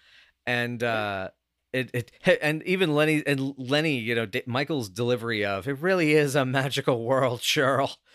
and 0.46 0.82
uh, 0.84 1.30
it 1.74 1.92
it 1.94 2.40
and 2.42 2.64
even 2.64 2.94
Lenny 2.94 3.24
and 3.26 3.54
Lenny, 3.58 3.98
you 3.98 4.16
know, 4.16 4.26
D- 4.26 4.44
Michael's 4.46 4.90
delivery 4.90 5.44
of 5.46 5.68
it 5.68 5.80
really 5.80 6.14
is 6.14 6.36
a 6.36 6.46
magical 6.46 7.04
world, 7.04 7.42
Cheryl. 7.42 7.96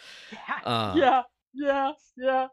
Uh, 0.63 0.95
yeah, 0.95 1.23
yeah, 1.55 1.93
yeah. 2.19 2.47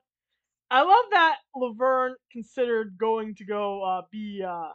I 0.72 0.82
love 0.82 1.06
that 1.12 1.38
Laverne 1.56 2.16
considered 2.32 2.96
going 2.98 3.36
to 3.36 3.46
go 3.46 3.84
uh, 3.84 4.02
be 4.12 4.44
uh, 4.48 4.70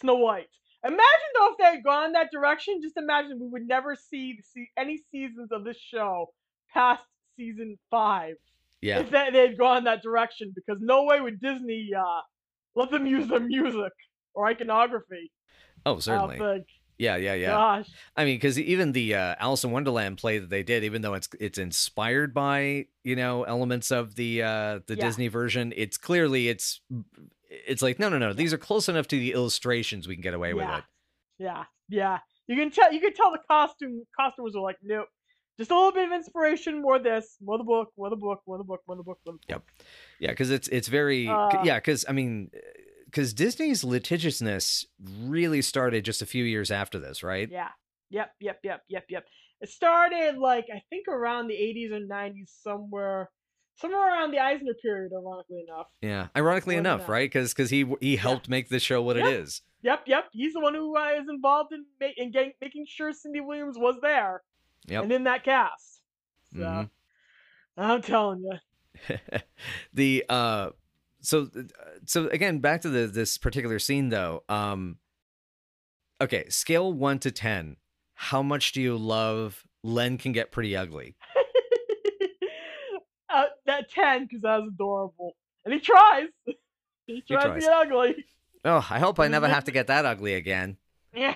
Snow 0.00 0.16
White. 0.16 0.48
Imagine 0.84 1.00
though 1.38 1.52
if 1.52 1.58
they 1.58 1.64
had 1.76 1.84
gone 1.84 2.12
that 2.12 2.30
direction. 2.32 2.80
Just 2.82 2.96
imagine 2.96 3.38
we 3.40 3.48
would 3.48 3.66
never 3.66 3.96
see, 3.96 4.38
see 4.52 4.68
any 4.76 5.00
seasons 5.12 5.50
of 5.52 5.64
this 5.64 5.78
show 5.78 6.32
past 6.72 7.04
season 7.36 7.78
five. 7.90 8.34
Yeah. 8.80 9.00
If 9.00 9.10
they, 9.10 9.30
they 9.32 9.46
had 9.46 9.58
gone 9.58 9.84
that 9.84 10.02
direction, 10.02 10.52
because 10.54 10.78
no 10.80 11.04
way 11.04 11.20
would 11.20 11.40
Disney 11.40 11.90
uh, 11.96 12.20
let 12.74 12.90
them 12.90 13.06
use 13.06 13.28
their 13.28 13.40
music 13.40 13.92
or 14.34 14.46
iconography. 14.46 15.30
Oh, 15.86 15.98
certainly. 15.98 16.38
think. 16.38 16.66
Yeah, 16.96 17.16
yeah, 17.16 17.34
yeah. 17.34 17.50
Gosh. 17.50 17.88
I 18.16 18.24
mean, 18.24 18.36
because 18.36 18.58
even 18.58 18.92
the 18.92 19.16
uh, 19.16 19.34
Alice 19.40 19.64
in 19.64 19.72
Wonderland 19.72 20.16
play 20.18 20.38
that 20.38 20.48
they 20.48 20.62
did, 20.62 20.84
even 20.84 21.02
though 21.02 21.14
it's 21.14 21.28
it's 21.40 21.58
inspired 21.58 22.32
by 22.32 22.86
you 23.02 23.16
know 23.16 23.42
elements 23.42 23.90
of 23.90 24.14
the 24.14 24.42
uh, 24.42 24.78
the 24.86 24.94
Yeah. 24.96 25.04
Disney 25.06 25.28
version, 25.28 25.72
it's 25.76 25.96
clearly 25.96 26.48
it's 26.48 26.80
it's 27.50 27.82
like 27.82 27.98
no, 27.98 28.08
no, 28.08 28.18
no. 28.18 28.32
These 28.32 28.52
are 28.52 28.58
close 28.58 28.88
enough 28.88 29.08
to 29.08 29.18
the 29.18 29.32
illustrations 29.32 30.06
we 30.06 30.14
can 30.14 30.22
get 30.22 30.34
away 30.34 30.54
with 30.54 30.68
it. 30.68 30.84
Yeah, 31.38 31.64
yeah. 31.88 32.18
You 32.46 32.56
can 32.56 32.70
tell. 32.70 32.92
You 32.92 33.00
can 33.00 33.12
tell 33.12 33.32
the 33.32 33.40
costume 33.48 34.04
costumers 34.18 34.54
are 34.54 34.62
like, 34.62 34.76
nope. 34.82 35.08
Just 35.58 35.70
a 35.70 35.74
little 35.74 35.92
bit 35.92 36.06
of 36.06 36.12
inspiration, 36.12 36.82
more 36.82 36.98
this, 36.98 37.36
more 37.40 37.58
the 37.58 37.64
book, 37.64 37.92
more 37.96 38.10
the 38.10 38.16
book, 38.16 38.42
more 38.46 38.58
the 38.58 38.64
book, 38.64 38.80
more 38.88 38.96
the 38.96 39.02
book, 39.04 39.18
more 39.24 39.34
the 39.34 39.38
book. 39.38 39.42
Yep. 39.48 39.62
Yeah, 40.20 40.30
because 40.30 40.50
it's 40.50 40.68
it's 40.68 40.88
very 40.88 41.26
Uh, 41.28 41.62
yeah. 41.64 41.78
Because 41.78 42.04
I 42.08 42.12
mean, 42.12 42.50
because 43.14 43.32
Disney's 43.32 43.84
litigiousness 43.84 44.86
really 45.22 45.62
started 45.62 46.04
just 46.04 46.20
a 46.20 46.26
few 46.26 46.42
years 46.42 46.72
after 46.72 46.98
this, 46.98 47.22
right? 47.22 47.48
Yeah. 47.48 47.68
Yep, 48.10 48.32
yep, 48.40 48.58
yep, 48.64 48.82
yep, 48.88 49.04
yep. 49.08 49.24
It 49.60 49.68
started 49.68 50.36
like 50.38 50.66
I 50.74 50.82
think 50.90 51.06
around 51.06 51.46
the 51.46 51.54
80s 51.54 51.92
or 51.92 52.00
90s, 52.00 52.50
somewhere, 52.62 53.30
somewhere 53.76 54.08
around 54.08 54.32
the 54.32 54.40
Eisner 54.40 54.74
period. 54.82 55.12
Ironically 55.16 55.64
enough. 55.68 55.86
Yeah. 56.02 56.26
Ironically 56.36 56.74
than 56.74 56.86
enough, 56.86 57.08
right? 57.08 57.30
Because 57.30 57.54
because 57.54 57.70
he 57.70 57.86
he 58.00 58.16
helped 58.16 58.48
make 58.48 58.68
the 58.68 58.80
show 58.80 59.00
what 59.00 59.16
Yeah. 59.16 59.28
it 59.28 59.32
is. 59.40 59.62
Yep, 59.82 60.02
yep. 60.06 60.24
He's 60.32 60.54
the 60.54 60.60
one 60.60 60.74
who 60.74 60.96
uh, 60.96 61.10
is 61.20 61.28
involved 61.28 61.72
in, 61.72 61.84
ma- 62.00 62.08
in 62.16 62.32
getting, 62.32 62.52
making 62.60 62.86
sure 62.88 63.12
Cindy 63.12 63.40
Williams 63.40 63.76
was 63.78 63.96
there 64.02 64.42
Yep. 64.88 65.04
and 65.04 65.12
in 65.12 65.24
that 65.24 65.44
cast. 65.44 66.00
So 66.52 66.58
Mhm. 66.58 66.90
I'm 67.76 68.02
telling 68.02 68.42
you. 68.42 69.18
the 69.92 70.24
uh 70.28 70.70
so 71.24 71.48
so 72.04 72.28
again 72.28 72.58
back 72.58 72.82
to 72.82 72.90
the 72.90 73.06
this 73.06 73.38
particular 73.38 73.78
scene 73.78 74.10
though 74.10 74.42
um 74.48 74.98
okay 76.20 76.48
scale 76.48 76.92
1 76.92 77.18
to 77.20 77.30
10 77.30 77.76
how 78.14 78.42
much 78.42 78.72
do 78.72 78.82
you 78.82 78.96
love 78.96 79.64
len 79.82 80.18
can 80.18 80.32
get 80.32 80.52
pretty 80.52 80.76
ugly 80.76 81.16
uh, 83.30 83.44
that 83.66 83.90
10 83.90 84.24
because 84.24 84.42
that 84.42 84.60
was 84.60 84.70
adorable. 84.72 85.34
And 85.64 85.74
he 85.74 85.80
tries. 85.80 86.28
he 87.06 87.22
tries 87.22 87.42
to 87.42 87.48
tries. 87.48 87.62
get 87.62 87.72
ugly. 87.72 88.24
oh 88.64 88.86
i 88.90 88.98
hope 88.98 89.18
i 89.18 89.28
never 89.28 89.48
have 89.48 89.64
to 89.64 89.70
get 89.78 89.86
that 89.88 90.04
ugly 90.04 90.34
again 90.34 90.76
and 91.14 91.26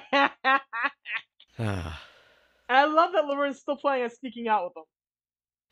I 2.68 2.84
love 2.84 3.12
that 3.12 3.24
Laverne's 3.24 3.60
still 3.60 3.76
playing 3.76 4.02
and 4.02 4.12
sneaking 4.12 4.48
out 4.48 4.64
with 4.64 4.76
him. 4.76 4.82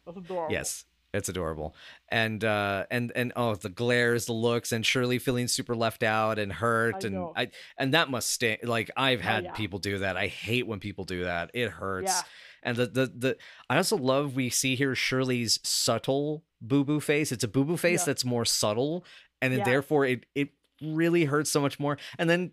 That's 0.07 0.18
adorable. 0.18 0.52
yes 0.52 0.85
it's 1.16 1.29
adorable 1.29 1.74
and 2.09 2.44
uh 2.44 2.85
and 2.90 3.12
and 3.16 3.33
oh 3.37 3.55
the 3.55 3.68
glares 3.68 4.26
the 4.26 4.33
looks 4.33 4.72
and 4.72 4.85
shirley 4.87 5.18
feeling 5.18 5.48
super 5.48 5.74
left 5.74 6.02
out 6.02 6.38
and 6.38 6.52
hurt 6.52 6.96
I 7.02 7.07
and 7.07 7.14
know. 7.16 7.33
i 7.37 7.50
and 7.79 7.94
that 7.94 8.11
must 8.11 8.31
stay 8.31 8.59
like 8.62 8.90
i've 8.96 9.20
Oh, 9.20 9.22
had 9.22 9.44
yeah. 9.44 9.52
people 9.52 9.79
do 9.79 9.98
that 9.98 10.16
i 10.16 10.26
hate 10.26 10.66
when 10.66 10.79
people 10.81 11.05
do 11.05 11.24
that 11.24 11.50
it 11.55 11.70
hurts 11.70 12.12
Yeah. 12.12 12.22
And 12.62 12.76
the, 12.76 12.87
the 12.87 13.07
the 13.16 13.37
I 13.70 13.76
also 13.76 13.96
love 13.96 14.35
we 14.35 14.50
see 14.50 14.74
here 14.74 14.96
Shirley's 14.96 15.61
subtle 15.62 16.42
boo 16.61 16.83
boo 16.83 16.98
face. 16.98 17.31
It's 17.31 17.44
a 17.44 17.48
boo 17.48 17.64
boo 17.64 17.76
face 17.76 18.00
Yeah. 18.00 18.07
that's 18.07 18.24
more 18.24 18.44
subtle, 18.44 19.05
and 19.40 19.52
then 19.52 19.62
therefore 19.62 20.05
it 20.05 20.26
it 20.35 20.48
really 20.83 21.26
hurts 21.26 21.48
so 21.52 21.61
much 21.61 21.79
more. 21.79 21.96
And 22.18 22.29
then 22.29 22.50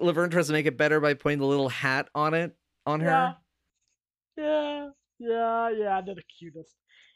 Laverne 0.00 0.30
tries 0.30 0.46
to 0.46 0.54
make 0.54 0.64
it 0.64 0.78
better 0.78 0.98
by 0.98 1.12
putting 1.12 1.40
the 1.40 1.46
little 1.46 1.68
hat 1.68 2.08
on 2.14 2.32
it 2.32 2.56
on 2.86 3.00
her. 3.00 3.06
Yeah. 3.06 3.32
Yeah. 4.38 4.88
Yeah. 5.18 5.70
Yeah. 5.70 6.00
They're 6.00 6.14
the 6.14 6.22
cutest. 6.22 6.74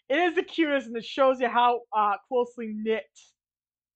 It 0.09 0.19
is 0.19 0.35
the 0.35 0.43
cutest, 0.43 0.87
and 0.87 0.97
it 0.97 1.05
shows 1.05 1.41
you 1.41 1.49
how 1.49 1.83
uh, 1.97 2.17
closely 2.29 2.73
knit 2.75 3.05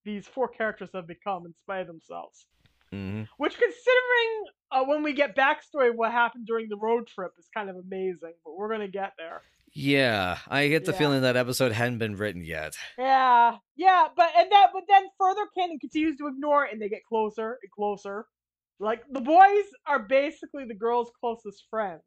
these 0.05 0.27
four 0.27 0.49
characters 0.49 0.91
have 0.95 1.07
become 1.07 1.47
in 1.47 1.55
spite 1.63 1.81
of 1.83 1.87
themselves. 1.87 2.47
Mhm. 2.93 3.27
Which, 3.39 3.53
considering 3.57 4.45
uh, 4.71 4.85
when 4.85 5.03
we 5.03 5.13
get 5.15 5.35
backstory 5.37 5.91
of 5.91 5.97
what 5.97 6.13
happened 6.13 6.47
during 6.47 6.69
the 6.69 6.77
road 6.77 7.07
trip, 7.07 7.33
is 7.39 7.49
kind 7.55 7.71
of 7.71 7.77
amazing. 7.77 8.35
But 8.45 8.57
we're 8.57 8.71
gonna 8.71 8.89
get 8.89 9.13
there. 9.17 9.43
Yeah, 9.75 10.39
I 10.49 10.69
get 10.69 10.85
the 10.85 10.93
Yeah. 10.93 10.99
feeling 10.99 11.23
that 11.23 11.37
episode 11.37 11.73
hadn't 11.73 11.97
been 11.99 12.17
written 12.17 12.45
yet. 12.45 12.77
Yeah, 12.99 13.57
yeah, 13.77 14.09
but 14.15 14.31
and 14.37 14.53
that, 14.53 14.71
but 14.75 14.85
then 14.87 15.07
further 15.19 15.47
canon 15.57 15.79
continues 15.79 16.19
to 16.19 16.27
ignore 16.27 16.67
it, 16.67 16.73
and 16.75 16.83
they 16.83 16.91
get 16.91 17.05
closer 17.05 17.59
and 17.63 17.71
closer. 17.71 18.27
Like 18.79 19.03
the 19.09 19.21
boys 19.21 19.65
are 19.87 20.01
basically 20.01 20.67
the 20.67 20.75
girls' 20.75 21.11
closest 21.19 21.65
friends, 21.71 22.03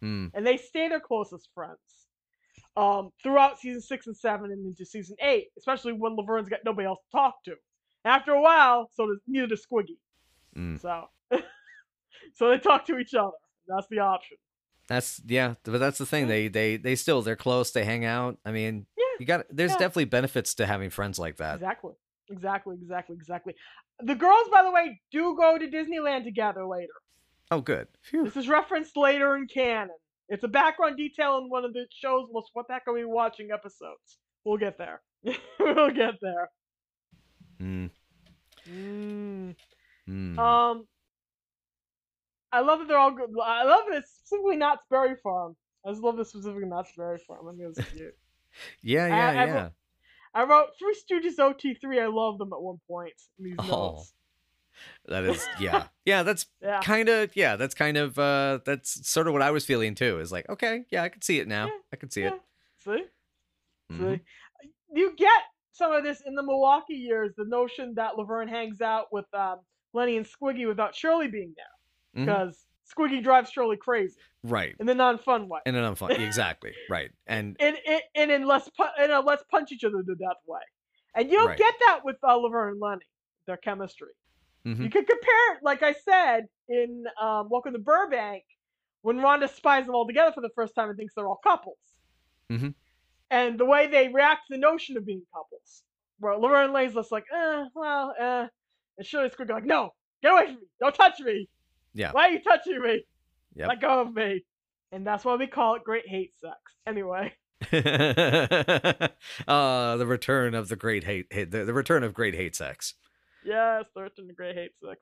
Hmm. 0.00 0.28
and 0.32 0.46
they 0.46 0.56
stay 0.56 0.88
their 0.88 1.00
closest 1.00 1.50
friends 1.52 1.99
um, 2.76 3.10
throughout 3.22 3.58
season 3.58 3.80
six 3.80 4.06
and 4.06 4.16
seven 4.16 4.50
and 4.52 4.66
into 4.66 4.84
season 4.84 5.16
eight, 5.22 5.48
especially 5.58 5.92
when 5.92 6.16
Laverne's 6.16 6.48
got 6.48 6.60
nobody 6.64 6.86
else 6.86 6.98
to 7.10 7.16
talk 7.16 7.42
to. 7.44 7.54
After 8.04 8.32
a 8.32 8.40
while, 8.40 8.88
so 8.94 9.06
does 9.06 9.18
neither 9.26 9.48
does 9.48 9.66
Squiggy. 9.70 9.98
Mm. 10.56 10.80
So, 10.80 11.04
so 12.34 12.50
they 12.50 12.58
talk 12.58 12.86
to 12.86 12.98
each 12.98 13.14
other. 13.14 13.32
That's 13.68 13.86
the 13.88 13.98
option. 13.98 14.36
That's 14.88 15.20
yeah, 15.26 15.54
but 15.62 15.78
that's 15.78 15.98
the 15.98 16.06
thing. 16.06 16.26
They 16.26 16.48
they 16.48 16.76
they 16.76 16.96
still 16.96 17.22
they're 17.22 17.36
close. 17.36 17.70
They 17.70 17.84
hang 17.84 18.04
out. 18.04 18.38
I 18.44 18.50
mean, 18.52 18.86
Yeah, 18.96 19.04
you 19.20 19.26
got 19.26 19.46
there's 19.50 19.72
yeah. 19.72 19.78
definitely 19.78 20.06
benefits 20.06 20.54
to 20.54 20.66
having 20.66 20.90
friends 20.90 21.18
like 21.18 21.36
that. 21.36 21.54
Exactly. 21.56 21.92
Exactly, 22.30 22.76
exactly, 22.80 23.16
exactly. 23.16 23.54
The 24.00 24.14
girls, 24.14 24.48
by 24.52 24.62
the 24.62 24.70
way, 24.70 25.00
do 25.10 25.36
go 25.36 25.58
to 25.58 25.66
Disneyland 25.68 26.24
together 26.24 26.64
later. 26.64 26.92
Oh, 27.50 27.60
good. 27.60 27.88
Phew. 28.02 28.24
This 28.24 28.36
is 28.36 28.48
referenced 28.48 28.96
later 28.96 29.36
in 29.36 29.48
canon. 29.48 29.90
It's 30.30 30.44
a 30.44 30.48
background 30.48 30.96
detail 30.96 31.38
in 31.38 31.50
one 31.50 31.64
of 31.64 31.72
the 31.74 31.86
show's 31.90 32.28
most 32.32 32.50
what 32.54 32.66
the 32.68 32.74
heck 32.74 32.86
are 32.86 32.94
we 32.94 33.04
watching 33.04 33.50
episodes. 33.52 34.18
We'll 34.44 34.56
get 34.58 34.78
there. 34.78 35.02
we'll 35.58 35.90
get 35.90 36.14
there. 36.22 36.48
Mm, 37.60 37.90
Mm. 38.68 39.56
mm. 40.08 40.38
Um, 40.38 40.86
I 42.52 42.60
love 42.60 42.78
that 42.80 42.88
they're 42.88 42.98
all 42.98 43.10
good. 43.12 43.30
I 43.42 43.64
love 43.64 43.84
it. 43.90 43.96
It's 43.96 44.10
specifically 44.12 44.56
Knott's 44.56 44.82
Berry 44.90 45.16
Farm. 45.22 45.56
I 45.86 45.90
just 45.90 46.02
love 46.02 46.16
this 46.16 46.30
specifically 46.30 46.66
Knott's 46.68 46.92
Berry 46.96 47.18
Farm. 47.18 47.48
I 47.48 47.52
think 47.56 47.76
it's 47.78 47.90
cute. 47.92 48.14
yeah, 48.82 49.04
I- 49.04 49.08
yeah, 49.08 49.28
I 49.28 49.32
yeah. 49.46 49.52
wrote- 49.62 49.72
I 50.32 50.44
wrote 50.44 50.68
Three 50.78 50.94
Stooges 50.94 51.38
OT3. 51.38 52.00
I 52.02 52.06
love 52.06 52.38
them 52.38 52.52
at 52.52 52.60
one 52.62 52.78
point 52.86 53.14
in 53.38 53.46
these 53.46 53.56
Oh. 53.58 53.66
notes. 53.96 54.14
That 55.06 55.24
is, 55.24 55.46
yeah, 55.60 55.86
yeah. 56.04 56.22
That's 56.22 56.46
Yeah. 56.62 56.80
kind 56.80 57.08
of, 57.08 57.34
yeah. 57.34 57.56
That's 57.56 57.74
kind 57.74 57.96
of, 57.96 58.18
uh 58.18 58.60
that's 58.64 59.08
sort 59.08 59.26
of 59.26 59.32
what 59.32 59.42
I 59.42 59.50
was 59.50 59.64
feeling 59.64 59.94
too. 59.94 60.20
Is 60.20 60.30
like, 60.32 60.48
okay, 60.48 60.84
yeah, 60.90 61.02
I 61.02 61.08
can 61.08 61.22
see 61.22 61.38
it 61.40 61.48
now. 61.48 61.66
Yeah, 61.66 61.72
I 61.92 61.96
can 61.96 62.10
see 62.10 62.22
yeah. 62.22 62.28
it. 62.34 62.40
See? 62.84 63.04
Mhm. 63.92 64.16
See? 64.16 64.20
You 64.92 65.14
get 65.16 65.42
some 65.72 65.92
of 65.92 66.02
this 66.04 66.22
in 66.26 66.34
the 66.34 66.42
Milwaukee 66.42 66.94
years, 66.94 67.32
the 67.36 67.44
notion 67.44 67.94
that 67.94 68.16
Laverne 68.18 68.48
hangs 68.48 68.80
out 68.80 69.12
with 69.12 69.26
um, 69.34 69.60
Lenny 69.92 70.16
and 70.16 70.26
Squiggy 70.26 70.66
without 70.66 70.94
Shirley 70.94 71.28
being 71.28 71.54
there. 71.56 72.24
Because 72.24 72.66
Squiggy 72.92 73.22
drives 73.22 73.50
Shirley 73.50 73.76
crazy 73.76 74.16
Right. 74.42 74.74
in 74.80 74.86
the 74.86 74.94
non 74.94 75.18
fun 75.18 75.48
way. 75.48 75.60
And 75.64 75.76
an 75.76 75.84
unfun. 75.94 76.10
exactly. 76.26 76.72
Right. 76.88 77.10
And 77.26 77.56
In, 77.60 77.76
in, 77.86 78.00
in, 78.14 78.30
in, 78.30 78.46
less 78.46 78.68
pu- 78.70 79.02
in 79.04 79.10
a 79.12 79.20
let's 79.20 79.44
punch 79.50 79.70
each 79.72 79.84
other 79.84 80.02
to 80.02 80.14
death 80.16 80.36
way. 80.46 80.60
And 81.14 81.30
you 81.30 81.36
don't 81.36 81.48
Right. 81.48 81.58
get 81.58 81.74
that 81.86 82.00
with 82.04 82.16
uh, 82.22 82.34
Laverne 82.36 82.72
and 82.72 82.80
Lenny, 82.80 83.02
their 83.46 83.56
chemistry. 83.58 84.08
Mhm. 84.66 84.82
You 84.82 84.90
could 84.90 85.06
compare, 85.06 85.54
it, 85.54 85.60
like 85.62 85.82
I 85.82 85.92
said, 85.92 86.46
in 86.68 87.04
um, 87.20 87.48
Welcome 87.50 87.72
to 87.72 87.78
Burbank, 87.78 88.44
when 89.02 89.16
Rhonda 89.18 89.48
spies 89.48 89.86
them 89.86 89.94
all 89.94 90.06
together 90.06 90.32
for 90.32 90.40
the 90.40 90.50
first 90.54 90.74
time 90.74 90.88
and 90.88 90.98
thinks 90.98 91.14
they're 91.14 91.26
all 91.28 91.40
couples. 91.42 91.78
Mhm. 92.50 92.74
And 93.30 93.58
the 93.58 93.64
way 93.64 93.86
they 93.86 94.08
react 94.08 94.48
to 94.48 94.54
the 94.54 94.58
notion 94.58 94.96
of 94.96 95.06
being 95.06 95.22
couples. 95.32 95.82
Where 96.18 96.36
Laverne 96.36 96.74
and 96.76 96.92
just 96.94 97.12
like, 97.12 97.24
eh, 97.32 97.64
well, 97.74 98.14
eh. 98.18 98.46
And 98.98 99.06
Shirley 99.06 99.30
Squiggly 99.30 99.50
like, 99.50 99.64
no, 99.64 99.94
get 100.22 100.32
away 100.32 100.46
from 100.46 100.56
me. 100.56 100.66
Don't 100.80 100.94
touch 100.94 101.18
me. 101.20 101.48
Yeah. 101.94 102.12
Why 102.12 102.28
are 102.28 102.30
you 102.32 102.42
touching 102.42 102.80
me? 102.82 103.04
Yep. 103.54 103.68
Let 103.68 103.80
go 103.80 104.00
of 104.02 104.14
me. 104.14 104.44
And 104.92 105.06
that's 105.06 105.24
why 105.24 105.36
we 105.36 105.46
call 105.46 105.76
it 105.76 105.84
great 105.84 106.06
hate 106.06 106.34
sex. 106.40 106.56
Anyway. 106.86 107.32
uh 109.48 109.96
the 109.96 110.06
return 110.06 110.54
of 110.54 110.68
the 110.68 110.76
great 110.76 111.04
hate, 111.04 111.26
hate 111.30 111.50
the, 111.50 111.64
the 111.64 111.74
return 111.74 112.02
of 112.02 112.14
great 112.14 112.34
hate 112.34 112.56
sex. 112.56 112.94
Yes, 113.44 113.86
Thirteen 113.94 114.26
the 114.26 114.32
Great 114.34 114.56
Hate 114.56 114.72
Sex. 114.78 115.00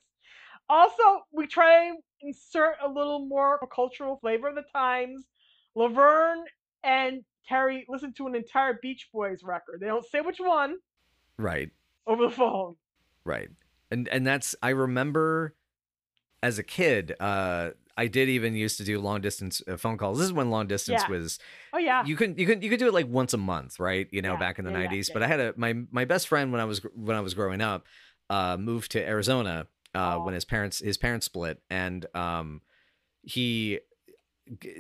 Also, 0.69 1.03
we 1.33 1.47
try 1.47 1.89
and 1.89 1.99
insert 2.21 2.77
a 2.85 2.89
little 2.89 3.27
more 3.27 3.59
cultural 3.75 4.19
flavor 4.21 4.49
of 4.49 4.55
the 4.55 4.65
times. 4.73 5.27
Laverne 5.75 6.45
and 6.85 7.23
Terry 7.49 7.87
listen 7.89 8.13
to 8.15 8.27
an 8.27 8.35
entire 8.35 8.79
Beach 8.83 9.09
Boys 9.13 9.41
record. 9.43 9.81
They 9.81 9.87
don't 9.87 10.05
say 10.05 10.21
which 10.21 10.39
one 10.39 10.77
Right. 11.39 11.71
over 12.07 12.27
the 12.29 12.35
phone. 12.35 12.77
Right. 13.25 13.49
And 13.91 14.09
and 14.09 14.27
that's 14.27 14.55
I 14.63 14.71
remember 14.71 15.55
as 16.43 16.59
a 16.59 16.63
kid, 16.63 17.15
uh 17.21 17.71
I 17.97 18.07
did 18.07 18.29
even 18.29 18.55
used 18.55 18.77
to 18.79 18.85
do 18.85 19.01
long 19.01 19.21
distance 19.21 19.61
uh, 19.67 19.77
phone 19.77 19.99
calls. 19.99 20.19
This 20.19 20.27
is 20.27 20.33
when 20.33 20.51
long 20.51 20.67
distance 20.69 21.03
Yeah. 21.03 21.11
was 21.11 21.39
Oh 21.73 21.79
yeah. 21.79 22.05
you 22.05 22.15
could 22.17 22.39
you 22.39 22.47
could 22.47 22.63
you 22.63 22.71
could 22.71 22.79
do 22.79 22.87
it 22.89 22.95
like 22.95 23.09
once 23.09 23.33
a 23.33 23.39
month, 23.39 23.81
right? 23.81 24.07
You 24.11 24.23
know, 24.23 24.33
Yeah, 24.35 24.39
back 24.39 24.59
in 24.59 24.65
the 24.65 24.71
yeah, 24.71 24.79
yeah, 24.83 24.89
90s. 24.89 25.09
yeah, 25.09 25.13
But 25.15 25.23
I 25.23 25.27
had 25.27 25.41
a 25.41 25.55
my 25.57 25.75
my 25.91 26.05
best 26.05 26.29
friend 26.29 26.53
when 26.53 26.61
I 26.61 26.65
was 26.65 26.81
when 26.95 27.17
I 27.17 27.21
was 27.21 27.35
growing 27.35 27.61
up 27.61 27.87
uh 28.31 28.57
moved 28.59 28.91
to 28.93 29.07
Arizona 29.07 29.67
uh 29.95 30.17
Oh. 30.19 30.25
when 30.25 30.35
his 30.35 30.45
parents 30.45 30.79
his 30.81 30.97
parents 30.99 31.27
split 31.27 31.61
and 31.71 32.07
um 32.15 32.61
he 33.23 33.81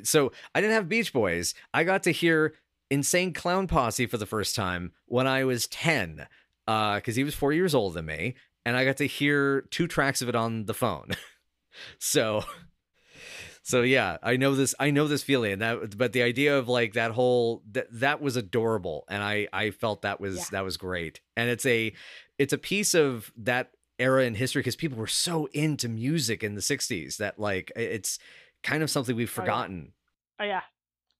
so 0.03 0.33
I 0.55 0.61
didn't 0.61 0.75
have 0.75 0.89
Beach 0.89 1.13
Boys. 1.13 1.55
I 1.75 1.85
got 1.85 2.03
to 2.05 2.11
hear 2.11 2.55
Insane 2.91 3.33
Clown 3.35 3.67
Posse 3.67 4.07
for 4.07 4.17
the 4.17 4.27
first 4.27 4.57
time 4.57 4.93
when 5.07 5.27
I 5.27 5.45
was 5.45 5.67
10 5.69 6.27
uh 6.67 7.01
cuz 7.01 7.17
he 7.17 7.25
was 7.25 7.35
4 7.35 7.53
years 7.53 7.75
older 7.75 7.95
than 7.95 8.07
me 8.07 8.35
and 8.65 8.77
I 8.77 8.85
got 8.85 8.99
to 8.99 9.07
hear 9.07 9.63
two 9.71 9.87
tracks 9.87 10.21
of 10.23 10.29
it 10.29 10.35
on 10.37 10.67
the 10.67 10.75
phone. 10.75 11.09
so 11.99 12.45
so 13.69 13.83
yeah, 13.83 14.17
I 14.23 14.37
know 14.37 14.55
this. 14.55 14.75
I 14.81 14.91
know 14.91 15.07
this 15.09 15.23
feeling. 15.23 15.53
And 15.53 15.63
that, 15.63 15.97
but 15.99 16.13
the 16.15 16.23
idea 16.23 16.59
of 16.59 16.69
like 16.69 16.95
that 16.95 17.11
whole 17.11 17.63
that 17.73 17.87
that 18.01 18.21
was 18.23 18.37
adorable, 18.37 19.05
and 19.09 19.23
I 19.23 19.47
I 19.53 19.71
felt 19.71 20.03
that 20.03 20.21
was 20.21 20.37
Yeah. 20.39 20.45
that 20.53 20.65
was 20.65 20.77
great. 20.79 21.21
And 21.37 21.51
it's 21.51 21.67
a 21.67 21.93
it's 22.39 22.53
a 22.55 22.59
piece 22.59 22.95
of 22.95 23.31
that 23.37 23.71
era 23.99 24.25
in 24.25 24.35
history 24.35 24.61
because 24.61 24.77
people 24.77 24.97
were 24.97 25.07
so 25.07 25.47
into 25.53 25.89
music 25.89 26.43
in 26.43 26.55
the 26.55 26.63
'60s 26.63 27.19
that 27.19 27.39
like 27.39 27.71
it's 27.77 28.19
kind 28.63 28.83
of 28.83 28.91
something 28.91 29.15
we've 29.15 29.29
Oh, 29.29 29.33
yeah. 29.43 29.45
forgotten. 29.45 29.93
Oh 30.41 30.45
yeah. 30.45 30.63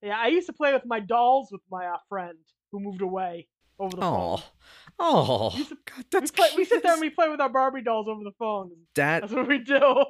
Yeah, 0.03 0.17
I 0.19 0.29
used 0.29 0.47
to 0.47 0.53
play 0.53 0.73
with 0.73 0.87
my 0.87 1.01
dolls 1.01 1.49
with 1.53 1.61
my 1.71 1.85
uh, 1.87 1.97
friend 2.09 2.39
who 2.73 2.81
moved 2.81 3.03
away 3.03 3.49
over 3.81 3.97
the 3.97 4.03
phone. 4.03 4.39
Oh, 4.41 4.45
oh, 4.99 5.55
We 5.57 5.65
God, 5.65 5.77
We, 5.99 6.05
that's 6.13 6.31
play, 6.31 6.49
we 6.57 6.65
sit 6.65 6.83
there 6.83 6.93
and 6.93 7.01
we 7.09 7.11
play 7.11 7.29
with 7.29 7.41
our 7.41 7.49
Barbie 7.49 7.83
dolls 7.83 8.07
over 8.09 8.23
the 8.25 8.33
phone. 8.39 8.71
that 8.95 9.21
That's 9.23 9.33
what 9.33 9.49
we 9.49 9.59
do. 9.59 10.05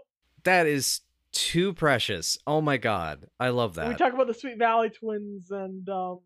that 0.45 0.67
is 0.67 1.01
too 1.33 1.73
precious. 1.73 2.39
Oh 2.47 2.61
my 2.61 2.77
God, 2.77 3.27
I 3.39 3.49
love 3.51 3.75
that. 3.75 3.89
We 3.89 3.95
talk 3.95 4.13
about 4.13 4.27
the 4.27 4.35
Sweet 4.35 4.59
Valley 4.59 4.91
Twins 4.91 5.51
and 5.51 5.89
um, 5.89 6.21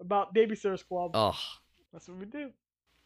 about 0.00 0.34
Babysitters 0.34 0.86
Club. 0.86 1.12
oh, 1.14 1.38
That's 1.92 2.08
what 2.08 2.18
we 2.18 2.26
do. 2.26 2.50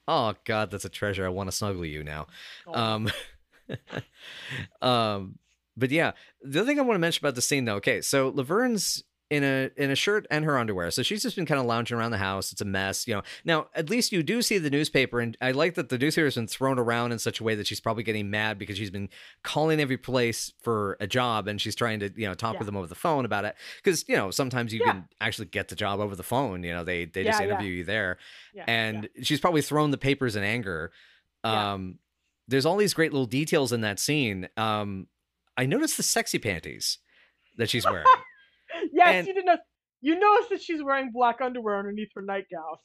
oh 0.06 0.34
God, 0.44 0.70
that's 0.70 0.84
a 0.84 0.88
treasure. 0.88 1.26
I 1.26 1.30
want 1.30 1.48
to 1.50 1.56
snuggle 1.56 1.84
you 1.84 2.02
now. 2.04 2.26
Oh, 2.66 2.74
Um, 2.74 3.10
um, 4.82 5.38
but 5.76 5.90
yeah, 5.90 6.12
the 6.42 6.60
other 6.60 6.66
thing 6.66 6.78
I 6.78 6.82
want 6.82 6.96
to 6.96 7.00
mention 7.00 7.24
about 7.24 7.34
the 7.34 7.42
scene 7.42 7.64
though, 7.64 7.76
okay, 7.76 8.00
so 8.00 8.30
Laverne's 8.32 9.04
in 9.30 9.44
a 9.44 9.70
in 9.76 9.90
a 9.90 9.94
shirt 9.94 10.26
and 10.30 10.44
her 10.46 10.56
underwear, 10.58 10.90
so 10.90 11.02
she's 11.02 11.22
just 11.22 11.36
been 11.36 11.44
kind 11.44 11.60
of 11.60 11.66
lounging 11.66 11.98
around 11.98 12.12
the 12.12 12.18
house. 12.18 12.50
It's 12.50 12.60
a 12.62 12.64
mess, 12.64 13.06
you 13.06 13.14
know. 13.14 13.22
Now, 13.44 13.66
at 13.74 13.90
least 13.90 14.10
you 14.10 14.22
do 14.22 14.40
see 14.40 14.56
the 14.58 14.70
newspaper, 14.70 15.20
and 15.20 15.36
I 15.40 15.50
like 15.50 15.74
that 15.74 15.90
the 15.90 15.98
newspaper 15.98 16.24
has 16.26 16.36
been 16.36 16.46
thrown 16.46 16.78
around 16.78 17.12
in 17.12 17.18
such 17.18 17.38
a 17.38 17.44
way 17.44 17.54
that 17.54 17.66
she's 17.66 17.80
probably 17.80 18.02
getting 18.04 18.30
mad 18.30 18.58
because 18.58 18.78
she's 18.78 18.90
been 18.90 19.10
calling 19.42 19.80
every 19.80 19.98
place 19.98 20.52
for 20.62 20.96
a 20.98 21.06
job, 21.06 21.46
and 21.46 21.60
she's 21.60 21.74
trying 21.74 22.00
to 22.00 22.10
you 22.16 22.26
know 22.26 22.34
talk 22.34 22.54
Yeah. 22.54 22.60
with 22.60 22.66
them 22.66 22.76
over 22.76 22.86
the 22.86 22.94
phone 22.94 23.24
about 23.26 23.44
it 23.44 23.54
because 23.82 24.08
you 24.08 24.16
know 24.16 24.30
sometimes 24.30 24.72
you 24.72 24.80
Yeah. 24.80 24.92
can 24.92 25.08
actually 25.20 25.46
get 25.48 25.68
the 25.68 25.76
job 25.76 26.00
over 26.00 26.16
the 26.16 26.22
phone. 26.22 26.62
You 26.62 26.72
know, 26.72 26.84
they 26.84 27.04
they 27.04 27.22
just 27.24 27.38
Yeah, 27.40 27.46
interview 27.46 27.70
you 27.70 27.84
there 27.84 28.16
and 28.66 29.08
she's 29.22 29.40
probably 29.40 29.62
thrown 29.62 29.90
the 29.90 29.98
papers 29.98 30.36
in 30.36 30.42
anger. 30.42 30.90
Um, 31.44 31.98
there's 32.48 32.64
all 32.64 32.76
these 32.78 32.94
great 32.94 33.12
little 33.12 33.26
details 33.26 33.72
in 33.72 33.82
that 33.82 34.00
scene. 34.00 34.48
Um, 34.56 35.06
I 35.56 35.66
noticed 35.66 35.96
the 35.98 36.02
sexy 36.02 36.38
panties 36.38 36.98
that 37.58 37.68
she's 37.68 37.84
wearing. 37.84 38.06
Yes, 38.98 39.14
and- 39.14 39.26
you 39.26 39.34
didn't 39.34 39.46
know. 39.46 39.56
You 40.00 40.18
noticed 40.18 40.50
that 40.50 40.62
she's 40.62 40.82
wearing 40.82 41.10
black 41.12 41.40
underwear 41.40 41.76
underneath 41.78 42.10
her 42.14 42.22
nightgown. 42.22 42.76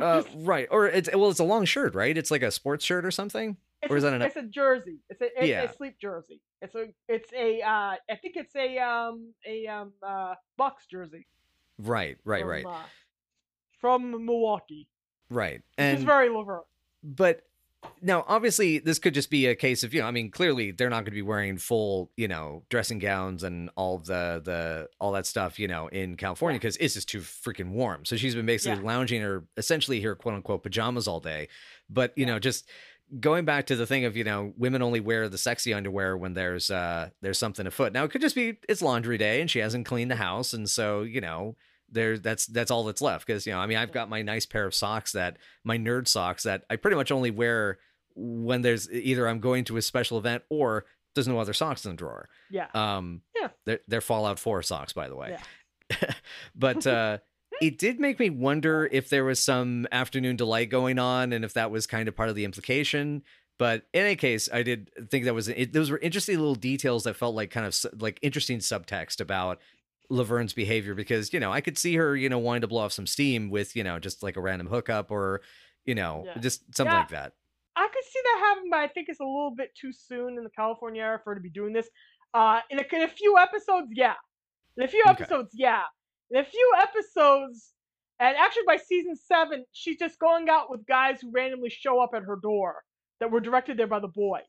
uh, 0.00 0.22
right, 0.36 0.68
or 0.70 0.86
it's 0.86 1.08
well, 1.14 1.30
it's 1.30 1.40
a 1.40 1.44
long 1.44 1.64
shirt, 1.64 1.94
right? 1.94 2.16
It's 2.16 2.30
like 2.30 2.42
a 2.42 2.50
sports 2.50 2.84
shirt 2.84 3.04
or 3.06 3.10
something. 3.10 3.56
It's 3.82 3.92
Or 3.92 3.96
is 3.96 4.04
a, 4.04 4.10
that 4.10 4.16
an- 4.16 4.22
It's 4.22 4.36
a 4.36 4.42
jersey. 4.42 4.98
It's 5.08 5.20
a 5.22 5.26
it's 5.36 5.46
Yeah. 5.48 5.62
a 5.62 5.72
sleep 5.72 5.96
jersey. 6.00 6.40
It's 6.60 6.74
a 6.74 6.86
it's 7.08 7.32
a 7.32 7.60
uh, 7.62 7.94
I 8.10 8.16
think 8.20 8.36
it's 8.36 8.54
a 8.56 8.78
um 8.78 9.32
a 9.46 9.66
um 9.68 9.92
uh 10.02 10.34
Bucks 10.56 10.86
jersey. 10.86 11.26
Right, 11.78 12.18
right, 12.24 12.40
from, 12.42 12.50
right, 12.50 12.66
Uh, 12.66 12.82
from 13.80 14.10
Milwaukee, 14.26 14.88
right. 15.30 15.62
And 15.78 15.98
is 15.98 16.04
very 16.04 16.28
Laverne. 16.28 16.64
but 17.02 17.42
now 18.02 18.24
obviously 18.28 18.78
this 18.78 18.98
could 18.98 19.14
just 19.14 19.30
be 19.30 19.46
a 19.46 19.54
case 19.54 19.82
of 19.82 19.92
you 19.94 20.00
know 20.00 20.06
i 20.06 20.10
mean 20.10 20.30
clearly 20.30 20.70
they're 20.70 20.90
not 20.90 20.96
going 20.98 21.06
to 21.06 21.10
be 21.10 21.22
wearing 21.22 21.56
full 21.58 22.10
you 22.16 22.28
know 22.28 22.62
dressing 22.68 22.98
gowns 22.98 23.42
and 23.42 23.70
all 23.76 23.98
the 23.98 24.40
the 24.44 24.88
all 25.00 25.12
that 25.12 25.26
stuff 25.26 25.58
you 25.58 25.68
know 25.68 25.88
in 25.88 26.16
california 26.16 26.54
Yeah. 26.56 26.58
because 26.60 26.76
it's 26.78 26.94
just 26.94 27.08
too 27.08 27.20
freaking 27.20 27.70
warm. 27.70 28.04
So 28.04 28.16
she's 28.16 28.34
been 28.34 28.46
basically 28.46 28.78
Yeah. 28.82 28.86
lounging 28.86 29.22
her 29.22 29.44
essentially 29.56 30.00
her 30.02 30.14
quote 30.14 30.34
unquote 30.34 30.62
pajamas 30.62 31.06
all 31.08 31.20
day. 31.20 31.48
But 31.90 32.12
you 32.16 32.26
know 32.26 32.38
just 32.38 32.68
going 33.20 33.44
back 33.46 33.66
to 33.66 33.76
the 33.76 33.86
thing 33.86 34.04
of 34.04 34.16
you 34.16 34.24
know 34.24 34.52
women 34.58 34.82
only 34.82 35.00
wear 35.00 35.28
the 35.28 35.38
sexy 35.38 35.72
underwear 35.72 36.16
when 36.16 36.34
there's 36.34 36.70
uh 36.70 37.10
there's 37.22 37.38
something 37.38 37.66
afoot. 37.66 37.92
Now 37.92 38.04
it 38.04 38.10
could 38.10 38.20
just 38.20 38.34
be 38.34 38.58
it's 38.68 38.82
laundry 38.82 39.18
day 39.18 39.40
and 39.40 39.50
she 39.50 39.60
hasn't 39.60 39.86
cleaned 39.86 40.10
the 40.10 40.16
house. 40.16 40.52
And 40.52 40.68
so 40.68 41.02
you 41.02 41.20
know 41.20 41.56
there 41.90 42.18
that's 42.18 42.46
that's 42.46 42.70
all 42.70 42.84
that's 42.84 43.00
left 43.00 43.26
because 43.26 43.46
you 43.46 43.52
know 43.52 43.58
i 43.58 43.66
mean 43.66 43.78
i've 43.78 43.92
got 43.92 44.08
my 44.10 44.22
nice 44.22 44.44
pair 44.46 44.66
of 44.66 44.74
socks 44.74 45.12
that 45.12 45.36
my 45.64 45.78
nerd 45.78 46.06
socks 46.06 46.42
that 46.42 46.64
i 46.68 46.76
pretty 46.76 46.96
much 46.96 47.10
only 47.10 47.30
wear 47.30 47.78
when 48.14 48.62
there's 48.62 48.90
either 48.90 49.26
i'm 49.28 49.40
going 49.40 49.64
to 49.64 49.76
a 49.76 49.82
special 49.82 50.18
event 50.18 50.42
or 50.50 50.84
there's 51.14 51.28
no 51.28 51.38
other 51.38 51.52
socks 51.54 51.84
in 51.84 51.92
the 51.92 51.96
drawer 51.96 52.28
Yeah. 52.50 52.66
um 52.74 53.22
Yeah. 53.34 53.48
they're, 53.64 53.80
they're 53.88 54.00
fallout 54.00 54.38
4 54.38 54.62
socks 54.62 54.92
by 54.92 55.08
the 55.08 55.16
way 55.16 55.36
Yeah. 55.90 56.12
but 56.54 56.86
uh 56.86 57.18
it 57.62 57.78
did 57.78 57.98
make 57.98 58.20
me 58.20 58.30
wonder 58.30 58.88
if 58.92 59.08
there 59.08 59.24
was 59.24 59.40
some 59.40 59.86
afternoon 59.90 60.36
delight 60.36 60.70
going 60.70 60.98
on 60.98 61.32
and 61.32 61.44
if 61.44 61.54
that 61.54 61.70
was 61.70 61.86
kind 61.86 62.08
of 62.08 62.14
part 62.14 62.28
of 62.28 62.34
the 62.34 62.44
implication 62.44 63.22
but 63.58 63.82
in 63.92 64.04
any 64.04 64.14
case 64.16 64.48
i 64.52 64.62
did 64.62 64.90
think 65.10 65.24
that 65.24 65.34
was 65.34 65.48
it, 65.48 65.72
those 65.72 65.90
were 65.90 65.98
interesting 65.98 66.36
little 66.38 66.54
details 66.54 67.04
that 67.04 67.14
felt 67.16 67.34
like 67.34 67.50
kind 67.50 67.66
of 67.66 67.74
su- 67.74 67.90
like 67.98 68.18
interesting 68.22 68.58
subtext 68.58 69.20
about 69.20 69.58
laverne's 70.10 70.52
behavior 70.54 70.94
because 70.94 71.32
you 71.32 71.40
know 71.40 71.52
i 71.52 71.60
could 71.60 71.76
see 71.76 71.94
her 71.96 72.16
you 72.16 72.28
know 72.28 72.38
wanting 72.38 72.62
to 72.62 72.66
blow 72.66 72.80
off 72.82 72.92
some 72.92 73.06
steam 73.06 73.50
with 73.50 73.76
you 73.76 73.84
know 73.84 73.98
just 73.98 74.22
like 74.22 74.36
a 74.36 74.40
random 74.40 74.66
hookup 74.66 75.10
or 75.10 75.42
you 75.84 75.94
know 75.94 76.22
Yeah. 76.26 76.38
just 76.38 76.62
something 76.74 76.92
Yeah. 76.92 77.00
like 77.00 77.10
that 77.10 77.32
I 77.76 77.86
could 77.94 78.02
see 78.02 78.18
that 78.24 78.38
happening, 78.40 78.70
but 78.70 78.80
I 78.80 78.88
think 78.88 79.08
it's 79.08 79.20
a 79.20 79.24
little 79.24 79.54
bit 79.56 79.72
too 79.80 79.92
soon 79.92 80.36
in 80.36 80.42
the 80.42 80.50
California 80.50 81.00
era 81.00 81.20
for 81.22 81.30
her 81.30 81.34
to 81.36 81.40
be 81.40 81.48
doing 81.48 81.72
this. 81.72 81.88
Uh, 82.34 82.58
in 82.70 82.80
a, 82.80 82.84
in 82.92 83.02
a 83.02 83.06
few 83.08 83.36
episodes, 83.38 83.86
yeah. 83.92 84.14
In 84.76 84.82
a 84.82 84.88
few 84.88 85.00
Okay. 85.08 85.22
episodes, 85.22 85.52
yeah. 85.54 85.82
In 86.32 86.38
a 86.40 86.44
few 86.44 86.72
episodes, 86.82 87.74
and 88.18 88.36
actually 88.36 88.64
by 88.66 88.78
season 88.78 89.14
seven, 89.14 89.64
she's 89.70 89.96
just 89.96 90.18
going 90.18 90.48
out 90.48 90.68
with 90.72 90.84
guys 90.88 91.20
who 91.20 91.30
randomly 91.30 91.70
show 91.70 92.00
up 92.00 92.10
at 92.16 92.24
her 92.24 92.34
door 92.42 92.82
that 93.20 93.30
were 93.30 93.38
directed 93.38 93.76
there 93.76 93.86
by 93.86 94.00
the 94.00 94.08
boys. 94.08 94.42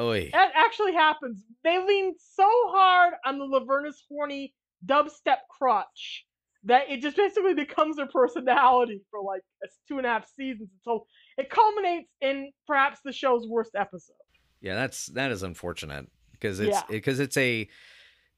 Oy. 0.00 0.28
That 0.32 0.50
actually 0.56 0.94
happens. 0.94 1.44
They 1.62 1.78
lean 1.78 2.16
so 2.18 2.48
hard 2.70 3.14
on 3.24 3.38
the 3.38 3.44
Laverna's 3.44 4.02
horny 4.08 4.52
dubstep 4.84 5.38
crotch 5.50 6.24
that 6.64 6.90
it 6.90 7.00
just 7.00 7.16
basically 7.16 7.54
becomes 7.54 7.96
their 7.96 8.06
personality 8.08 9.00
for 9.10 9.22
like 9.22 9.42
it's 9.62 9.78
two 9.88 9.98
and 9.98 10.06
a 10.06 10.10
half 10.10 10.26
seasons 10.36 10.68
until 10.84 11.06
it 11.36 11.48
culminates 11.50 12.10
in 12.20 12.50
perhaps 12.66 12.98
the 13.04 13.12
show's 13.12 13.46
worst 13.48 13.70
episode. 13.76 14.14
Yeah, 14.60 14.74
that's 14.74 15.06
that 15.06 15.30
is 15.30 15.42
unfortunate 15.42 16.06
because 16.32 16.58
it's 16.60 16.76
Yeah. 16.76 16.82
because 16.90 17.20
it's 17.20 17.36
a 17.36 17.68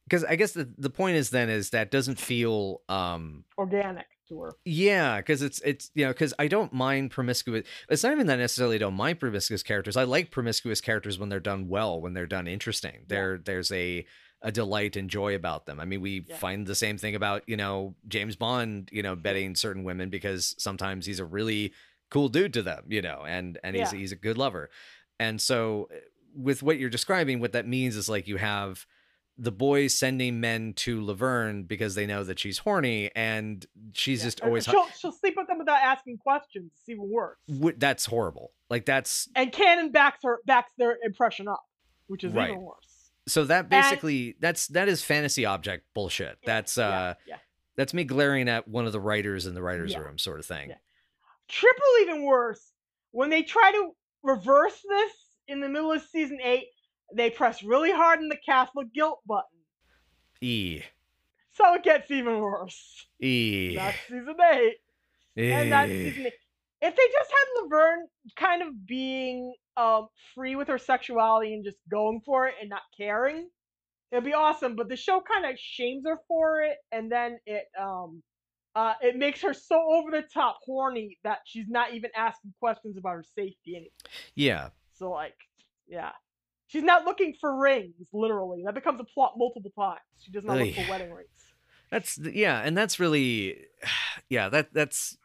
because 0.05 0.25
I 0.25 0.37
guess 0.37 0.53
the 0.53 0.71
the 0.77 0.91
point 0.91 1.17
is 1.17 1.31
then 1.31 1.49
is 1.49 1.71
that 1.71 1.91
doesn't 1.91 2.19
feel 2.21 2.83
um 2.89 3.45
Organic 3.57 4.07
to 4.29 4.41
her. 4.43 4.53
yeah 4.65 5.17
because 5.19 5.41
it's 5.43 5.61
it's 5.63 5.91
you 5.95 6.05
know 6.05 6.13
because 6.13 6.35
I 6.39 6.47
don't 6.49 6.73
mind 6.73 7.11
promiscuous 7.11 7.67
it's 7.89 8.03
not 8.03 8.13
even 8.13 8.27
that 8.27 8.35
I 8.35 8.43
necessarily 8.43 8.79
don't 8.79 8.95
mind 8.95 9.19
promiscuous 9.19 9.63
characters 9.63 9.97
I 9.97 10.05
like 10.05 10.31
promiscuous 10.31 10.81
characters 10.81 11.19
when 11.19 11.29
they're 11.31 11.41
done 11.41 11.69
well 11.69 12.01
when 12.01 12.13
they're 12.13 12.27
done 12.27 12.47
interesting 12.47 13.05
there 13.09 13.39
there's 13.39 13.73
a 13.73 14.07
a 14.43 14.51
delight 14.53 14.97
and 14.97 15.11
joy 15.11 15.35
about 15.35 15.67
them 15.67 15.79
I 15.81 15.85
mean 15.85 16.01
we 16.01 16.25
Yeah. 16.29 16.37
find 16.37 16.67
the 16.67 16.75
same 16.75 16.97
thing 16.99 17.15
about 17.15 17.43
you 17.47 17.57
know 17.57 17.95
James 18.09 18.37
Bond 18.37 18.89
you 18.93 19.03
know 19.03 19.15
betting 19.17 19.55
certain 19.55 19.85
women 19.85 20.09
because 20.11 20.55
sometimes 20.59 21.07
he's 21.07 21.21
a 21.21 21.25
really 21.25 21.73
cool 22.11 22.29
dude 22.29 22.53
to 22.55 22.63
them 22.63 22.85
you 22.89 23.03
know 23.03 23.23
and 23.27 23.59
and 23.63 23.77
he's 23.77 23.93
Yeah. 23.93 23.99
he's 23.99 24.13
a 24.13 24.17
good 24.17 24.39
lover 24.39 24.71
and 25.19 25.41
so 25.41 25.89
uh, 25.93 25.97
with 26.35 26.63
what 26.63 26.79
you're 26.79 26.89
describing, 26.91 27.41
what 27.41 27.53
that 27.53 27.67
means 27.67 27.97
is 27.97 28.09
like 28.09 28.29
you 28.29 28.37
have 28.37 28.87
the 29.37 29.51
boys 29.51 29.93
sending 29.95 30.39
men 30.39 30.73
to 30.75 31.05
Laverne 31.05 31.65
because 31.65 31.95
they 31.97 32.07
know 32.07 32.23
that 32.23 32.39
she's 32.39 32.59
horny, 32.59 33.11
and 33.17 33.67
she's 33.95 34.21
Yeah. 34.21 34.27
just 34.27 34.41
always. 34.43 34.65
she'll 34.65 34.87
she'll 34.91 35.13
sleep 35.13 35.35
with 35.37 35.49
them 35.49 35.59
without 35.59 35.81
asking 35.83 36.19
questions. 36.19 36.71
It's 36.79 36.89
even 36.89 37.11
worse. 37.11 37.39
That's 37.79 38.05
horrible. 38.07 38.53
Like 38.69 38.85
that's 38.87 39.29
And 39.35 39.51
Canon 39.51 39.91
backs 39.91 40.21
her 40.23 40.39
backs 40.47 40.73
their 40.79 40.99
impression 41.03 41.49
up, 41.49 41.65
which 42.07 42.23
is 42.23 42.33
Right. 42.33 42.51
even 42.51 42.63
worse. 42.63 42.90
So 43.31 43.45
that 43.45 43.69
basically 43.69 44.37
that's 44.41 44.67
that 44.69 44.89
is 44.89 45.03
fantasy 45.03 45.45
object 45.45 45.85
bullshit. 45.95 46.39
Yeah, 46.43 46.47
That's 46.47 46.79
uh 46.79 47.15
yeah. 47.27 47.37
that's 47.77 47.95
me 47.95 48.05
glaring 48.05 48.49
at 48.49 48.67
one 48.69 48.87
of 48.87 48.93
the 48.93 49.01
writers 49.01 49.47
in 49.47 49.55
the 49.55 49.63
writers' 49.63 49.93
Yeah. 49.93 49.99
room, 50.01 50.19
sort 50.19 50.41
of 50.41 50.47
thing. 50.47 50.71
Yeah. 50.71 50.77
Triple 51.49 51.83
even 52.03 52.25
worse. 52.25 52.73
When 53.13 53.31
they 53.31 53.43
try 53.43 53.73
to 53.73 53.91
reverse 54.23 54.81
this 54.89 55.13
in 55.49 55.61
the 55.61 55.69
middle 55.69 55.91
of 55.93 56.03
season 56.03 56.39
eight, 56.43 56.67
they 57.15 57.31
press 57.31 57.63
really 57.63 57.91
hard 57.91 58.21
on 58.21 58.29
the 58.29 58.39
Catholic 58.45 58.93
guilt 58.95 59.21
button. 59.27 59.45
E. 60.41 60.83
So 61.53 61.75
it 61.75 61.83
gets 61.83 62.11
even 62.11 62.39
worse. 62.39 63.07
E. 63.21 63.75
That's 63.77 63.99
season 64.09 64.37
eight. 64.53 64.77
And 65.37 65.73
that's 65.73 65.91
season 65.91 66.27
eight. 66.27 66.33
If 66.83 66.97
they 66.97 67.03
just 67.13 67.31
had 67.31 67.63
Laverne 67.63 68.07
kind 68.37 68.63
of 68.63 68.87
being 68.87 69.55
um 69.81 70.09
free 70.35 70.57
with 70.57 70.69
her 70.69 70.79
sexuality 70.79 71.55
and 71.55 71.65
just 71.65 71.79
going 71.91 72.21
for 72.25 72.47
it 72.49 72.55
and 72.61 72.69
not 72.69 72.83
caring, 72.97 73.49
it'd 74.13 74.25
be 74.25 74.35
awesome. 74.35 74.77
But 74.77 74.89
the 74.89 74.97
show 74.97 75.21
kind 75.21 75.47
of 75.47 75.59
shames 75.59 76.05
her 76.07 76.19
for 76.29 76.63
it, 76.63 76.77
and 76.93 77.11
then 77.11 77.39
it 77.47 77.65
um 77.81 78.23
uh 78.75 78.95
it 79.01 79.17
makes 79.17 79.41
her 79.43 79.55
so 79.55 79.81
over 79.93 80.11
the 80.11 80.23
top 80.23 80.59
horny 80.65 81.19
that 81.25 81.39
she's 81.45 81.69
not 81.69 81.95
even 81.95 82.11
asking 82.17 82.53
questions 82.61 82.97
about 82.97 83.15
her 83.15 83.25
safety 83.35 83.77
anymore. 83.77 83.91
yeah. 84.35 84.69
So 84.95 85.11
like, 85.11 85.37
yeah. 85.89 86.11
She's 86.67 86.85
not 86.85 87.05
looking 87.05 87.35
for 87.41 87.59
rings, 87.59 87.97
literally. 88.13 88.63
That 88.65 88.75
becomes 88.75 89.01
a 89.01 89.05
plot 89.05 89.33
multiple 89.37 89.73
times. 89.77 89.99
She 90.21 90.31
does 90.31 90.45
not 90.45 90.57
look 90.57 90.73
for 90.73 90.89
wedding 90.89 91.11
rings. 91.11 91.29
That's 91.91 92.17
yeah, 92.17 92.61
and 92.61 92.79
that's 92.79 93.01
really 93.01 93.57
yeah, 94.29 94.49
that 94.51 94.73
that's 94.73 95.19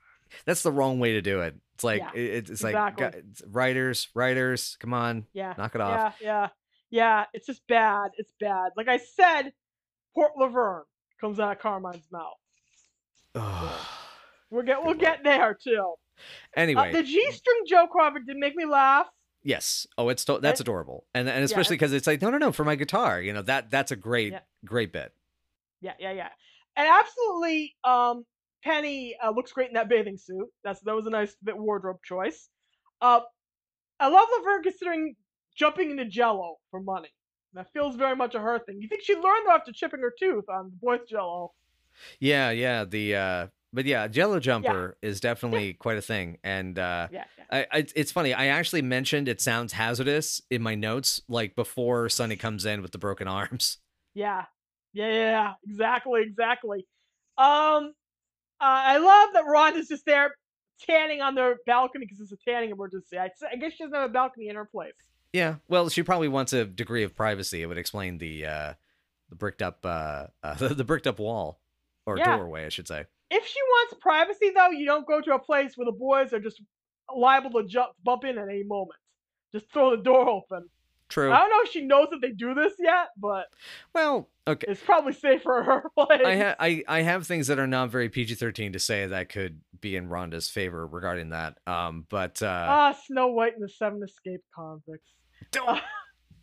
that's 0.45 0.63
the 0.63 0.71
wrong 0.71 0.97
way 0.99 1.13
to 1.13 1.21
do 1.21 1.41
it. 1.41 1.55
It's 1.75 1.83
like 1.83 1.99
Yeah, 2.01 2.11
it, 2.15 2.49
it's 2.49 2.63
like 2.63 2.73
exactly. 2.73 3.09
gu- 3.21 3.27
it's 3.31 3.43
writers, 3.47 4.07
writers, 4.15 4.77
come 4.79 4.93
on, 4.93 5.25
Yeah. 5.33 5.53
knock 5.57 5.75
it 5.75 5.81
off. 5.81 6.15
Yeah, 6.21 6.25
yeah, 6.25 6.47
yeah. 6.89 7.25
It's 7.33 7.45
just 7.45 7.67
bad. 7.67 8.11
It's 8.17 8.31
bad. 8.39 8.71
Like 8.77 8.87
I 8.87 8.97
said, 8.97 9.51
Port 10.15 10.31
Laverne 10.37 10.83
comes 11.19 11.39
out 11.39 11.51
of 11.51 11.59
Carmine's 11.59 12.07
mouth. 12.11 12.37
We'll 14.49 14.63
get 14.63 14.83
we'll 14.83 14.93
get 14.93 15.23
there 15.23 15.53
too. 15.61 15.95
anyway, 16.55 16.89
Uh, 16.89 16.93
the 16.93 17.03
G 17.03 17.31
string 17.31 17.63
Joe 17.67 17.87
Crawford 17.87 18.25
did 18.25 18.37
make 18.37 18.55
me 18.55 18.65
laugh. 18.65 19.07
yes. 19.43 19.85
Oh, 19.97 20.07
it's 20.09 20.23
that's 20.23 20.41
Right? 20.43 20.59
adorable, 20.59 21.05
and 21.13 21.27
and 21.27 21.43
especially 21.43 21.75
because 21.75 21.91
it's 21.93 22.07
like 22.07 22.21
no, 22.21 22.29
no, 22.29 22.37
no, 22.37 22.51
for 22.53 22.63
my 22.63 22.75
guitar. 22.75 23.21
You 23.21 23.33
know 23.33 23.41
that 23.41 23.69
that's 23.69 23.91
a 23.91 23.95
great 23.97 24.31
Yeah. 24.31 24.39
great 24.63 24.93
bit. 24.93 25.13
Yeah, 25.81 25.93
yeah, 25.99 26.11
yeah. 26.13 26.29
And 26.77 26.87
absolutely, 26.87 27.75
um, 27.83 28.25
Penny 28.65 29.15
uh, 29.23 29.29
looks 29.29 29.51
great 29.51 29.67
in 29.67 29.75
that 29.75 29.87
bathing 29.87 30.17
suit. 30.17 30.47
That's 30.63 30.81
that 30.81 30.95
was 30.95 31.05
a 31.05 31.11
nice 31.11 31.35
bit 31.43 31.57
wardrobe 31.57 31.99
choice. 32.03 32.49
Uh, 32.99 33.21
I 33.99 34.07
love 34.07 34.27
Laverne 34.39 34.63
considering 34.63 35.15
jumping 35.55 35.91
into 35.91 36.05
Jello 36.05 36.55
for 36.71 36.81
money. 36.81 37.09
That 37.53 37.71
feels 37.71 37.95
very 37.95 38.15
much 38.15 38.35
a 38.35 38.39
her 38.39 38.59
thing. 38.59 38.81
You 38.81 38.89
think 38.89 39.03
she 39.03 39.13
learned 39.13 39.45
though 39.45 39.51
after 39.53 39.71
chipping 39.71 40.01
her 40.01 40.13
tooth 40.19 40.45
on 40.49 40.71
the 40.71 40.77
boys 40.81 41.07
Jello? 41.07 41.53
Yeah, 42.19 42.49
yeah. 42.49 42.83
The 42.83 43.15
uh, 43.15 43.47
but 43.71 43.85
yeah, 43.85 44.07
Jello 44.07 44.39
Jumper 44.39 44.97
is 45.01 45.19
definitely 45.19 45.73
quite 45.73 45.97
a 45.97 46.01
thing, 46.01 46.39
and 46.43 46.77
uh, 46.79 47.07
Yeah, 47.11 47.25
yeah. 47.37 47.65
I, 47.71 47.77
I, 47.79 47.85
it's 47.95 48.11
funny. 48.11 48.33
I 48.33 48.47
actually 48.47 48.81
mentioned 48.81 49.29
it 49.29 49.41
sounds 49.41 49.73
hazardous 49.73 50.41
in 50.49 50.61
my 50.61 50.73
notes, 50.75 51.21
like 51.29 51.55
before 51.55 52.09
Sonny 52.09 52.35
comes 52.35 52.65
in 52.65 52.81
with 52.81 52.91
the 52.91 52.97
broken 52.97 53.27
arms. 53.29 53.77
Yeah. 54.15 54.45
Yeah, 54.91 55.07
yeah, 55.07 55.13
yeah. 55.13 55.53
Exactly, 55.67 56.21
exactly. 56.23 56.87
Um 57.37 57.93
I 58.65 58.97
love 58.97 59.29
that 59.33 59.43
Rhonda's 59.45 59.87
just 59.87 60.05
there 60.05 60.35
tanning 60.81 61.21
on 61.21 61.35
the 61.35 61.55
balcony 61.65 62.05
because 62.05 62.19
it's 62.19 62.31
a 62.31 62.37
tanning 62.37 62.71
emergency. 62.71 63.17
I, 63.17 63.29
I 63.51 63.55
guess 63.55 63.73
she 63.73 63.83
doesn't 63.83 63.95
have 63.95 64.09
a 64.09 64.13
balcony 64.13 64.49
in 64.49 64.55
her 64.55 64.65
place. 64.65 64.93
Yeah, 65.33 65.55
well, 65.67 65.89
she 65.89 66.03
probably 66.03 66.27
wants 66.27 66.53
a 66.53 66.65
degree 66.65 67.03
of 67.03 67.15
privacy. 67.15 67.61
It 67.61 67.65
would 67.65 67.77
explain 67.77 68.17
the 68.17 68.45
uh, 68.45 68.73
the 69.29 69.35
bricked 69.35 69.61
up 69.61 69.79
uh, 69.83 70.27
uh 70.43 70.53
the, 70.55 70.83
bricked 70.83 71.07
up 71.07 71.19
wall 71.19 71.59
or 72.05 72.17
Yeah. 72.17 72.37
doorway, 72.37 72.65
I 72.65 72.69
should 72.69 72.87
say. 72.87 73.05
If 73.31 73.45
she 73.45 73.59
wants 73.61 73.95
privacy 73.99 74.51
though, 74.55 74.69
you 74.69 74.85
don't 74.85 75.07
go 75.07 75.21
to 75.21 75.33
a 75.33 75.39
place 75.39 75.75
where 75.75 75.85
the 75.85 75.91
boys 75.91 76.31
are 76.33 76.39
just 76.39 76.61
liable 77.13 77.61
to 77.61 77.67
jump 77.67 77.91
bump 78.03 78.23
in 78.23 78.37
at 78.37 78.47
any 78.47 78.63
moment. 78.63 78.99
Just 79.51 79.71
throw 79.71 79.91
the 79.91 80.03
door 80.03 80.29
open. 80.29 80.69
True. 81.07 81.31
I 81.31 81.37
don't 81.37 81.49
know 81.51 81.59
if 81.63 81.69
she 81.71 81.81
knows 81.81 82.07
that 82.11 82.19
they 82.21 82.31
do 82.31 82.53
this 82.55 82.73
yet, 82.79 83.09
but 83.15 83.45
Well, 83.93 84.27
okay. 84.47 84.65
it's 84.67 84.81
probably 84.81 85.13
safe 85.13 85.43
for 85.43 85.61
her 85.63 85.83
place. 85.95 86.21
I, 86.25 86.35
ha- 86.35 86.55
I 86.59 86.83
I 86.87 87.01
have 87.03 87.27
things 87.27 87.45
that 87.47 87.59
are 87.59 87.67
not 87.67 87.91
very 87.91 88.09
PG 88.09 88.35
thirteen 88.35 88.73
to 88.73 88.79
say 88.79 89.05
that 89.05 89.29
could 89.29 89.61
be 89.79 89.95
in 89.95 90.09
Rhonda's 90.09 90.49
favor 90.49 90.87
regarding 90.87 91.29
that. 91.29 91.59
Um, 91.67 92.07
but 92.09 92.41
uh, 92.41 92.65
Ah, 92.67 92.97
Snow 93.05 93.27
White 93.27 93.53
and 93.53 93.63
the 93.63 93.69
Seven 93.69 94.01
Escaped 94.03 94.45
Convicts. 94.55 95.11
don't. 95.51 95.79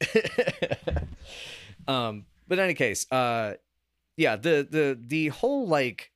um, 1.89 2.27
but 2.49 2.59
in 2.59 2.65
any 2.65 2.75
case, 2.75 3.11
uh, 3.11 3.55
yeah, 4.17 4.37
the 4.37 4.67
the 4.71 4.99
the 5.01 5.29
whole 5.29 5.67
like, 5.67 6.12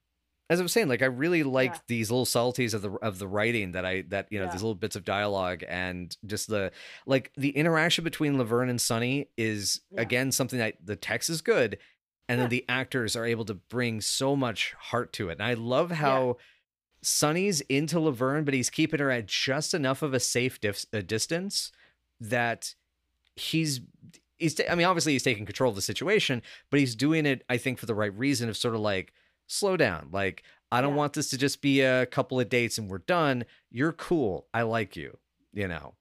as 0.49 0.61
I 0.61 0.63
was 0.63 0.73
saying, 0.73 0.89
like 0.89 1.03
I 1.03 1.07
really 1.07 1.43
liked 1.43 1.77
Yeah. 1.77 1.83
these 1.89 2.11
little 2.11 2.25
subtleties 2.27 2.73
of 2.75 2.83
the 2.83 2.91
of 3.03 3.19
the 3.19 3.27
writing 3.29 3.73
that 3.73 3.85
I 3.85 4.03
that 4.09 4.29
you 4.31 4.39
know 4.39 4.47
Yeah. 4.47 4.53
these 4.53 4.63
little 4.63 4.75
bits 4.75 4.95
of 4.97 5.05
dialogue 5.05 5.65
and 5.69 6.17
just 6.27 6.49
the 6.49 6.73
like 7.07 7.33
the 7.37 7.51
interaction 7.51 8.05
between 8.05 8.39
Laverne 8.39 8.69
and 8.69 8.81
Sonny 8.81 9.29
is 9.37 9.81
Yeah. 9.91 10.03
again 10.03 10.33
something 10.33 10.59
that 10.59 10.77
the 10.85 10.97
text 10.97 11.29
is 11.31 11.43
good, 11.43 11.79
and 12.29 12.41
then 12.41 12.49
the 12.49 12.65
actors 12.69 13.17
are 13.17 13.25
able 13.27 13.45
to 13.47 13.55
bring 13.55 14.01
so 14.01 14.37
much 14.37 14.73
heart 14.75 15.13
to 15.15 15.29
it, 15.31 15.33
and 15.33 15.43
I 15.43 15.55
love 15.55 15.91
how. 15.91 16.37
Sonny's 17.03 17.61
into 17.63 18.01
Laverne, 18.01 18.45
but 18.45 18.55
he's 18.55 18.71
keeping 18.71 18.99
her 18.99 19.13
at 19.13 19.27
just 19.27 19.75
enough 19.75 20.03
of 20.03 20.13
a 20.13 20.19
safe 20.19 20.61
dif- 20.61 20.87
a 20.93 21.03
distance 21.03 21.71
that 22.19 22.75
he's 23.37 23.81
he's 24.39 24.55
ta- 24.55 24.65
I 24.69 24.75
mean 24.75 24.87
obviously 24.87 25.13
he's 25.13 25.23
taking 25.23 25.47
control 25.47 25.71
of 25.71 25.77
the 25.77 25.83
situation, 25.83 26.43
but 26.71 26.81
he's 26.81 26.97
doing 26.97 27.25
it 27.25 27.45
I 27.49 27.59
think 27.59 27.79
for 27.79 27.87
the 27.87 27.95
right 27.95 28.13
reason 28.17 28.49
of 28.49 28.57
sort 28.57 28.75
of 28.75 28.81
like 28.81 29.13
slow 29.47 29.77
down. 29.77 30.09
Like 30.13 30.43
I 30.73 30.81
don't 30.81 30.93
Yeah. 30.93 30.97
want 30.97 31.13
this 31.15 31.31
to 31.31 31.39
just 31.39 31.63
be 31.63 31.81
a 31.83 32.07
couple 32.07 32.41
of 32.41 32.49
dates 32.49 32.79
and 32.79 32.89
we're 32.91 32.99
done. 32.99 33.45
You're 33.71 33.93
cool. 33.93 34.49
I 34.53 34.63
like 34.63 34.97
you, 34.97 35.19
you 35.53 35.69
know. 35.69 35.95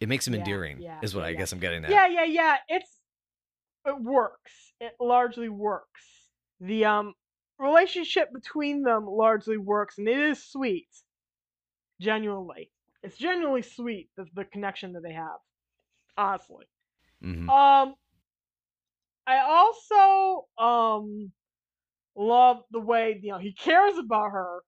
It 0.00 0.08
makes 0.08 0.26
him 0.26 0.34
Yeah, 0.34 0.40
endearing 0.40 0.80
yeah, 0.80 1.00
is 1.02 1.14
what 1.14 1.24
I 1.24 1.34
guess 1.34 1.52
I'm 1.52 1.58
getting 1.60 1.84
at. 1.84 1.90
Yeah, 1.90 2.06
yeah, 2.06 2.24
yeah. 2.24 2.56
It's 2.68 3.00
it 3.86 4.00
works. 4.00 4.52
It 4.80 4.92
largely 5.00 5.48
works. 5.48 6.28
The 6.60 6.84
um 6.86 7.14
relationship 7.58 8.32
between 8.32 8.82
them 8.82 9.06
largely 9.06 9.58
works, 9.58 9.98
and 9.98 10.08
it 10.08 10.18
is 10.18 10.42
sweet. 10.44 10.88
Genuinely, 12.00 12.70
it's 13.02 13.18
genuinely 13.18 13.62
sweet 13.62 14.08
the 14.16 14.24
the 14.34 14.44
connection 14.46 14.94
that 14.94 15.02
they 15.02 15.12
have. 15.12 15.38
Honestly, 16.16 16.64
Mhm. 17.22 17.48
um, 17.48 17.94
I 19.26 19.38
also 19.38 20.48
um 20.58 21.32
love 22.16 22.62
the 22.70 22.80
way 22.80 23.18
you 23.22 23.32
know 23.32 23.38
he 23.38 23.52
cares 23.52 23.98
about 23.98 24.30
her, 24.32 24.60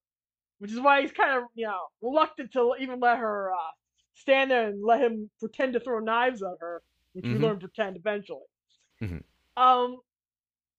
which 0.58 0.72
is 0.72 0.80
why 0.80 1.02
he's 1.02 1.12
kind 1.12 1.38
of 1.38 1.44
you 1.54 1.66
know 1.66 1.80
reluctant 2.02 2.52
to 2.52 2.74
even 2.80 3.00
let 3.00 3.18
her 3.18 3.52
uh, 3.52 3.70
stand 4.14 4.50
there 4.50 4.68
and 4.68 4.82
let 4.84 5.00
him 5.00 5.30
pretend 5.40 5.74
to 5.74 5.80
throw 5.80 6.00
knives 6.00 6.42
at 6.42 6.56
her, 6.60 6.82
which 7.14 7.26
Mhm. 7.26 7.32
we 7.32 7.38
learn 7.38 7.60
to 7.60 7.68
pretend 7.68 7.96
eventually. 7.96 8.40
Mhm. 9.00 9.22
Um, 9.56 10.00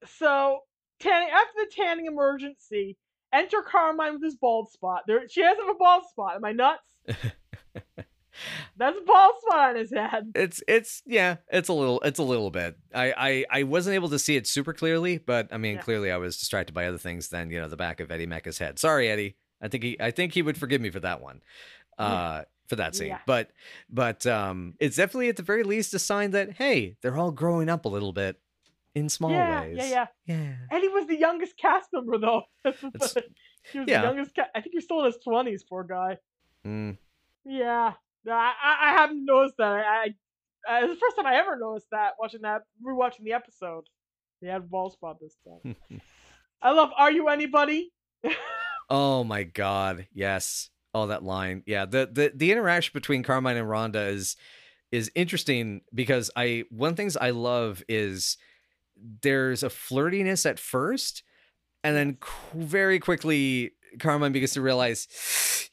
so 0.05 0.61
tanning 0.99 1.29
after 1.29 1.53
the 1.57 1.71
tanning 1.75 2.05
emergency, 2.07 2.97
enter 3.33 3.61
Carmine 3.63 4.13
with 4.13 4.23
his 4.23 4.37
bald 4.37 4.71
spot. 4.71 5.03
There, 5.07 5.27
she 5.29 5.41
doesn't 5.41 5.65
have 5.65 5.75
a 5.75 5.79
bald 5.79 6.05
spot. 6.09 6.35
Am 6.35 6.45
I 6.45 6.53
nuts? 6.53 6.83
That's 8.77 8.97
a 8.97 9.01
bald 9.05 9.33
spot 9.41 9.69
on 9.69 9.75
his 9.75 9.91
head. 9.91 10.31
It's 10.35 10.61
it's 10.67 11.01
yeah, 11.05 11.37
it's 11.51 11.69
a 11.69 11.73
little 11.73 11.99
it's 12.01 12.19
a 12.19 12.23
little 12.23 12.49
bit. 12.51 12.77
I 12.93 13.13
I, 13.51 13.59
I 13.59 13.63
wasn't 13.63 13.95
able 13.95 14.09
to 14.09 14.19
see 14.19 14.35
it 14.35 14.47
super 14.47 14.73
clearly, 14.73 15.17
but 15.17 15.47
I 15.51 15.57
mean 15.57 15.75
Yeah. 15.75 15.81
clearly 15.81 16.11
I 16.11 16.17
was 16.17 16.37
distracted 16.37 16.73
by 16.73 16.85
other 16.87 16.97
things 16.97 17.29
than, 17.29 17.49
you 17.51 17.59
know, 17.61 17.67
the 17.67 17.77
back 17.77 17.99
of 17.99 18.11
Eddie 18.11 18.27
Mekka's 18.27 18.57
head. 18.57 18.79
Sorry, 18.79 19.09
Eddie. 19.09 19.35
I 19.61 19.67
think 19.67 19.83
he 19.83 19.97
I 19.99 20.11
think 20.11 20.33
he 20.33 20.41
would 20.41 20.57
forgive 20.57 20.81
me 20.81 20.89
for 20.89 20.99
that 21.01 21.21
one. 21.21 21.41
Uh 21.97 22.43
for 22.67 22.75
that 22.77 22.95
scene. 22.95 23.09
Yeah. 23.09 23.19
But 23.27 23.51
but 23.89 24.25
um 24.25 24.73
it's 24.79 24.95
definitely 24.97 25.29
at 25.29 25.35
the 25.37 25.43
very 25.43 25.63
least 25.63 25.93
a 25.93 25.99
sign 25.99 26.31
that 26.31 26.53
hey, 26.53 26.95
they're 27.01 27.17
all 27.17 27.31
growing 27.31 27.69
up 27.69 27.85
a 27.85 27.89
little 27.89 28.13
bit 28.13 28.39
in 28.95 29.09
small 29.09 29.31
ways. 29.31 29.75
yeah, 29.77 29.85
yeah. 29.85 30.05
Yeah. 30.25 30.53
And 30.71 30.81
he 30.81 30.87
was 30.87 31.07
the 31.07 31.17
youngest 31.17 31.57
cast 31.57 31.89
member 31.93 32.17
though. 32.17 32.43
He 33.71 33.79
was 33.79 33.87
yeah. 33.87 34.01
the 34.01 34.07
youngest. 34.07 34.35
Ca- 34.35 34.49
I 34.53 34.59
think 34.59 34.73
he's 34.73 34.83
still 34.83 34.99
in 34.99 35.05
his 35.05 35.15
twenties. 35.23 35.63
Poor 35.63 35.85
guy. 35.85 36.17
Mm, 36.67 36.97
Yeah, 37.45 37.93
No, 38.25 38.33
I, 38.33 38.53
I, 38.61 38.91
haven't 38.93 39.25
noticed 39.25 39.55
that. 39.57 39.65
I, 39.65 40.13
I, 40.67 40.83
it's 40.83 40.93
the 40.93 40.99
first 40.99 41.15
time 41.17 41.25
I 41.25 41.35
ever 41.35 41.57
noticed 41.57 41.87
that 41.91 42.13
watching 42.19 42.41
that, 42.41 42.61
rewatching 42.85 43.23
the 43.23 43.33
episode. 43.33 43.83
They 44.41 44.47
had 44.47 44.61
a 44.61 44.65
bald 44.65 44.93
spot 44.93 45.17
this 45.21 45.35
time. 45.45 45.75
I 46.61 46.71
love 46.71 46.91
"Are 46.97 47.11
You 47.11 47.27
Anybody?" 47.29 47.91
Oh 48.89 49.23
my 49.23 49.43
god, 49.43 50.07
yes. 50.13 50.69
Oh, 50.93 51.07
that 51.07 51.23
line. 51.23 51.63
Yeah, 51.65 51.85
the 51.85 52.07
the 52.11 52.31
the 52.35 52.51
interaction 52.51 52.91
between 52.93 53.23
Carmine 53.23 53.57
and 53.57 53.67
Rhonda 53.67 54.09
is 54.09 54.35
is 54.91 55.09
interesting 55.15 55.81
because 55.93 56.29
I 56.35 56.65
one 56.69 56.95
things 56.95 57.17
I 57.17 57.31
love 57.31 57.81
is 57.89 58.37
there's 59.21 59.63
a 59.63 59.69
flirtiness 59.69 60.45
at 60.47 60.59
first, 60.59 61.23
and 61.83 61.95
then 61.95 62.17
very 62.53 62.99
quickly 62.99 63.71
Carmine 63.99 64.31
begins 64.31 64.53
to 64.53 64.61
realize, 64.61 65.07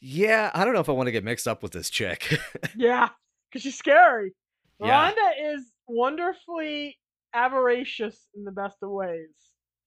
yeah, 0.01 0.49
I 0.53 0.65
don't 0.65 0.73
know 0.73 0.79
if 0.79 0.89
I 0.89 0.93
want 0.93 1.07
to 1.07 1.11
get 1.11 1.23
mixed 1.23 1.47
up 1.47 1.61
with 1.61 1.71
this 1.71 1.89
chick. 1.89 2.37
yeah, 2.75 3.09
because 3.49 3.61
she's 3.61 3.77
scary. 3.77 4.33
Yeah. 4.79 5.11
Rhonda 5.11 5.55
is 5.55 5.71
wonderfully 5.87 6.97
avaricious 7.33 8.27
in 8.35 8.43
the 8.43 8.51
best 8.51 8.77
of 8.81 8.89
ways. 8.89 9.29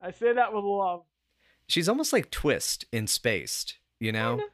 I 0.01 0.13
say 0.13 0.33
that 0.33 0.53
with 0.55 0.65
love. 0.65 1.03
She's 1.67 1.89
almost 1.89 2.13
like 2.13 2.31
Twist 2.31 2.85
in 2.93 3.07
Spaced, 3.07 3.79
you 3.99 4.13
know. 4.13 4.37
Kinda, 4.37 4.51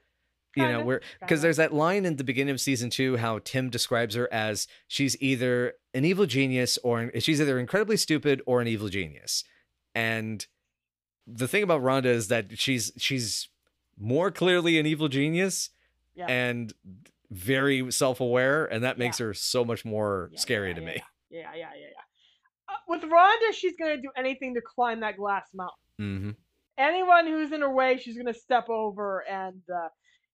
you 0.56 0.62
know 0.64 0.68
kinda, 0.78 0.84
where 0.84 1.00
because 1.20 1.42
there's 1.42 1.58
that 1.58 1.72
line 1.72 2.04
in 2.04 2.16
the 2.16 2.24
beginning 2.24 2.52
of 2.52 2.60
season 2.60 2.90
two 2.90 3.16
how 3.16 3.38
tim 3.44 3.70
describes 3.70 4.16
her 4.16 4.28
as 4.32 4.66
she's 4.88 5.16
either 5.22 5.74
an 5.94 6.04
evil 6.04 6.26
genius 6.26 6.76
or 6.82 7.08
she's 7.20 7.40
either 7.40 7.60
incredibly 7.60 7.96
stupid 7.96 8.42
or 8.46 8.60
an 8.60 8.66
evil 8.66 8.88
genius 8.88 9.44
and 9.94 10.48
the 11.26 11.46
thing 11.46 11.62
about 11.62 11.82
Rhonda 11.82 12.06
is 12.06 12.28
that 12.28 12.58
she's 12.58 12.92
she's 12.96 13.48
more 14.00 14.30
clearly 14.30 14.78
an 14.78 14.86
evil 14.86 15.08
genius 15.08 15.70
Yeah. 16.14 16.26
and 16.28 16.72
very 17.30 17.92
self-aware, 17.92 18.64
and 18.66 18.82
that 18.82 18.96
Yeah. 18.98 19.04
makes 19.04 19.18
her 19.18 19.32
so 19.34 19.64
much 19.64 19.84
more 19.84 20.30
Yeah, 20.32 20.38
scary 20.40 20.70
yeah, 20.70 20.74
to 20.74 20.80
yeah, 20.80 20.86
me. 20.86 21.02
Yeah, 21.30 21.54
yeah, 21.54 21.74
yeah, 21.74 21.86
yeah. 21.92 22.02
Uh, 22.68 22.76
with 22.88 23.02
Rhonda, 23.02 23.52
she's 23.52 23.74
gonna 23.76 23.96
do 24.00 24.10
anything 24.16 24.54
to 24.54 24.60
climb 24.60 25.00
that 25.00 25.16
glass 25.16 25.46
mountain. 25.54 25.76
hmm 25.96 26.30
Anyone 26.78 27.26
who's 27.26 27.52
in 27.52 27.60
her 27.60 27.72
way, 27.72 27.98
she's 27.98 28.16
gonna 28.16 28.32
step 28.34 28.68
over, 28.70 29.20
and 29.28 29.62
uh, 29.72 29.88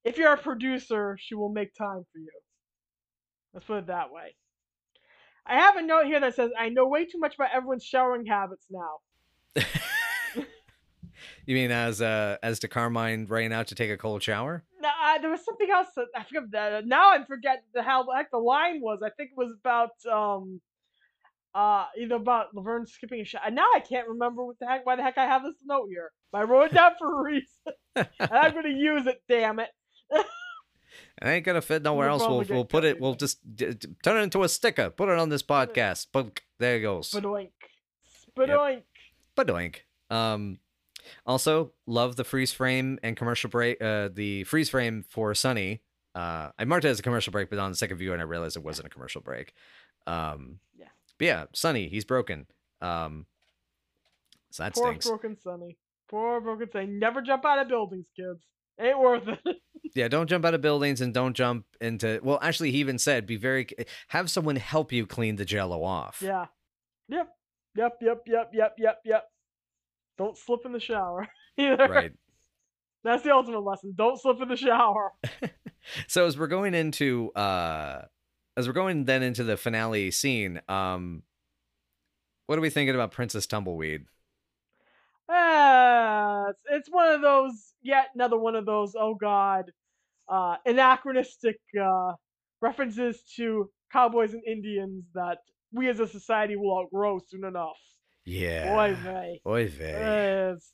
if 0.04 0.16
you're 0.16 0.32
a 0.32 0.38
producer, 0.38 1.16
she 1.20 1.34
will 1.34 1.48
make 1.52 1.74
time 1.74 2.04
for 2.12 2.18
you. 2.18 2.30
Let's 3.52 3.66
put 3.66 3.78
it 3.78 3.86
that 3.88 4.12
way. 4.12 4.36
I 5.44 5.56
have 5.60 5.76
a 5.76 5.82
note 5.82 6.06
here 6.06 6.20
that 6.20 6.34
says, 6.34 6.50
"I 6.58 6.68
know 6.68 6.86
way 6.86 7.04
too 7.04 7.18
much 7.18 7.34
about 7.34 7.50
everyone's 7.52 7.84
showering 7.84 8.26
habits 8.26 8.66
now." 8.70 8.98
You 11.46 11.54
mean 11.54 11.70
as 11.70 12.02
uh 12.02 12.36
as 12.42 12.58
to 12.60 12.68
Carmine 12.68 13.26
running 13.26 13.52
out 13.52 13.68
to 13.68 13.74
take 13.74 13.90
a 13.90 13.96
cold 13.96 14.22
shower? 14.22 14.64
No, 14.80 14.88
uh, 14.88 15.18
there 15.18 15.30
was 15.30 15.44
something 15.44 15.68
else. 15.70 15.86
That, 15.96 16.06
I 16.14 16.24
forget 16.24 16.50
that. 16.50 16.86
Now 16.86 17.12
I 17.12 17.24
forget 17.24 17.62
the 17.72 17.82
how 17.82 18.02
the 18.02 18.12
heck 18.14 18.30
the 18.32 18.38
line 18.38 18.80
was. 18.80 19.00
I 19.02 19.10
think 19.10 19.30
it 19.30 19.38
was 19.38 19.54
about 19.60 19.90
um, 20.12 20.60
uh, 21.54 21.86
either 21.98 22.16
about 22.16 22.54
Laverne 22.54 22.86
skipping 22.86 23.20
a 23.20 23.24
shot. 23.24 23.42
And 23.46 23.54
now 23.54 23.68
I 23.74 23.80
can't 23.80 24.08
remember 24.08 24.44
what 24.44 24.58
the 24.58 24.66
heck 24.66 24.84
why 24.84 24.96
the 24.96 25.02
heck 25.02 25.18
I 25.18 25.24
have 25.24 25.44
this 25.44 25.54
note 25.64 25.86
here. 25.88 26.10
But 26.32 26.38
I 26.38 26.44
wrote 26.44 26.72
it 26.72 26.74
down 26.74 26.92
for 26.98 27.20
a 27.20 27.22
reason, 27.22 27.74
and 27.94 28.30
I'm 28.32 28.52
gonna 28.52 28.68
use 28.68 29.06
it. 29.06 29.22
Damn 29.28 29.60
it! 29.60 29.70
It 31.20 31.28
ain't 31.28 31.44
gonna 31.44 31.62
fit 31.62 31.82
nowhere 31.82 32.08
We'll 32.08 32.20
else. 32.22 32.48
We'll 32.48 32.56
we'll 32.56 32.64
put 32.64 32.84
it. 32.84 33.00
We'll 33.00 33.14
just 33.14 33.38
d- 33.56 33.72
d- 33.72 33.88
turn 34.02 34.18
it 34.18 34.22
into 34.22 34.42
a 34.42 34.48
sticker. 34.48 34.90
Put 34.90 35.08
it 35.08 35.18
on 35.18 35.28
this 35.28 35.42
podcast. 35.42 36.08
But 36.12 36.40
there 36.58 36.76
it 36.76 36.80
goes. 36.80 37.10
Spadoink, 37.10 37.50
spadoink. 38.36 38.82
Badoink. 39.36 39.76
Um, 40.10 40.58
also 41.26 41.72
love 41.86 42.16
the 42.16 42.24
freeze 42.24 42.52
frame 42.52 42.98
and 43.02 43.16
commercial 43.16 43.50
break. 43.50 43.80
Uh, 43.82 44.08
the 44.12 44.44
freeze 44.44 44.68
frame 44.68 45.04
for 45.08 45.34
Sonny. 45.34 45.82
Uh, 46.14 46.50
I 46.58 46.64
marked 46.64 46.84
it 46.84 46.88
as 46.88 46.98
a 46.98 47.02
commercial 47.02 47.30
break, 47.30 47.50
but 47.50 47.58
on 47.58 47.70
the 47.70 47.76
second 47.76 47.98
view, 47.98 48.12
and 48.12 48.22
I 48.22 48.24
realized 48.24 48.56
it 48.56 48.62
wasn't 48.62 48.86
a 48.86 48.90
commercial 48.90 49.20
break. 49.20 49.52
Um, 50.06 50.60
Yeah. 50.78 50.86
But 51.18 51.24
yeah, 51.24 51.44
Sonny, 51.52 51.88
he's 51.88 52.04
broken. 52.04 52.46
Um, 52.80 53.26
so 54.50 54.62
that 54.62 54.74
Poor 54.74 54.88
stinks. 54.88 55.06
broken 55.06 55.36
Sonny. 55.38 55.76
Poor 56.08 56.40
broken 56.40 56.70
Sonny. 56.70 56.86
Never 56.86 57.20
jump 57.20 57.44
out 57.44 57.58
of 57.58 57.68
buildings, 57.68 58.06
kids. 58.16 58.42
Ain't 58.80 58.98
worth 58.98 59.26
it. 59.28 59.38
Yeah, 59.94 60.08
don't 60.08 60.28
jump 60.28 60.44
out 60.44 60.52
of 60.52 60.60
buildings 60.60 61.00
and 61.00 61.14
don't 61.14 61.32
jump 61.34 61.64
into. 61.80 62.20
Well, 62.22 62.38
actually, 62.42 62.70
he 62.72 62.78
even 62.78 62.98
said, 62.98 63.24
"Be 63.24 63.36
very 63.36 63.66
have 64.08 64.30
someone 64.30 64.56
help 64.56 64.92
you 64.92 65.06
clean 65.06 65.36
the 65.36 65.44
Jello 65.46 65.82
off." 65.84 66.20
yeah. 66.20 66.46
Yep. 67.08 67.28
Yep. 67.76 67.98
Yep. 68.02 68.22
Yep. 68.26 68.50
Yep. 68.52 68.74
Yep. 68.78 69.00
Yep. 69.06 69.24
Don't 70.18 70.36
slip 70.36 70.60
in 70.64 70.72
the 70.72 70.80
shower 70.80 71.28
either. 71.58 71.88
Right. 71.88 72.12
That's 73.04 73.22
the 73.22 73.32
ultimate 73.32 73.60
lesson. 73.60 73.94
Don't 73.96 74.20
slip 74.20 74.40
in 74.40 74.48
the 74.48 74.56
shower. 74.56 75.12
So 76.08 76.26
as 76.26 76.36
we're 76.36 76.48
going 76.48 76.74
into 76.74 77.30
uh 77.36 78.02
as 78.56 78.66
we're 78.66 78.72
going 78.72 79.04
then 79.04 79.22
into 79.22 79.44
the 79.44 79.56
finale 79.56 80.10
scene, 80.10 80.60
um 80.68 81.22
what 82.46 82.58
are 82.58 82.60
we 82.62 82.70
thinking 82.70 82.94
about 82.94 83.12
Princess 83.12 83.46
Tumbleweed? 83.46 84.06
Ah, 85.28 86.46
it's, 86.50 86.62
it's 86.70 86.88
one 86.88 87.12
of 87.12 87.20
those, 87.20 87.74
yet 87.82 88.08
another 88.14 88.38
one 88.38 88.54
of 88.54 88.66
those, 88.66 88.94
oh 88.96 89.14
god, 89.14 89.72
uh, 90.28 90.56
anachronistic 90.64 91.56
uh, 91.80 92.12
references 92.60 93.22
to 93.36 93.68
cowboys 93.92 94.32
and 94.32 94.42
Indians 94.46 95.04
that 95.14 95.38
we 95.72 95.88
as 95.88 95.98
a 95.98 96.06
society 96.06 96.54
will 96.56 96.78
outgrow 96.78 97.18
soon 97.18 97.44
enough. 97.44 97.78
Yeah. 98.26 98.74
Boy, 98.74 98.94
vey. 98.94 99.40
Oy 99.46 99.68
vey. 99.68 100.52
It's, 100.52 100.72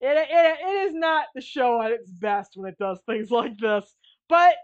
it, 0.00 0.16
it, 0.16 0.58
it 0.60 0.86
is 0.88 0.94
not 0.94 1.26
the 1.34 1.40
show 1.40 1.80
at 1.80 1.92
its 1.92 2.10
best 2.10 2.52
when 2.54 2.68
it 2.70 2.78
does 2.78 2.98
things 3.06 3.30
like 3.40 3.56
this. 3.58 3.94
But 4.28 4.54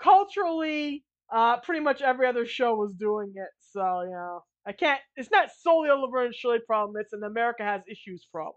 culturally, 0.00 1.04
uh, 1.30 1.58
pretty 1.58 1.80
much 1.80 2.00
every 2.02 2.26
other 2.26 2.46
show 2.46 2.74
was 2.74 2.94
doing 2.94 3.32
it. 3.36 3.48
So, 3.60 4.02
you 4.02 4.10
know, 4.10 4.42
I 4.66 4.72
can't, 4.72 5.00
it's 5.16 5.30
not 5.30 5.50
solely 5.60 5.90
a 5.90 5.94
Laverne 5.94 6.26
and 6.26 6.34
Shirley 6.34 6.60
problem, 6.66 6.96
it's 7.00 7.12
an 7.12 7.22
America 7.22 7.62
has 7.62 7.82
issues 7.90 8.26
problem. 8.32 8.54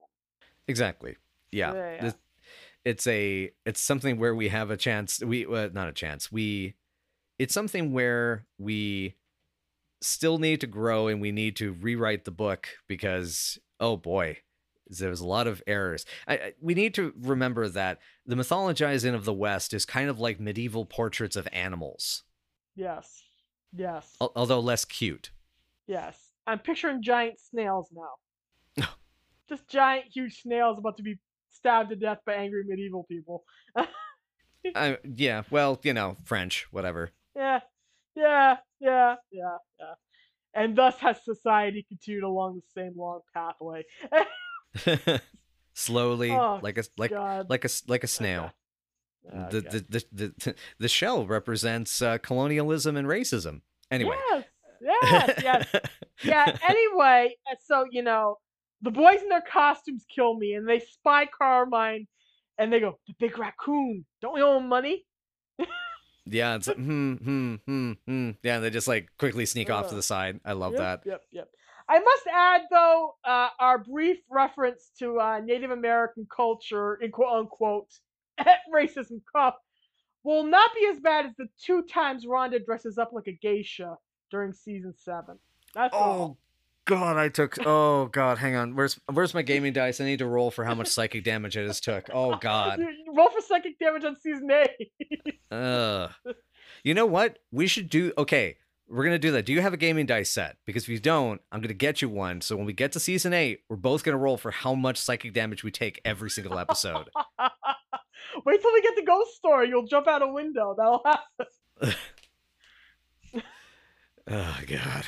Exactly. 0.68 1.18
Yeah. 1.52 1.74
Yeah, 1.74 1.94
yeah. 1.96 2.02
This- 2.02 2.16
It's 2.84 3.06
a 3.06 3.52
it's 3.66 3.80
something 3.80 4.18
where 4.18 4.34
we 4.34 4.50
have 4.50 4.72
a 4.72 4.78
chance 4.78 5.22
we 5.24 5.46
uh, 5.46 5.70
not 5.72 5.88
a 5.88 5.92
chance. 5.94 6.32
We 6.32 6.74
it's 7.38 7.54
something 7.54 7.92
where 7.94 8.48
we 8.58 9.16
still 10.02 10.38
need 10.40 10.62
to 10.62 10.68
grow 10.68 11.08
and 11.08 11.22
we 11.22 11.32
need 11.32 11.56
to 11.58 11.74
rewrite 11.74 12.26
the 12.26 12.32
book 12.32 12.68
because 12.88 13.58
oh 13.80 13.98
boy, 13.98 14.38
there's 14.88 15.22
a 15.22 15.28
lot 15.28 15.48
of 15.48 15.62
errors. 15.66 16.06
I, 16.28 16.34
I, 16.36 16.54
we 16.62 16.74
need 16.74 16.94
to 16.96 17.14
remember 17.20 17.68
that 17.70 18.00
the 18.26 18.36
mythologizing 18.36 19.14
of 19.16 19.26
the 19.26 19.34
West 19.34 19.74
is 19.74 19.86
kind 19.86 20.10
of 20.10 20.20
like 20.20 20.40
medieval 20.40 20.86
portraits 20.86 21.36
of 21.36 21.48
animals, 21.52 22.24
Yes. 22.76 23.24
Yes. 23.74 24.16
al- 24.20 24.34
although 24.36 24.60
less 24.60 24.84
cute. 24.86 25.32
Yes. 25.88 26.18
I'm 26.46 26.60
picturing 26.60 27.02
giant 27.02 27.40
snails 27.40 27.90
now. 27.94 28.86
Just 29.50 29.68
giant, 29.70 30.06
huge 30.14 30.42
snails 30.42 30.78
about 30.78 30.98
to 30.98 31.04
be 31.04 31.20
stabbed 31.50 31.90
to 31.92 31.96
death 31.96 32.20
by 32.26 32.34
angry 32.34 32.64
medieval 32.66 33.04
people. 33.04 33.44
Yeah, 35.04 35.42
well, 35.50 35.80
you 35.84 35.94
know, 35.94 36.18
French, 36.24 36.68
whatever. 36.72 37.10
Yeah. 37.36 37.62
Yeah. 38.16 38.58
Yeah. 38.80 39.16
Yeah. 39.32 39.58
Yeah. 39.80 39.94
And 40.54 40.76
thus 40.78 40.98
has 41.00 41.24
society 41.24 41.86
continued 41.88 42.24
along 42.24 42.62
the 42.62 42.82
same 42.82 42.94
long 42.98 43.22
pathway. 43.34 43.84
Slowly, 45.74 46.32
Oh, 46.32 46.60
like 46.62 46.78
a 46.78 46.84
like 46.98 47.12
God. 47.12 47.50
like 47.50 47.64
a 47.66 47.70
like 47.88 48.04
a 48.04 48.08
snail. 48.08 48.52
Oh, 49.32 49.50
the, 49.52 49.62
the, 49.62 49.86
the 50.12 50.34
the 50.42 50.56
the 50.80 50.88
shell 50.88 51.28
represents 51.28 52.02
uh, 52.02 52.18
colonialism 52.18 52.98
and 52.98 53.08
racism. 53.08 53.62
Anyway. 53.92 54.18
Yes. 54.32 54.46
Yes. 54.82 55.44
Yes. 55.44 55.76
yeah. 56.24 56.58
Anyway, 56.68 57.36
uh, 57.48 57.56
so 57.64 57.86
you 57.92 58.02
know, 58.02 58.38
the 58.82 58.90
boys 58.90 59.22
in 59.22 59.30
their 59.30 59.44
costumes 59.44 60.06
kill 60.14 60.36
me, 60.36 60.54
and 60.56 60.68
they 60.68 60.80
spy 60.80 61.28
Carmine, 61.28 62.08
and 62.58 62.74
they 62.74 62.80
go, 62.80 62.98
"The 63.06 63.14
big 63.20 63.38
raccoon, 63.38 64.06
don't 64.24 64.34
we 64.34 64.42
owe 64.42 64.58
him 64.58 64.68
money?" 64.68 65.06
yeah, 66.26 66.56
it's 66.56 66.68
like, 66.68 66.78
hmm, 66.78 67.14
hmm, 67.16 67.56
hmm, 67.66 67.92
hmm. 68.06 68.30
Yeah, 68.44 68.60
they 68.60 68.70
just 68.70 68.88
like 68.88 69.10
quickly 69.18 69.46
sneak 69.46 69.70
off 69.70 69.90
to 69.90 69.96
the 69.96 70.04
side. 70.04 70.40
I 70.46 70.54
love 70.54 70.74
yep, 70.74 70.82
that. 70.82 71.02
Yep. 71.06 71.22
Yep. 71.32 71.50
I 71.90 72.00
must 72.00 72.28
add, 72.34 72.62
though, 72.72 73.16
uh, 73.26 73.50
our 73.60 73.80
brief 73.80 74.20
reference 74.30 74.92
to 75.00 75.20
uh, 75.20 75.40
Native 75.40 75.72
American 75.72 76.28
culture, 76.34 76.96
in 76.96 77.12
quote 77.12 77.34
unquote, 77.34 77.90
racism 78.74 79.22
cuff, 79.36 79.56
will 80.24 80.44
not 80.44 80.72
be 80.74 80.88
as 80.88 81.00
bad 81.00 81.26
as 81.26 81.36
the 81.38 81.48
two 81.62 81.84
times 81.84 82.26
Rhonda 82.26 82.64
dresses 82.64 82.98
up 82.98 83.12
like 83.14 83.28
a 83.28 83.34
geisha 83.34 83.98
during 84.30 84.54
season 84.54 84.94
seven. 84.98 85.38
That's 85.74 85.94
all. 85.94 86.38
God, 86.86 87.18
I 87.18 87.30
took. 87.30 87.58
Oh 87.66 88.08
God, 88.08 88.38
hang 88.38 88.56
on. 88.56 88.76
Where's 88.76 89.00
where's 89.12 89.34
my 89.34 89.42
gaming 89.44 89.74
dice? 89.74 90.02
I 90.02 90.06
need 90.06 90.20
to 90.20 90.26
roll 90.26 90.50
for 90.52 90.66
how 90.66 90.74
much 90.74 90.88
psychic 90.88 91.24
damage 91.24 91.58
I 91.58 91.66
just 91.66 91.84
took. 91.84 92.10
Oh 92.14 92.36
God. 92.38 92.80
Roll 93.16 93.30
for 93.30 93.42
psychic 93.42 93.78
damage 93.78 94.04
on 94.04 94.16
season 94.20 94.50
eight. 94.52 95.38
Ugh. 95.52 96.12
You 96.84 96.96
know 96.96 97.06
what? 97.06 97.38
We 97.52 97.68
should 97.68 97.90
do. 97.92 98.12
Okay, 98.18 98.56
we're 98.88 99.04
gonna 99.04 99.20
do 99.20 99.32
that. 99.34 99.46
Do 99.46 99.54
you 99.54 99.62
have 99.62 99.74
a 99.74 99.78
gaming 99.78 100.08
dice 100.08 100.32
set? 100.32 100.56
Because 100.66 100.84
if 100.84 100.90
you 100.90 100.98
don't, 101.00 101.40
I'm 101.52 101.62
gonna 101.62 101.76
get 101.76 102.02
you 102.02 102.10
one. 102.10 102.42
So 102.42 102.56
when 102.56 102.66
we 102.66 102.74
get 102.74 102.94
to 102.94 103.00
season 103.00 103.34
eight, 103.34 103.60
we're 103.70 103.76
both 103.76 104.04
gonna 104.04 104.18
roll 104.18 104.38
for 104.38 104.50
how 104.50 104.74
much 104.74 104.98
psychic 104.98 105.34
damage 105.34 105.64
we 105.64 105.70
take 105.70 106.02
every 106.06 106.32
single 106.32 106.58
episode. 106.58 107.08
Wait 108.46 108.62
till 108.62 108.74
we 108.74 108.82
get 108.82 108.96
to 108.96 109.04
Ghost 109.06 109.36
Story. 109.36 109.70
You'll 109.70 109.86
jump 109.86 110.08
out 110.08 110.24
a 110.24 110.28
window. 110.28 110.74
That'll 110.76 111.04
happen. 111.06 111.96
oh 114.28 114.60
God. 114.66 115.06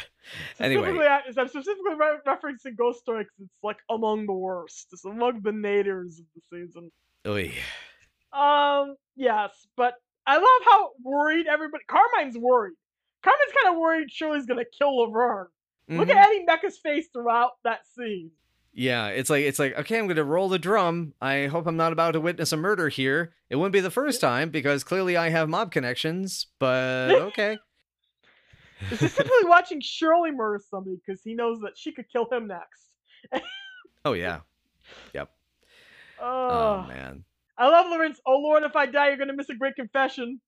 Anyway. 0.60 0.84
Specifically, 0.94 1.08
I'm 1.42 1.48
specifically 1.50 1.94
re- 1.98 2.20
referencing 2.26 2.78
Ghost 2.78 3.00
Story 3.00 3.24
because 3.24 3.42
it's 3.42 3.64
like 3.64 3.78
among 3.90 4.26
the 4.26 4.34
worst. 4.34 4.88
It's 4.92 5.06
among 5.06 5.42
the 5.42 5.52
natives 5.52 6.20
of 6.20 6.26
the 6.36 6.42
season. 6.66 6.92
Oy. 7.28 7.54
Um, 8.32 8.96
yes, 9.16 9.52
but 9.78 9.94
I 10.26 10.38
love 10.38 10.62
how 10.66 10.90
worried 11.04 11.48
everybody. 11.48 11.84
Carmine's 11.88 12.38
worried. 12.38 12.74
Carmine's 13.24 13.54
kind 13.64 13.76
of 13.76 13.80
worried 13.80 14.12
Shirley's 14.12 14.46
gonna 14.46 14.64
kill 14.78 14.98
Laverne. 14.98 15.48
Look 15.90 16.08
Mhm. 16.08 16.16
at 16.16 16.28
Eddie 16.30 16.46
Mekka's 16.48 16.78
face 16.80 17.08
throughout 17.14 17.52
that 17.64 17.86
scene. 17.88 18.32
Yeah, 18.74 19.10
it's 19.10 19.30
like 19.30 19.44
it's 19.44 19.60
like 19.60 19.78
okay, 19.78 20.00
I'm 20.00 20.08
gonna 20.08 20.24
roll 20.24 20.50
the 20.50 20.58
drum. 20.58 21.14
I 21.22 21.46
hope 21.46 21.68
I'm 21.68 21.78
not 21.78 21.94
about 21.94 22.12
to 22.12 22.20
witness 22.22 22.52
a 22.52 22.58
murder 22.58 22.90
here. 22.90 23.36
It 23.50 23.58
wouldn't 23.58 23.74
be 23.74 23.82
the 23.82 23.92
first 23.92 24.20
time 24.20 24.50
because 24.50 24.84
clearly 24.84 25.16
I 25.16 25.30
have 25.30 25.48
mob 25.48 25.72
connections. 25.72 26.48
But 26.58 27.12
okay, 27.34 27.58
Is 28.92 29.00
he 29.02 29.08
simply 29.08 29.46
watching 29.46 29.82
Shirley 29.82 30.32
murder 30.32 30.60
somebody 30.70 30.98
because 31.06 31.22
he 31.24 31.34
knows 31.34 31.60
that 31.62 31.78
she 31.78 31.92
could 31.92 32.06
kill 32.12 32.28
him 32.32 32.48
next? 32.48 33.44
oh 34.06 34.14
yeah, 34.14 34.42
Oh, 36.20 36.84
oh 36.84 36.88
man, 36.88 37.26
I 37.58 37.68
love 37.70 37.88
Lawrence. 37.90 38.20
Oh 38.26 38.38
Lord, 38.38 38.64
if 38.64 38.76
I 38.76 38.86
die, 38.86 39.10
you're 39.10 39.18
gonna 39.18 39.34
miss 39.34 39.50
a 39.50 39.56
great 39.56 39.76
confession. 39.76 40.40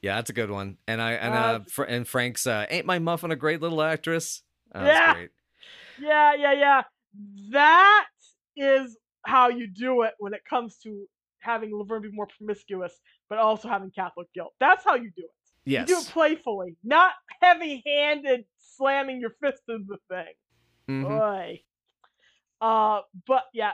yeah, 0.00 0.16
that's 0.16 0.30
a 0.30 0.34
good 0.34 0.50
one. 0.50 0.78
And 0.88 1.00
I 1.00 1.12
and 1.12 1.34
Uh, 1.34 1.60
uh, 1.78 1.82
and 1.84 2.06
Frank's 2.08 2.46
uh, 2.46 2.66
ain't 2.70 2.86
my 2.86 2.98
muffin 2.98 3.30
a 3.30 3.36
great 3.36 3.60
little 3.60 3.82
actress? 3.82 4.42
Oh, 4.74 4.80
that's 4.80 4.98
Yeah. 4.98 5.12
great. 5.12 5.30
Yeah, 5.98 6.34
yeah, 6.34 6.52
yeah. 6.52 6.82
That 7.50 8.06
is 8.56 8.96
how 9.24 9.48
you 9.50 9.68
do 9.68 10.02
it 10.02 10.14
when 10.18 10.34
it 10.34 10.40
comes 10.48 10.78
to 10.78 11.06
having 11.40 11.76
Laverne 11.76 12.02
be 12.02 12.10
more 12.10 12.28
promiscuous, 12.38 12.98
but 13.28 13.38
also 13.38 13.68
having 13.68 13.90
Catholic 13.90 14.28
guilt. 14.34 14.52
That's 14.58 14.84
how 14.84 14.94
you 14.94 15.10
do 15.16 15.22
it. 15.24 15.30
Yes. 15.64 15.88
You 15.88 15.94
do 15.96 16.00
it 16.00 16.06
playfully, 16.08 16.76
not 16.82 17.12
heavy-handed 17.40 18.44
slamming 18.76 19.20
your 19.20 19.30
fist 19.40 19.62
in 19.68 19.86
the 19.88 19.98
thing. 20.08 20.34
Mhm. 20.88 21.08
Boy. 21.08 21.62
Uh, 22.60 23.02
but 23.26 23.44
yeah, 23.52 23.72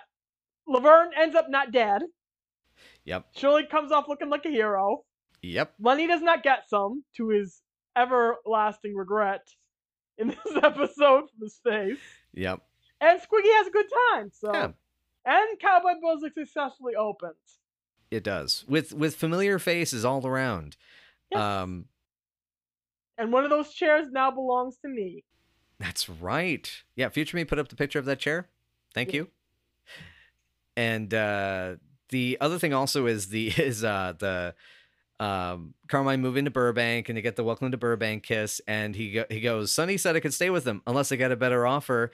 Laverne 0.66 1.10
ends 1.16 1.34
up 1.36 1.48
not 1.48 1.72
dead. 1.72 2.02
Yep. 3.04 3.26
Shirley 3.36 3.66
comes 3.66 3.90
off 3.92 4.08
looking 4.08 4.28
like 4.28 4.44
a 4.44 4.50
hero. 4.50 5.04
Yep. 5.42 5.74
Lenny 5.80 6.06
does 6.06 6.22
not 6.22 6.42
get 6.42 6.68
some, 6.68 7.04
to 7.16 7.28
his 7.28 7.62
everlasting 7.96 8.94
regret 8.94 9.46
in 10.18 10.28
this 10.44 10.56
episode 10.62 11.30
from 11.30 11.40
his 11.42 11.58
face. 11.64 11.98
Yep. 12.34 12.60
And 13.00 13.20
Squiggy 13.20 13.52
has 13.56 13.66
a 13.68 13.70
good 13.70 13.86
time. 14.12 14.30
So, 14.32 14.52
Yeah. 14.52 14.70
and 15.24 15.58
Cowboy 15.60 15.94
Bill's 16.00 16.24
successfully 16.34 16.94
opens. 16.96 17.36
It 18.10 18.24
does. 18.24 18.64
With 18.66 18.94
with 18.94 19.14
familiar 19.16 19.58
faces 19.58 20.04
all 20.04 20.26
around. 20.26 20.76
Um 21.34 21.86
And 23.18 23.32
one 23.32 23.44
of 23.44 23.50
those 23.50 23.72
chairs 23.74 24.08
now 24.10 24.30
belongs 24.30 24.78
to 24.78 24.88
me. 24.88 25.24
That's 25.80 26.08
right. 26.08 26.70
Yeah, 26.96 27.08
future 27.08 27.36
me 27.36 27.44
put 27.44 27.58
up 27.58 27.68
the 27.68 27.76
picture 27.76 27.98
of 27.98 28.04
that 28.06 28.18
chair. 28.18 28.48
Thank 28.94 29.10
Yeah. 29.12 29.16
you. 29.22 29.30
And 30.76 31.12
uh 31.12 31.76
the 32.10 32.38
other 32.40 32.58
thing 32.58 32.72
also 32.72 33.06
is 33.06 33.28
the 33.28 33.48
is 33.56 33.84
uh 33.84 34.14
the 34.18 34.54
um 35.20 35.74
Carmine 35.88 36.20
moving 36.20 36.44
to 36.44 36.50
Burbank 36.50 37.08
and 37.08 37.18
they 37.18 37.22
get 37.22 37.36
the 37.36 37.44
welcome 37.44 37.70
to 37.72 37.76
Burbank 37.76 38.22
kiss 38.22 38.60
and 38.68 38.94
he 38.94 39.12
go, 39.12 39.24
he 39.28 39.40
goes, 39.40 39.72
"Sonny 39.72 39.96
said 39.96 40.14
I 40.16 40.20
could 40.20 40.34
stay 40.34 40.50
with 40.50 40.64
him 40.66 40.82
unless 40.86 41.10
I 41.12 41.16
get 41.16 41.32
a 41.32 41.36
better 41.36 41.66
offer." 41.66 42.12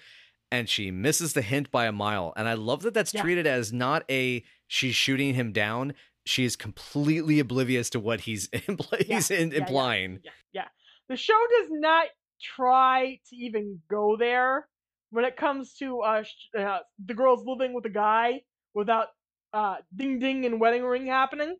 And 0.50 0.68
she 0.68 0.90
misses 0.90 1.32
the 1.32 1.42
hint 1.42 1.70
by 1.70 1.86
a 1.86 1.92
mile. 1.92 2.32
And 2.36 2.48
I 2.48 2.54
love 2.54 2.82
that 2.82 2.94
that's 2.94 3.12
Yeah. 3.12 3.22
treated 3.22 3.46
as 3.46 3.72
not 3.72 4.04
a 4.10 4.44
she's 4.68 4.94
shooting 4.94 5.34
him 5.34 5.52
down. 5.52 5.94
She 6.26 6.44
is 6.44 6.56
completely 6.56 7.38
oblivious 7.38 7.90
to 7.90 8.00
what 8.00 8.20
he's 8.20 8.48
impl- 8.52 9.02
he's 9.04 9.30
in, 9.30 9.50
Yeah, 9.50 9.54
yeah, 9.54 9.60
implying. 9.60 10.20
Yeah, 10.22 10.30
yeah. 10.52 10.68
The 11.08 11.16
show 11.16 11.38
does 11.60 11.68
not 11.70 12.06
try 12.40 13.20
to 13.28 13.36
even 13.36 13.80
go 13.88 14.16
there 14.16 14.66
when 15.10 15.24
it 15.24 15.36
comes 15.36 15.74
to 15.74 16.00
uh, 16.00 16.22
sh- 16.22 16.48
uh 16.58 16.78
the 17.04 17.14
girls 17.14 17.44
living 17.46 17.72
with 17.74 17.84
a 17.86 17.90
guy 17.90 18.42
without 18.74 19.08
uh 19.52 19.76
ding 19.94 20.18
ding 20.18 20.44
and 20.46 20.58
wedding 20.60 20.82
ring 20.82 21.06
happening. 21.06 21.56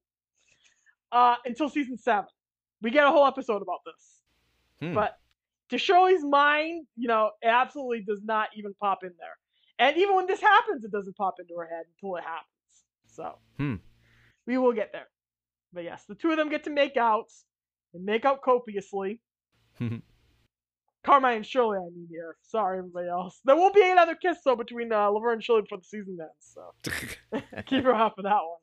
Uh, 1.12 1.36
until 1.44 1.68
season 1.68 1.96
seven, 1.96 2.26
we 2.82 2.90
get 2.90 3.06
a 3.06 3.10
whole 3.10 3.26
episode 3.26 3.62
about 3.62 3.80
this. 3.84 4.22
Hmm. 4.80 4.94
But 4.94 5.16
to 5.68 5.78
Shirley's 5.78 6.24
mind, 6.24 6.86
you 6.96 7.06
know, 7.06 7.30
it 7.40 7.46
absolutely 7.46 8.00
does 8.00 8.20
not 8.24 8.48
even 8.56 8.74
pop 8.80 9.04
in 9.04 9.12
there. 9.18 9.36
And 9.78 9.96
even 9.96 10.16
when 10.16 10.26
this 10.26 10.40
happens, 10.40 10.82
it 10.84 10.90
doesn't 10.90 11.16
pop 11.16 11.34
into 11.38 11.54
her 11.56 11.66
head 11.66 11.84
until 11.94 12.16
it 12.16 12.24
happens. 12.24 12.48
So 13.06 13.38
Hmm. 13.58 13.76
We 14.46 14.58
will 14.58 14.72
get 14.72 14.92
there. 14.92 15.08
But 15.72 15.84
yes, 15.84 16.04
the 16.08 16.14
two 16.14 16.30
of 16.30 16.36
them 16.36 16.50
get 16.50 16.64
to 16.64 16.70
make 16.70 16.96
out 16.96 17.30
and 17.94 18.04
make 18.04 18.24
out 18.24 18.42
copiously. 18.42 19.20
Carmine 21.04 21.36
and 21.36 21.46
Shirley, 21.46 21.76
I 21.78 21.90
mean 21.94 22.06
here. 22.10 22.36
Sorry, 22.42 22.78
everybody 22.78 23.08
else. 23.08 23.38
There 23.44 23.56
won't 23.56 23.74
be 23.74 23.82
another 23.90 24.14
kiss 24.14 24.38
though 24.44 24.56
between 24.56 24.90
uh, 24.92 25.08
Laverne 25.10 25.34
and 25.34 25.44
Shirley 25.44 25.62
before 25.62 25.78
the 25.78 25.84
season 25.84 26.16
ends. 26.20 26.54
So 26.54 27.40
keep 27.66 27.82
your 27.84 27.94
eye 27.94 28.00
out 28.02 28.16
for 28.16 28.22
that 28.22 28.30
one. 28.32 28.58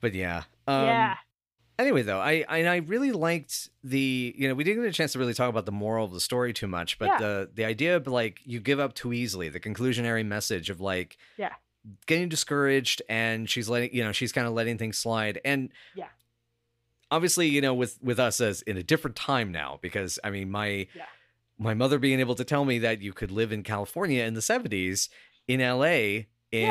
but 0.00 0.14
yeah. 0.14 0.44
Um, 0.68 0.84
yeah, 0.84 1.14
anyway 1.80 2.02
though 2.02 2.20
i 2.20 2.44
i 2.48 2.76
really 2.76 3.10
liked 3.10 3.70
the 3.82 4.34
you 4.36 4.46
know 4.46 4.54
we 4.54 4.62
didn't 4.62 4.82
get 4.82 4.90
a 4.90 4.92
chance 4.92 5.14
to 5.14 5.18
really 5.18 5.32
talk 5.34 5.48
about 5.48 5.64
the 5.64 5.72
moral 5.72 6.04
of 6.04 6.12
the 6.12 6.20
story 6.20 6.52
too 6.52 6.66
much 6.68 6.98
but 6.98 7.06
Yeah. 7.06 7.18
the 7.18 7.50
the 7.54 7.64
idea 7.64 7.96
of 7.96 8.06
like 8.06 8.38
you 8.44 8.60
give 8.60 8.78
up 8.78 8.94
too 8.94 9.12
easily 9.14 9.48
the 9.48 9.58
conclusionary 9.58 10.24
message 10.24 10.68
of 10.70 10.80
like 10.80 11.16
Yeah. 11.38 11.54
Getting 12.06 12.28
discouraged 12.28 13.00
and 13.08 13.48
she's 13.48 13.68
letting 13.68 13.94
you 13.94 14.04
know 14.04 14.12
she's 14.12 14.32
kind 14.32 14.46
of 14.46 14.52
letting 14.52 14.76
things 14.78 14.98
slide 14.98 15.40
and 15.44 15.70
Yeah. 15.94 16.08
obviously 17.10 17.48
you 17.48 17.60
know 17.60 17.74
with 17.74 17.98
with 18.02 18.18
us 18.18 18.40
as 18.40 18.62
in 18.62 18.76
a 18.76 18.82
different 18.82 19.16
time 19.16 19.50
now 19.50 19.78
because 19.80 20.18
i 20.22 20.30
mean 20.30 20.50
my 20.50 20.86
Yeah. 20.94 21.06
my 21.58 21.74
mother 21.74 21.98
being 21.98 22.20
able 22.20 22.34
to 22.34 22.44
tell 22.44 22.64
me 22.64 22.78
that 22.80 23.00
you 23.00 23.12
could 23.12 23.30
live 23.30 23.50
in 23.52 23.62
california 23.62 24.24
in 24.24 24.34
the 24.34 24.40
70s 24.40 25.08
in 25.48 25.60
la 25.60 25.84
Yeah. 25.84 26.24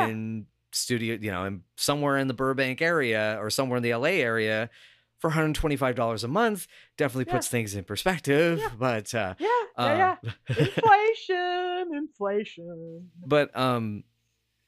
in 0.08 0.46
studio 0.72 1.18
you 1.20 1.32
know 1.32 1.46
in 1.46 1.64
somewhere 1.76 2.18
in 2.18 2.28
the 2.28 2.34
burbank 2.36 2.80
area 2.82 3.38
or 3.42 3.50
somewhere 3.50 3.78
in 3.78 3.84
the 3.84 3.94
la 3.96 4.08
area 4.10 4.70
for 5.18 5.32
$125 5.32 6.24
a 6.24 6.28
month 6.28 6.68
definitely 6.98 7.26
Yeah. 7.28 7.34
puts 7.34 7.48
things 7.50 7.74
in 7.76 7.84
perspective 7.84 8.60
Yeah. 8.60 8.70
but 8.78 9.14
uh, 9.16 9.34
yeah, 9.40 9.48
yeah, 9.78 9.84
uh, 9.84 10.16
yeah. 10.24 10.56
Inflation, 10.66 11.96
inflation. 11.96 13.10
but 13.26 13.56
um 13.58 14.04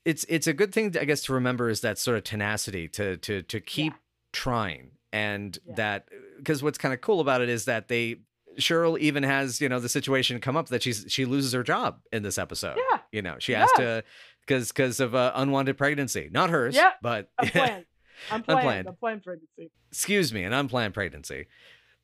it's 0.05 0.25
it's 0.29 0.47
a 0.47 0.53
good 0.53 0.73
thing 0.73 0.95
i 0.99 1.05
guess 1.05 1.23
to 1.23 1.33
remember 1.33 1.69
is 1.69 1.81
that 1.81 1.97
sort 1.97 2.17
of 2.17 2.23
tenacity 2.23 2.87
to 2.87 3.17
to 3.17 3.41
to 3.43 3.59
keep 3.59 3.93
trying 4.33 4.91
and 5.13 5.57
Yeah. 5.67 5.75
that 5.75 6.09
because 6.37 6.63
what's 6.63 6.77
kind 6.77 6.93
of 6.93 7.01
cool 7.01 7.19
about 7.19 7.41
it 7.41 7.49
is 7.49 7.65
that 7.65 7.87
they 7.87 8.21
shirley 8.57 9.01
even 9.01 9.23
has 9.23 9.61
you 9.61 9.69
know 9.69 9.79
the 9.79 9.89
situation 9.89 10.39
come 10.41 10.57
up 10.57 10.67
that 10.69 10.83
she's 10.83 11.05
she 11.07 11.25
loses 11.25 11.53
her 11.53 11.63
job 11.63 11.99
in 12.11 12.23
this 12.23 12.37
episode 12.37 12.77
Yeah, 12.77 12.99
you 13.11 13.21
know 13.21 13.35
she 13.39 13.53
has 13.53 13.69
to 13.77 14.03
because 14.45 14.69
because 14.69 14.99
of 14.99 15.13
uh, 15.15 15.31
unwanted 15.35 15.77
pregnancy 15.77 16.29
not 16.31 16.49
hers 16.49 16.75
Yeah, 16.75 16.91
but 17.01 17.29
unplanned. 17.39 17.85
Unplanned. 18.31 18.45
Unplanned. 18.59 18.87
Unplanned 18.87 19.23
pregnancy. 19.23 19.71
excuse 19.91 20.33
me 20.33 20.43
an 20.43 20.53
unplanned 20.53 20.93
pregnancy 20.93 21.47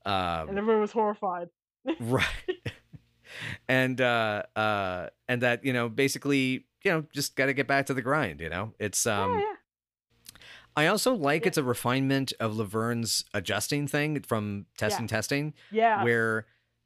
um 0.06 0.50
And 0.50 0.58
everyone 0.58 0.82
was 0.82 0.92
horrified. 0.92 1.50
right 2.00 2.26
and 3.68 4.00
uh 4.02 4.44
uh 4.56 5.08
and 5.28 5.42
that 5.42 5.64
you 5.66 5.74
know 5.74 5.90
basically 5.90 6.66
you 6.88 6.94
know 6.94 7.04
just 7.14 7.36
got 7.36 7.46
to 7.48 7.54
get 7.54 7.68
back 7.68 7.86
to 7.86 7.94
the 7.94 8.02
grind 8.02 8.40
you 8.42 8.50
know 8.50 8.74
it's 8.80 9.06
um 9.06 9.34
yeah, 9.34 9.40
yeah. 9.40 10.38
i 10.76 10.88
also 10.88 11.14
like 11.14 11.42
Yeah. 11.44 11.48
it's 11.50 11.58
a 11.58 11.64
refinement 11.64 12.34
of 12.40 12.56
laverne's 12.56 13.26
adjusting 13.34 13.88
thing 13.88 14.22
from 14.22 14.66
testing 14.78 15.08
testing 15.08 15.54
Yeah. 15.72 16.04
where 16.04 16.46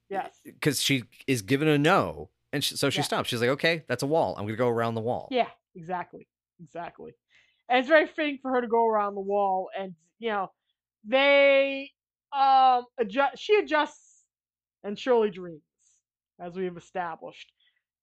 yes. 0.10 0.32
because 0.44 0.82
she 0.82 1.04
is 1.28 1.42
given 1.42 1.68
a 1.68 1.78
no 1.78 2.30
and 2.52 2.64
she, 2.64 2.76
so 2.76 2.90
she 2.90 3.00
Yeah. 3.00 3.04
stops 3.04 3.30
she's 3.30 3.42
like 3.42 3.50
okay 3.52 3.84
that's 3.88 4.04
a 4.04 4.08
wall 4.08 4.36
i'm 4.38 4.46
gonna 4.46 4.58
go 4.58 4.68
around 4.70 4.96
the 4.96 5.02
wall 5.02 5.28
Yeah, 5.32 5.50
exactly. 5.76 6.28
Exactly. 6.64 7.14
And 7.70 7.80
it's 7.80 7.88
very 7.88 8.06
fitting 8.06 8.38
for 8.42 8.52
her 8.52 8.62
to 8.62 8.68
go 8.68 8.86
around 8.88 9.16
the 9.16 9.22
wall 9.22 9.70
and 9.78 9.96
you 10.20 10.30
know, 10.30 10.52
they 11.08 11.90
um 12.34 12.86
adjust 13.00 13.40
she 13.42 13.56
adjusts 13.58 14.26
and 14.84 14.98
Shirley 14.98 15.30
dreams, 15.32 15.62
as 16.40 16.56
we 16.56 16.66
have 16.66 16.78
established. 16.78 17.52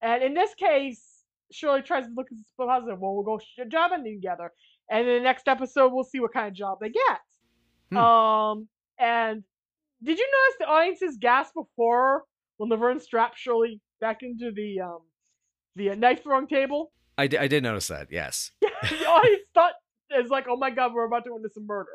And 0.01 0.23
in 0.23 0.33
this 0.33 0.53
case, 0.55 1.03
Shirley 1.51 1.81
tries 1.81 2.05
to 2.05 2.11
look 2.15 2.27
at 2.31 2.37
the 2.37 2.65
positive. 2.65 2.99
Well, 2.99 3.15
we'll 3.15 3.23
go 3.23 3.39
sh- 3.39 3.67
job 3.69 3.91
hunting 3.91 4.19
together. 4.21 4.51
And 4.89 5.07
in 5.07 5.15
the 5.17 5.23
next 5.23 5.47
episode 5.47 5.91
we'll 5.93 6.03
see 6.03 6.19
what 6.19 6.33
kind 6.33 6.47
of 6.47 6.53
job 6.53 6.79
they 6.81 6.89
get. 6.89 7.19
Hmm. 7.91 7.97
Um 7.97 8.67
and 8.99 9.43
did 10.03 10.17
you 10.17 10.25
notice 10.25 10.57
the 10.59 10.65
audience's 10.65 11.17
gasp 11.19 11.53
before 11.55 12.23
when 12.57 12.69
Laverne 12.69 12.99
strapped 12.99 13.37
Shirley 13.37 13.81
back 13.99 14.19
into 14.21 14.51
the 14.51 14.81
um 14.81 14.99
the 15.75 15.91
uh, 15.91 15.95
knife 15.95 16.23
throwing 16.23 16.47
table? 16.47 16.91
I, 17.17 17.27
di- 17.27 17.37
I 17.37 17.47
did 17.47 17.63
notice 17.63 17.87
that 17.87 18.07
yes 18.11 18.51
the 18.61 19.05
audience 19.05 19.43
thought 19.53 19.73
is 20.17 20.29
like, 20.29 20.47
oh 20.49 20.57
my 20.57 20.69
god, 20.69 20.93
we're 20.93 21.05
about 21.05 21.25
to 21.25 21.33
witness 21.33 21.57
a 21.57 21.61
murder. 21.61 21.91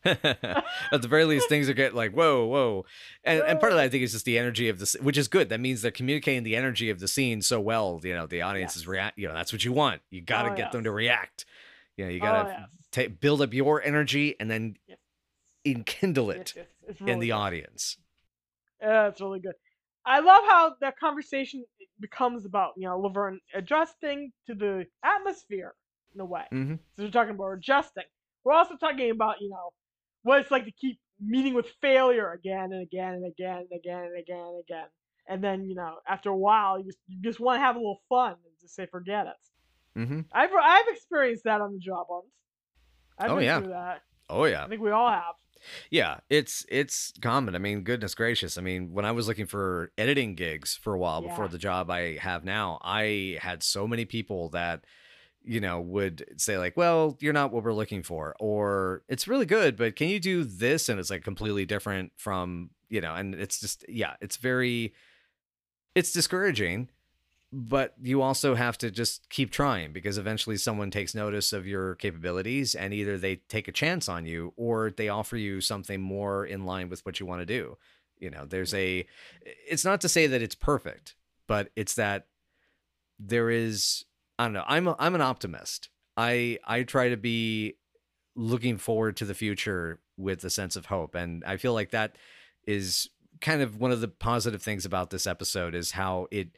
at 0.04 1.02
the 1.02 1.08
very 1.08 1.24
least 1.24 1.48
things 1.48 1.68
are 1.68 1.74
getting 1.74 1.96
like 1.96 2.12
whoa 2.12 2.44
whoa 2.46 2.84
and, 3.24 3.42
and 3.42 3.58
part 3.60 3.72
of 3.72 3.78
that 3.78 3.84
i 3.84 3.88
think 3.88 4.04
is 4.04 4.12
just 4.12 4.24
the 4.24 4.38
energy 4.38 4.68
of 4.68 4.78
this 4.78 4.94
which 5.02 5.18
is 5.18 5.26
good 5.26 5.48
that 5.48 5.58
means 5.60 5.82
they're 5.82 5.90
communicating 5.90 6.44
the 6.44 6.54
energy 6.54 6.88
of 6.88 7.00
the 7.00 7.08
scene 7.08 7.42
so 7.42 7.60
well 7.60 8.00
you 8.04 8.14
know 8.14 8.26
the 8.26 8.40
audience 8.42 8.76
is 8.76 8.86
react 8.86 9.18
you 9.18 9.26
know 9.26 9.34
that's 9.34 9.52
what 9.52 9.64
you 9.64 9.72
want 9.72 10.00
you 10.10 10.20
got 10.20 10.44
to 10.44 10.50
Oh, 10.50 10.54
get 10.54 10.70
them 10.70 10.84
to 10.84 10.92
react 10.92 11.46
you 11.96 12.04
know 12.04 12.10
you 12.10 12.20
oh, 12.20 12.24
got 12.24 12.32
to 12.32 12.48
yes. 12.92 13.08
ta- 13.08 13.14
build 13.20 13.42
up 13.42 13.52
your 13.52 13.82
energy 13.82 14.36
and 14.38 14.48
then 14.50 14.76
Yes. 14.86 14.98
enkindle 15.66 16.30
it 16.30 16.54
yes, 16.56 16.66
it's 16.88 17.00
in 17.00 17.18
the 17.18 17.30
good. 17.30 17.36
audience 17.36 17.96
Yeah, 18.80 19.08
it's 19.08 19.20
really 19.20 19.40
good. 19.40 19.54
I 20.06 20.20
love 20.20 20.44
how 20.48 20.74
that 20.80 20.98
conversation 20.98 21.64
becomes 22.00 22.46
about 22.46 22.72
you 22.76 22.88
know 22.88 22.98
Laverne 23.00 23.40
adjusting 23.54 24.32
to 24.46 24.54
the 24.54 24.86
atmosphere 25.04 25.74
in 26.14 26.20
a 26.20 26.24
way. 26.24 26.44
hmm 26.50 26.74
So 26.96 27.04
we're 27.04 27.10
talking 27.10 27.34
about 27.34 27.50
adjusting. 27.52 28.04
We're 28.44 28.52
also 28.54 28.76
talking 28.76 29.10
about 29.10 29.36
you 29.40 29.50
know 29.50 29.70
what 30.22 30.40
it's 30.40 30.50
like 30.50 30.64
to 30.64 30.72
keep 30.72 30.98
meeting 31.20 31.54
with 31.54 31.66
failure 31.80 32.30
again 32.32 32.72
and 32.72 32.82
again 32.82 33.14
and 33.14 33.26
again 33.26 33.58
and 33.70 33.72
again 33.78 34.04
and 34.04 34.18
again 34.18 34.38
and 34.38 34.60
again. 34.60 34.86
And 35.28 35.42
then 35.44 35.64
you 35.68 35.74
know 35.74 35.96
after 36.08 36.30
a 36.30 36.36
while 36.36 36.78
you 36.78 36.84
just 36.84 36.98
you 37.08 37.20
just 37.22 37.40
want 37.40 37.56
to 37.56 37.60
have 37.60 37.76
a 37.76 37.78
little 37.78 38.00
fun 38.08 38.32
and 38.32 38.52
just 38.60 38.74
say 38.74 38.86
forget 38.86 39.26
it. 39.26 39.36
hmm 40.00 40.20
I've 40.32 40.50
I've 40.54 40.88
experienced 40.88 41.44
that 41.44 41.60
on 41.60 41.72
the 41.72 41.78
job 41.78 42.06
hunt. 42.10 42.26
I've 43.18 43.30
Oh, 43.30 43.36
been 43.36 43.44
yeah. 43.44 43.60
through 43.60 43.72
that. 43.72 44.02
oh 44.30 44.44
yeah 44.44 44.64
I 44.64 44.68
think 44.68 44.80
we 44.82 44.90
all 44.90 45.10
have. 45.10 45.34
Yeah, 45.90 46.18
it's 46.30 46.64
it's 46.68 47.12
common. 47.20 47.56
I 47.56 47.58
mean, 47.58 47.82
goodness 47.82 48.14
gracious. 48.14 48.56
I 48.58 48.60
mean, 48.60 48.92
when 48.92 49.04
I 49.04 49.10
was 49.12 49.26
looking 49.26 49.46
for 49.46 49.90
editing 49.98 50.36
gigs 50.36 50.76
for 50.80 50.94
a 50.94 50.98
while 50.98 51.20
before 51.20 51.48
the 51.48 51.58
job 51.58 51.90
I 51.90 52.16
have 52.18 52.44
now, 52.44 52.78
I 52.82 53.38
had 53.40 53.64
so 53.64 53.88
many 53.88 54.04
people 54.04 54.50
that 54.50 54.84
you 55.44 55.60
know 55.60 55.80
would 55.80 56.24
say 56.36 56.58
like, 56.58 56.76
"Well, 56.76 57.16
you're 57.20 57.32
not 57.32 57.52
what 57.52 57.64
we're 57.64 57.72
looking 57.72 58.02
for," 58.02 58.34
or 58.40 59.02
"It's 59.08 59.28
really 59.28 59.46
good, 59.46 59.76
but 59.76 59.96
can 59.96 60.08
you 60.08 60.20
do 60.20 60.44
this?" 60.44 60.88
And 60.88 61.00
it's 61.00 61.10
like 61.10 61.24
completely 61.24 61.64
different 61.66 62.12
from 62.16 62.70
you 62.88 63.00
know, 63.00 63.14
and 63.14 63.34
it's 63.34 63.60
just 63.60 63.84
yeah, 63.88 64.14
it's 64.20 64.36
very 64.36 64.94
it's 65.94 66.12
discouraging. 66.12 66.88
but 67.50 67.94
you 68.02 68.20
also 68.20 68.54
have 68.54 68.76
to 68.76 68.90
just 68.90 69.28
keep 69.30 69.50
trying 69.50 69.92
because 69.92 70.18
eventually 70.18 70.56
someone 70.56 70.90
takes 70.90 71.14
notice 71.14 71.52
of 71.52 71.66
your 71.66 71.94
capabilities 71.94 72.74
and 72.74 72.92
either 72.92 73.16
they 73.16 73.36
take 73.48 73.68
a 73.68 73.72
chance 73.72 74.08
on 74.08 74.26
you 74.26 74.52
or 74.56 74.90
they 74.90 75.08
offer 75.08 75.36
you 75.36 75.60
something 75.60 76.00
more 76.00 76.44
in 76.44 76.64
line 76.66 76.90
with 76.90 77.04
what 77.06 77.18
you 77.18 77.24
want 77.26 77.40
to 77.40 77.46
do. 77.46 77.78
You 78.18 78.30
know, 78.30 78.44
there's 78.44 78.74
mm. 78.74 78.78
a 78.78 79.06
it's 79.66 79.84
not 79.84 80.00
to 80.02 80.08
say 80.08 80.26
that 80.26 80.42
it's 80.42 80.54
perfect, 80.54 81.16
but 81.46 81.70
it's 81.74 81.94
that 81.94 82.26
there 83.18 83.50
is 83.50 84.04
I 84.38 84.44
don't 84.44 84.52
know. 84.52 84.64
I'm 84.66 84.86
a, 84.88 84.96
I'm 84.98 85.14
an 85.14 85.20
optimist. 85.20 85.88
I 86.16 86.58
I 86.66 86.82
try 86.82 87.08
to 87.08 87.16
be 87.16 87.74
looking 88.36 88.76
forward 88.78 89.16
to 89.16 89.24
the 89.24 89.34
future 89.34 90.00
with 90.16 90.44
a 90.44 90.50
sense 90.50 90.76
of 90.76 90.86
hope 90.86 91.14
and 91.14 91.42
I 91.44 91.56
feel 91.56 91.72
like 91.74 91.90
that 91.90 92.16
is 92.66 93.08
kind 93.40 93.62
of 93.62 93.80
one 93.80 93.90
of 93.92 94.00
the 94.00 94.08
positive 94.08 94.62
things 94.62 94.84
about 94.84 95.10
this 95.10 95.26
episode 95.26 95.74
is 95.74 95.92
how 95.92 96.26
it 96.30 96.48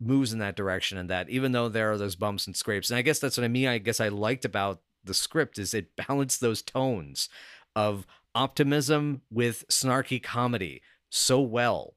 moves 0.00 0.32
in 0.32 0.38
that 0.38 0.56
direction 0.56 0.96
and 0.98 1.08
that 1.10 1.28
even 1.30 1.52
though 1.52 1.68
there 1.68 1.90
are 1.92 1.98
those 1.98 2.16
bumps 2.16 2.46
and 2.46 2.56
scrapes 2.56 2.90
and 2.90 2.96
i 2.98 3.02
guess 3.02 3.18
that's 3.18 3.36
what 3.36 3.44
i 3.44 3.48
mean 3.48 3.68
i 3.68 3.76
guess 3.76 4.00
i 4.00 4.08
liked 4.08 4.46
about 4.46 4.80
the 5.04 5.12
script 5.12 5.58
is 5.58 5.74
it 5.74 5.94
balanced 5.96 6.40
those 6.40 6.62
tones 6.62 7.28
of 7.76 8.06
optimism 8.34 9.20
with 9.30 9.66
snarky 9.68 10.22
comedy 10.22 10.80
so 11.10 11.40
well 11.40 11.94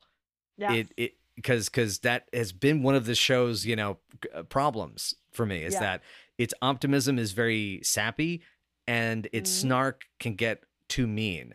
Yes. 0.58 0.72
it 0.76 0.94
it 0.98 1.12
because 1.36 1.69
because 1.69 1.99
that 1.99 2.27
has 2.34 2.51
been 2.51 2.84
one 2.84 2.95
of 2.95 3.05
the 3.05 3.15
show's 3.15 3.65
you 3.65 3.75
know 3.75 3.97
uh, 4.34 4.43
problems 4.43 5.15
for 5.31 5.45
me 5.45 5.63
is 5.63 5.73
Yeah. 5.73 5.79
that 5.81 6.01
its 6.38 6.53
optimism 6.61 7.19
is 7.19 7.31
very 7.31 7.79
sappy 7.84 8.43
and 8.88 9.27
its 9.34 9.49
Mhm. 9.49 9.59
snark 9.61 10.03
can 10.19 10.36
get 10.36 10.63
too 10.89 11.07
mean 11.07 11.53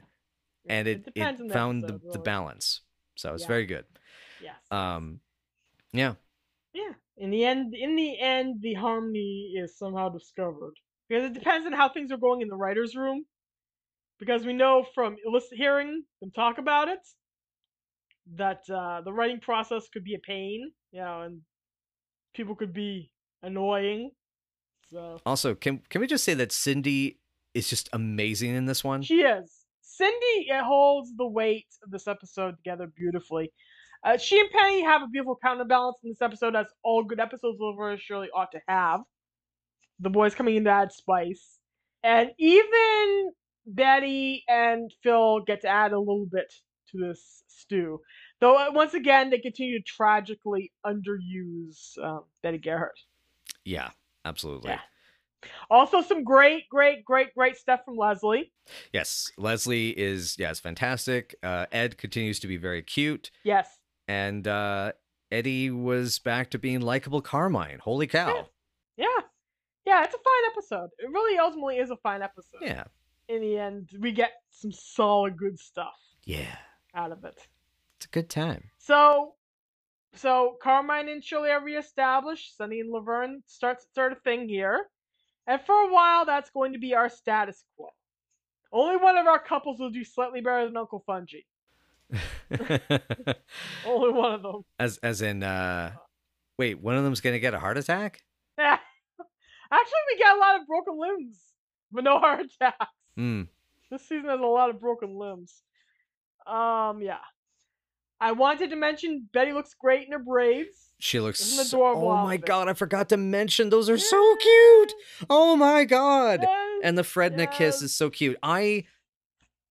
and 0.69 0.89
it, 0.89 1.09
it, 1.15 1.37
the 1.39 1.53
found 1.53 1.87
the, 1.87 2.01
the 2.13 2.19
balance 2.19 2.81
so 3.17 3.35
it's 3.35 3.43
Yeah. 3.43 3.49
very 3.49 3.67
good 3.67 3.85
Yes. 4.41 4.57
um 4.71 5.21
yeah 5.93 6.15
Yeah. 6.73 6.95
In 7.17 7.31
the 7.31 7.45
end, 7.45 7.75
in 7.75 7.97
the 7.97 8.19
end, 8.19 8.63
the 8.63 8.75
harmony 8.75 9.55
is 9.57 9.77
somehow 9.77 10.09
discovered 10.09 10.75
because 11.09 11.25
it 11.25 11.35
depends 11.35 11.67
on 11.67 11.73
how 11.73 11.89
things 11.89 12.13
are 12.13 12.17
going 12.19 12.43
in 12.43 12.49
the 12.49 12.57
writers' 12.57 12.95
room. 12.97 13.27
Because 14.19 14.45
we 14.47 14.53
know 14.53 14.85
from 14.95 15.17
hearing 15.53 16.05
them 16.21 16.31
talk 16.33 16.59
about 16.59 16.89
it 16.89 17.01
that 18.35 18.61
uh, 18.73 19.01
the 19.03 19.13
writing 19.13 19.41
process 19.41 19.89
could 19.93 20.05
be 20.05 20.15
a 20.15 20.19
pain, 20.19 20.71
you 20.93 21.01
know, 21.01 21.23
and 21.23 21.41
people 22.35 22.55
could 22.55 22.73
be 22.73 23.11
annoying. 23.43 24.11
So 24.91 25.19
Also, 25.27 25.55
can 25.55 25.83
can 25.89 26.01
we 26.01 26.07
just 26.07 26.25
say 26.25 26.35
that 26.35 26.53
Cindy 26.53 27.21
is 27.55 27.69
just 27.69 27.89
amazing 27.93 28.55
in 28.55 28.67
this 28.67 28.83
one? 28.85 29.03
she 29.03 29.23
is. 29.23 29.55
Cindy 29.83 30.49
holds 30.53 31.11
the 31.17 31.27
weight 31.27 31.67
of 31.83 31.91
this 31.91 32.07
episode 32.07 32.57
together 32.59 32.87
beautifully. 32.97 33.51
Uh, 34.05 34.17
she 34.17 34.39
and 34.39 34.49
Penny 34.51 34.83
have 34.83 35.03
a 35.03 35.09
beautiful 35.09 35.37
counterbalance 35.43 35.97
in 36.05 36.11
this 36.11 36.23
episode, 36.23 36.55
as 36.55 36.67
all 36.85 37.03
good 37.03 37.19
episodes 37.19 37.59
of 37.61 37.75
Laverne 37.77 37.99
surely 38.01 38.29
ought 38.33 38.53
to 38.53 38.61
have. 38.69 39.01
The 39.99 40.11
boys 40.11 40.37
coming 40.37 40.55
in 40.55 40.65
to 40.65 40.71
add 40.71 40.93
spice, 40.93 41.59
and 42.05 42.31
even 42.39 43.33
Betty 43.67 44.45
and 44.49 44.89
Phil 45.03 45.41
get 45.41 45.63
to 45.63 45.69
add 45.69 45.93
a 45.93 45.99
little 45.99 46.29
bit 46.31 46.53
to 46.93 46.99
this 46.99 47.43
stew. 47.49 48.01
Though 48.41 48.57
uh, 48.57 48.71
once 48.73 48.95
again, 48.95 49.31
they 49.31 49.39
continue 49.39 49.79
to 49.79 49.85
tragically 49.85 50.73
underuse 50.87 51.99
um, 52.03 52.25
Betty 52.43 52.59
Garrett. 52.59 52.99
Yeah, 53.65 53.91
absolutely. 54.25 54.71
Yeah. 54.71 54.81
Also, 55.71 56.03
some 56.03 56.25
great, 56.25 56.69
great, 56.69 57.05
great, 57.05 57.33
great 57.35 57.57
stuff 57.57 57.81
from 57.85 57.97
Leslie. 57.97 58.53
Yes, 58.93 59.31
Leslie 59.39 59.91
is 59.91 60.37
yes 60.39 60.59
fantastic. 60.59 61.37
Uh, 61.43 61.67
Ed 61.71 61.97
continues 61.97 62.41
to 62.41 62.49
be 62.49 62.57
very 62.57 62.83
cute, 62.83 63.31
Yes, 63.45 63.69
and 64.09 64.49
uh, 64.49 64.93
Eddie 65.31 65.71
was 65.71 66.19
back 66.19 66.51
to 66.51 66.59
being 66.59 66.81
likable 66.81 67.21
Carmine. 67.23 67.79
Holy 67.79 68.09
cow! 68.09 68.49
Yeah, 68.97 69.07
yeah, 69.87 70.03
it's 70.03 70.15
a 70.15 70.19
fine 70.19 70.51
episode. 70.53 70.91
It 70.99 71.09
really 71.09 71.39
ultimately 71.39 71.79
is 71.79 71.91
a 71.91 71.97
fine 71.99 72.21
episode. 72.23 72.61
Yeah, 72.61 72.85
In 73.29 73.41
the 73.41 73.59
end, 73.59 73.91
we 74.01 74.11
get 74.11 74.33
some 74.51 74.73
solid 74.73 75.37
good 75.37 75.57
stuff 75.59 75.95
yeah, 76.25 76.57
out 76.95 77.13
of 77.13 77.25
it. 77.25 77.47
it's 77.97 78.07
a 78.07 78.11
good 78.11 78.29
time. 78.31 78.71
So, 78.79 79.35
so 80.15 80.57
Carmine 80.63 81.09
and 81.09 81.23
Shirley 81.23 81.51
are 81.51 81.63
reestablished. 81.63 82.57
Sonny 82.57 82.81
and 82.81 82.91
Laverne 82.93 83.43
starts 83.47 83.85
start 83.85 84.13
a 84.13 84.17
thing 84.17 84.49
here, 84.49 84.87
and 85.47 85.61
for 85.61 85.75
a 85.75 85.93
while 85.93 86.25
that's 86.27 86.51
going 86.51 86.73
to 86.73 86.79
be 86.79 86.95
our 86.95 87.09
status 87.09 87.63
quo. 87.77 87.89
Only 88.73 88.97
one 88.97 89.17
of 89.17 89.27
our 89.27 89.39
couples 89.39 89.81
will 89.81 89.91
do 89.91 90.05
slightly 90.05 90.41
better 90.41 90.67
than 90.67 90.77
Uncle 90.77 91.03
Fungi. 91.07 91.39
Only 93.87 94.13
one 94.13 94.33
of 94.35 94.43
them. 94.43 94.63
as 94.79 94.99
as 94.99 95.23
in, 95.23 95.43
uh, 95.43 95.93
wait, 96.59 96.81
one 96.81 96.97
of 96.97 97.05
them's 97.05 97.21
gonna 97.21 97.39
get 97.39 97.55
a 97.55 97.59
heart 97.59 97.79
attack. 97.79 98.23
Yeah. 98.59 98.79
Actually, 99.71 99.93
we 100.13 100.19
get 100.19 100.37
a 100.37 100.39
lot 100.39 100.61
of 100.61 100.67
broken 100.67 100.99
limbs, 100.99 101.39
but 101.93 102.05
no 102.05 102.19
heart 102.19 102.41
attacks. 102.41 102.87
Hmm. 103.17 103.43
This 103.91 104.03
season 104.03 104.29
has 104.31 104.41
a 104.41 104.45
lot 104.45 104.71
of 104.71 104.81
broken 104.81 105.19
limbs. 105.19 105.63
Um, 106.49 107.03
yeah. 107.03 107.19
I 108.21 108.33
wanted 108.33 108.71
to 108.71 108.77
mention 108.77 109.29
Betty 109.33 109.53
looks 109.53 109.75
great 109.75 110.07
in 110.07 110.13
her 110.13 110.19
braids. 110.19 110.89
She 110.99 111.21
looks. 111.21 111.39
So, 111.41 111.85
oh 111.85 112.25
my 112.25 112.37
god! 112.37 112.69
I 112.69 112.73
forgot 112.73 113.09
to 113.11 113.17
mention 113.17 113.71
those 113.71 113.89
are 113.89 113.99
so 113.99 114.37
cute. 114.37 114.93
Oh 115.31 115.55
my 115.55 115.85
god! 115.85 116.41
Yes, 116.43 116.81
And 116.83 116.99
the 116.99 117.03
Fredna 117.03 117.51
kiss 117.51 117.83
is 117.83 117.95
so 117.95 118.11
cute. 118.11 118.37
I 118.43 118.85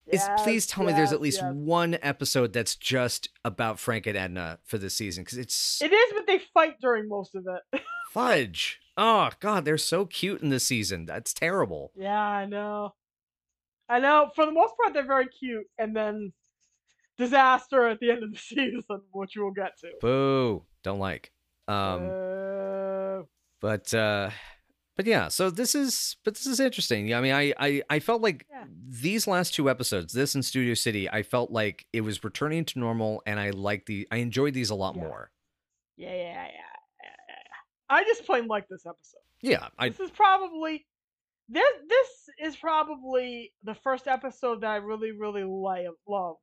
is 0.08 0.26
please 0.38 0.64
yes, 0.64 0.68
tell 0.68 0.86
me 0.86 0.94
there's 0.94 1.12
at 1.12 1.20
least 1.20 1.42
yes. 1.42 1.54
one 1.54 1.98
episode 2.02 2.54
that's 2.54 2.78
just 2.78 3.28
about 3.44 3.78
Frank 3.78 4.08
and 4.08 4.18
Edna 4.18 4.60
for 4.64 4.78
this 4.78 4.94
season 4.94 5.26
because 5.26 5.38
it's 5.38 5.82
It 5.82 5.92
is, 5.92 6.14
but 6.14 6.26
they 6.28 6.40
fight 6.54 6.80
during 6.80 7.10
most 7.10 7.36
of 7.36 7.46
it. 7.48 7.82
fudge. 8.12 8.80
Oh 9.00 9.30
god, 9.40 9.64
they're 9.64 9.78
so 9.78 10.08
cute 10.08 10.42
in 10.42 10.50
this 10.50 10.64
season. 10.66 11.06
That's 11.06 11.32
terrible. 11.32 11.92
yeah, 11.96 12.20
I 12.20 12.46
know. 12.46 12.96
I 13.88 14.00
know. 14.00 14.32
For 14.34 14.44
the 14.44 14.52
most 14.52 14.74
part, 14.76 14.96
they're 14.96 15.06
very 15.06 15.28
cute, 15.28 15.68
and 15.78 15.96
then 15.96 16.34
disaster 17.18 17.88
at 17.88 18.00
the 18.00 18.12
end 18.12 18.24
of 18.24 18.32
the 18.32 18.38
season, 18.52 19.02
which 19.12 19.34
we'll 19.36 19.52
get 19.52 19.78
to. 19.80 19.92
Boo. 20.02 20.64
Don't 20.84 21.00
like. 21.00 21.32
Um 21.68 22.10
Uh, 22.10 23.24
but 23.62 23.94
uh 23.94 24.30
but 24.96 25.06
yeah, 25.06 25.28
so 25.28 25.50
this 25.52 25.76
is 25.76 26.16
but 26.24 26.34
this 26.34 26.48
is 26.48 26.60
interesting. 26.60 27.08
Yeah, 27.08 27.20
I 27.20 27.22
mean 27.22 27.34
I 27.34 27.54
I 27.60 27.82
I 27.90 28.00
felt 28.00 28.22
like 28.22 28.46
Yeah. 28.50 28.64
these 28.88 29.28
last 29.28 29.54
two 29.54 29.70
episodes, 29.70 30.14
this 30.14 30.34
and 30.36 30.44
Studio 30.46 30.74
City, 30.74 31.10
I 31.10 31.24
felt 31.24 31.52
like 31.52 31.86
it 31.94 32.02
was 32.02 32.24
returning 32.24 32.66
to 32.66 32.80
normal 32.80 33.22
and 33.26 33.40
I 33.40 33.50
like 33.52 33.86
the 33.86 34.08
I 34.12 34.18
enjoyed 34.18 34.54
these 34.54 34.70
a 34.70 34.76
lot 34.76 34.96
Yeah. 34.96 35.02
more. 35.04 35.32
yeah, 35.98 36.10
yeah, 36.14 36.16
yeah, 36.16 36.44
yeah. 37.04 37.10
I 37.90 38.04
just 38.04 38.26
plain 38.26 38.48
like 38.48 38.68
this 38.70 38.86
episode. 38.86 39.22
Yeah, 39.42 39.68
I 39.78 39.90
this 39.90 40.00
is 40.00 40.12
probably 40.12 40.86
this 41.50 41.74
this 41.88 42.10
is 42.50 42.56
probably 42.58 43.54
the 43.64 43.76
first 43.76 44.08
episode 44.08 44.62
that 44.62 44.70
I 44.72 44.76
really 44.78 45.12
really 45.12 45.44
love 46.08 46.38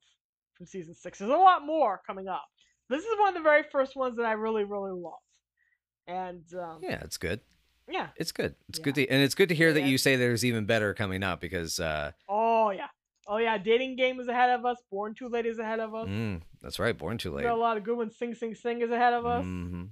from 0.57 0.67
season 0.67 0.95
six. 0.95 1.19
There's 1.19 1.31
a 1.31 1.35
lot 1.37 1.65
more 1.65 2.01
coming 2.07 2.29
up. 2.29 2.45
This 2.91 3.03
is 3.05 3.19
one 3.19 3.29
of 3.29 3.35
the 3.35 3.41
very 3.43 3.63
first 3.73 3.97
ones 3.97 4.17
that 4.17 4.27
I 4.27 4.33
really 4.33 4.65
really 4.65 4.93
love, 4.93 5.15
and 6.07 6.43
um, 6.55 6.81
yeah. 6.83 6.91
yeah, 6.91 7.01
it's 7.03 7.17
good. 7.17 7.41
Yeah, 7.89 8.09
it's 8.17 8.33
good. 8.33 8.55
It's 8.69 8.79
good 8.79 8.95
to 8.95 9.09
and 9.09 9.23
it's 9.23 9.35
good 9.35 9.51
to 9.51 9.55
hear 9.55 9.73
that 9.75 9.83
you 9.83 9.99
say 9.99 10.17
there's 10.17 10.45
even 10.45 10.65
better 10.65 10.95
coming 10.95 11.23
up 11.23 11.41
because 11.41 11.79
uh 11.81 12.13
Oh 12.29 12.71
yeah, 12.71 12.87
oh 13.29 13.37
yeah. 13.37 13.59
Dating 13.59 13.97
game 13.97 14.19
is 14.21 14.29
ahead 14.29 14.51
of 14.51 14.65
us. 14.65 14.79
Born 14.91 15.15
Too 15.15 15.29
Late 15.29 15.45
is 15.47 15.59
ahead 15.59 15.81
of 15.81 15.95
us. 15.95 16.09
mm, 16.09 16.41
that's 16.63 16.79
right, 16.79 16.97
born 16.97 17.19
too 17.19 17.31
We 17.31 17.37
late. 17.39 17.43
got 17.45 17.55
a 17.55 17.61
lot 17.61 17.77
of 17.77 17.85
good 17.85 17.97
ones. 17.99 18.17
Sing 18.17 18.35
Sing 18.35 18.55
Sing 18.55 18.81
is 18.81 18.91
ahead 18.91 19.13
of 19.13 19.27
us. 19.27 19.45
hmm 19.45 19.85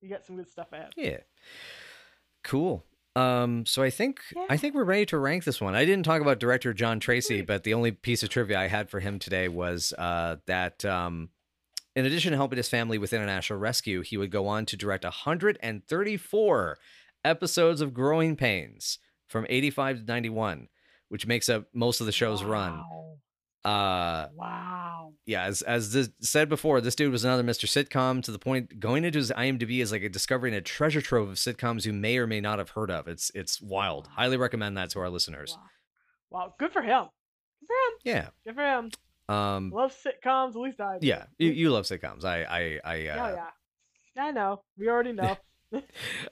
You 0.00 0.08
got 0.08 0.24
some 0.24 0.36
good 0.36 0.48
stuff 0.48 0.72
ahead. 0.72 0.90
Yeah. 0.96 1.18
Cool. 2.42 2.84
Um, 3.14 3.66
so 3.66 3.82
I 3.82 3.90
think 3.90 4.20
I 4.48 4.56
think 4.56 4.74
we're 4.74 4.84
ready 4.84 5.04
to 5.06 5.18
rank 5.18 5.44
this 5.44 5.60
one. 5.60 5.74
I 5.74 5.84
didn't 5.84 6.04
talk 6.04 6.22
about 6.22 6.38
director 6.40 6.72
John 6.72 6.98
Tracy, 6.98 7.42
but 7.42 7.62
the 7.62 7.74
only 7.74 7.92
piece 7.92 8.22
of 8.22 8.30
trivia 8.30 8.58
I 8.58 8.68
had 8.68 8.88
for 8.88 9.00
him 9.00 9.18
today 9.18 9.48
was 9.48 9.92
uh, 9.98 10.36
that 10.46 10.84
um, 10.84 11.28
in 11.94 12.06
addition 12.06 12.30
to 12.30 12.38
helping 12.38 12.56
his 12.56 12.70
family 12.70 12.96
with 12.96 13.12
international 13.12 13.58
rescue, 13.58 14.00
he 14.00 14.16
would 14.16 14.30
go 14.30 14.46
on 14.48 14.64
to 14.66 14.76
direct 14.76 15.04
134 15.04 16.78
episodes 17.24 17.80
of 17.80 17.92
Growing 17.92 18.34
Pains 18.34 18.98
from 19.28 19.46
85 19.48 19.98
to 19.98 20.04
91, 20.04 20.68
which 21.08 21.26
makes 21.26 21.48
up 21.50 21.66
most 21.74 22.00
of 22.00 22.06
the 22.06 22.12
show's 22.12 22.42
run. 22.42 22.82
Wow. 23.64 23.70
Uh, 23.70 24.28
Wow. 24.34 25.12
yeah, 25.26 25.44
as 25.44 25.62
as 25.62 25.92
this 25.92 26.10
said 26.20 26.48
before, 26.48 26.80
this 26.80 26.94
dude 26.96 27.12
was 27.12 27.24
another 27.24 27.42
Mr. 27.44 27.66
Sitcom 27.66 28.22
to 28.24 28.32
the 28.32 28.38
point 28.38 28.80
going 28.80 29.04
into 29.04 29.18
his 29.18 29.30
IMDb 29.30 29.80
is 29.80 29.92
like 29.92 30.02
a 30.02 30.08
discovering 30.08 30.52
a 30.54 30.60
treasure 30.60 31.00
trove 31.00 31.28
of 31.28 31.36
sitcoms 31.36 31.86
you 31.86 31.92
may 31.92 32.18
or 32.18 32.26
may 32.26 32.40
not 32.40 32.58
have 32.58 32.70
heard 32.70 32.90
of. 32.90 33.06
It's 33.08 33.30
it's 33.34 33.60
wild. 33.62 34.08
Highly 34.16 34.36
recommend 34.36 34.76
that 34.78 34.90
to 34.90 34.98
our 35.00 35.08
listeners. 35.10 35.56
Wow. 36.30 36.40
wow. 36.46 36.54
Good 36.58 36.72
for 36.72 36.82
him. 36.82 37.04
Good 37.60 37.66
for 37.68 37.74
him. 37.74 37.98
Yeah. 38.04 38.28
Good 38.44 38.54
for 38.56 38.62
him. 38.64 38.90
Um 39.28 39.70
Love 39.72 39.94
sitcoms. 39.94 40.50
At 40.50 40.56
least 40.60 40.80
I. 40.80 40.98
do. 40.98 41.06
yeah, 41.06 41.24
you, 41.38 41.50
you 41.52 41.70
love 41.70 41.84
sitcoms. 41.84 42.24
I 42.24 42.42
I 42.42 42.80
I 42.84 43.06
Oh 43.08 43.22
uh, 43.22 43.34
yeah. 43.36 44.24
I 44.24 44.30
know. 44.32 44.62
We 44.76 44.88
already 44.88 45.12
know. 45.12 45.36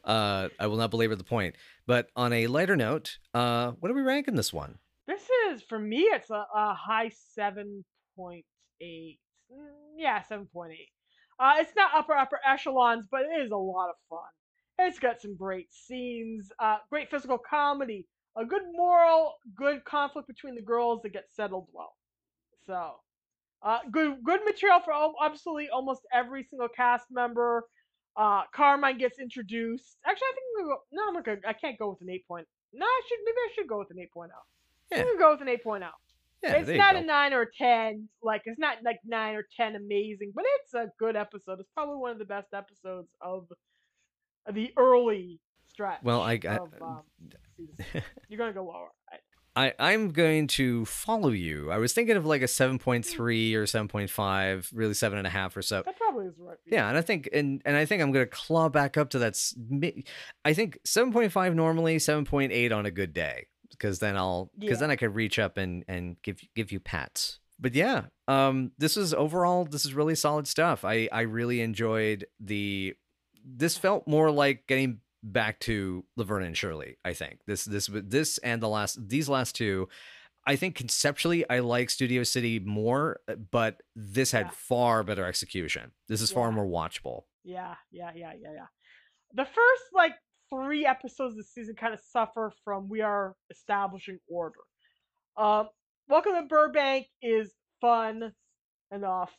uh 0.04 0.48
I 0.58 0.66
will 0.66 0.76
not 0.76 0.90
belabor 0.90 1.14
the 1.16 1.24
point. 1.24 1.54
But 1.86 2.08
on 2.16 2.32
a 2.32 2.46
lighter 2.48 2.76
note, 2.76 3.18
uh 3.34 3.72
what 3.78 3.90
are 3.90 3.94
we 3.94 4.02
ranking 4.02 4.34
this 4.34 4.52
one? 4.52 4.78
This 5.10 5.28
is 5.50 5.62
for 5.62 5.78
me. 5.78 6.02
It's 6.02 6.30
a, 6.30 6.46
a 6.54 6.74
high 6.74 7.10
seven 7.34 7.84
point 8.16 8.44
eight. 8.80 9.18
Mm, 9.52 9.70
Yeah, 9.98 10.22
seven 10.22 10.46
point 10.52 10.72
eight. 10.72 10.88
Uh, 11.38 11.54
it's 11.58 11.74
not 11.76 11.90
upper 11.94 12.14
upper 12.14 12.40
echelons, 12.46 13.06
but 13.10 13.22
it 13.22 13.42
is 13.44 13.50
a 13.50 13.56
lot 13.56 13.90
of 13.90 13.96
fun. 14.08 14.28
It's 14.78 14.98
got 14.98 15.20
some 15.20 15.36
great 15.36 15.72
scenes, 15.72 16.50
uh, 16.58 16.78
great 16.90 17.10
physical 17.10 17.38
comedy, 17.38 18.06
a 18.36 18.44
good 18.44 18.62
moral, 18.72 19.34
good 19.56 19.84
conflict 19.84 20.28
between 20.28 20.54
the 20.54 20.62
girls 20.62 21.02
that 21.02 21.12
get 21.12 21.26
settled 21.32 21.68
well. 21.72 21.94
So, 22.66 23.00
uh, 23.62 23.80
good 23.90 24.22
good 24.24 24.40
material 24.44 24.80
for 24.80 24.92
absolutely 25.24 25.68
almost 25.70 26.02
every 26.12 26.44
single 26.44 26.68
cast 26.68 27.06
member. 27.10 27.64
Uh, 28.16 28.42
Carmine 28.54 28.98
gets 28.98 29.18
introduced. 29.18 29.98
Actually, 30.06 30.26
I 30.28 30.34
think 30.34 30.46
I'm 30.58 30.64
gonna 30.64 30.74
go, 30.76 30.82
no, 30.92 31.08
I'm 31.08 31.22
gonna, 31.22 31.40
I 31.48 31.52
can't 31.54 31.78
go 31.78 31.90
with 31.90 32.00
an 32.02 32.10
8. 32.10 32.26
point. 32.28 32.46
No, 32.72 32.86
I 32.86 33.02
should 33.08 33.18
maybe 33.24 33.36
I 33.38 33.50
should 33.54 33.68
go 33.68 33.78
with 33.78 33.90
an 33.90 33.98
8.0. 33.98 34.28
Yeah. 34.92 35.04
I'm 35.06 35.18
go 35.18 35.32
with 35.32 35.40
an 35.42 35.48
8.0 35.48 35.80
Yeah, 36.42 36.52
it's 36.54 36.68
not 36.70 36.96
a 36.96 37.02
nine 37.02 37.32
or 37.32 37.46
ten. 37.56 38.08
Like 38.22 38.42
it's 38.46 38.58
not 38.58 38.78
like 38.84 38.98
nine 39.04 39.34
or 39.36 39.46
ten 39.56 39.76
amazing, 39.76 40.32
but 40.34 40.44
it's 40.60 40.74
a 40.74 40.90
good 40.98 41.16
episode. 41.16 41.60
It's 41.60 41.68
probably 41.74 41.96
one 41.96 42.10
of 42.12 42.18
the 42.18 42.24
best 42.24 42.48
episodes 42.54 43.08
of 43.20 43.46
the 44.52 44.72
early 44.76 45.38
stretch. 45.68 46.00
Well, 46.02 46.22
I- 46.22 46.40
I- 46.44 46.56
of, 46.56 46.72
um, 46.80 47.02
you're 48.28 48.38
gonna 48.38 48.52
go 48.52 48.64
lower. 48.64 48.88
I, 49.10 49.16
I, 49.56 49.74
I'm 49.80 50.10
going 50.10 50.46
to 50.46 50.84
follow 50.84 51.30
you. 51.30 51.70
I 51.72 51.78
was 51.78 51.92
thinking 51.92 52.16
of 52.16 52.24
like 52.24 52.40
a 52.40 52.46
7.3 52.46 53.54
or 53.54 53.64
7.5, 53.64 54.70
really 54.72 54.94
seven 54.94 55.18
and 55.18 55.26
a 55.26 55.30
half 55.30 55.56
or 55.56 55.60
so. 55.62 55.82
that 55.84 55.96
probably 55.98 56.26
is 56.26 56.34
right. 56.38 56.56
Yeah, 56.66 56.88
and 56.88 56.96
I 56.96 57.00
think 57.02 57.28
and 57.32 57.60
and 57.64 57.76
I 57.76 57.84
think 57.84 58.00
I'm 58.00 58.12
gonna 58.12 58.26
claw 58.26 58.68
back 58.68 58.96
up 58.96 59.10
to 59.10 59.18
that. 59.18 59.36
I 60.44 60.54
think 60.54 60.78
7.5 60.86 61.54
normally, 61.54 61.96
7.8 61.96 62.72
on 62.74 62.86
a 62.86 62.90
good 62.92 63.12
day, 63.12 63.48
because 63.80 63.98
then 64.00 64.16
I'll 64.16 64.50
because 64.58 64.76
Yeah. 64.76 64.80
then 64.80 64.90
I 64.90 64.96
could 64.96 65.14
reach 65.14 65.38
up 65.38 65.56
and 65.56 65.84
and 65.88 66.20
give 66.22 66.40
give 66.54 66.70
you 66.70 66.80
pats. 66.80 67.40
But 67.58 67.74
yeah, 67.74 68.06
um, 68.28 68.72
this 68.78 68.96
is 68.96 69.12
overall 69.14 69.64
this 69.64 69.84
is 69.84 69.94
really 69.94 70.14
solid 70.14 70.46
stuff. 70.46 70.84
I 70.84 71.08
I 71.12 71.22
really 71.22 71.60
enjoyed 71.62 72.26
the. 72.38 72.94
This 73.44 73.78
felt 73.78 74.06
more 74.06 74.30
like 74.30 74.66
getting 74.66 75.00
back 75.22 75.60
to 75.60 76.04
Laverne 76.16 76.42
and 76.44 76.56
Shirley. 76.56 76.96
I 77.04 77.14
think 77.14 77.40
this 77.46 77.64
this 77.64 77.88
this 77.92 78.38
and 78.38 78.62
the 78.62 78.68
last 78.68 79.08
these 79.08 79.28
last 79.28 79.54
two. 79.56 79.88
I 80.46 80.56
think 80.56 80.74
conceptually 80.74 81.44
I 81.50 81.58
like 81.58 81.90
Studio 81.90 82.22
City 82.22 82.58
more, 82.58 83.20
uh, 83.28 83.34
but 83.34 83.82
this 83.94 84.32
had 84.32 84.46
Yeah. 84.46 84.52
far 84.54 85.04
better 85.04 85.24
execution. 85.26 85.92
This 86.08 86.22
is 86.22 86.32
far 86.32 86.50
more 86.50 86.66
watchable. 86.66 87.24
Yeah, 87.44 87.74
yeah, 87.90 88.10
yeah, 88.14 88.32
yeah, 88.40 88.52
yeah. 88.54 88.66
The 89.34 89.44
first 89.44 89.84
like 89.92 90.14
three 90.52 90.86
episodes 90.86 91.32
of 91.32 91.36
the 91.36 91.44
season 91.44 91.74
kind 91.74 91.94
of 91.94 92.00
suffer 92.00 92.52
from 92.64 92.88
we 92.88 93.00
are 93.00 93.34
establishing 93.50 94.18
order. 94.28 94.60
Um, 95.36 95.68
Welcome 96.08 96.34
to 96.34 96.42
Burbank 96.42 97.06
is 97.22 97.52
fun 97.80 98.32
enough. 98.92 99.30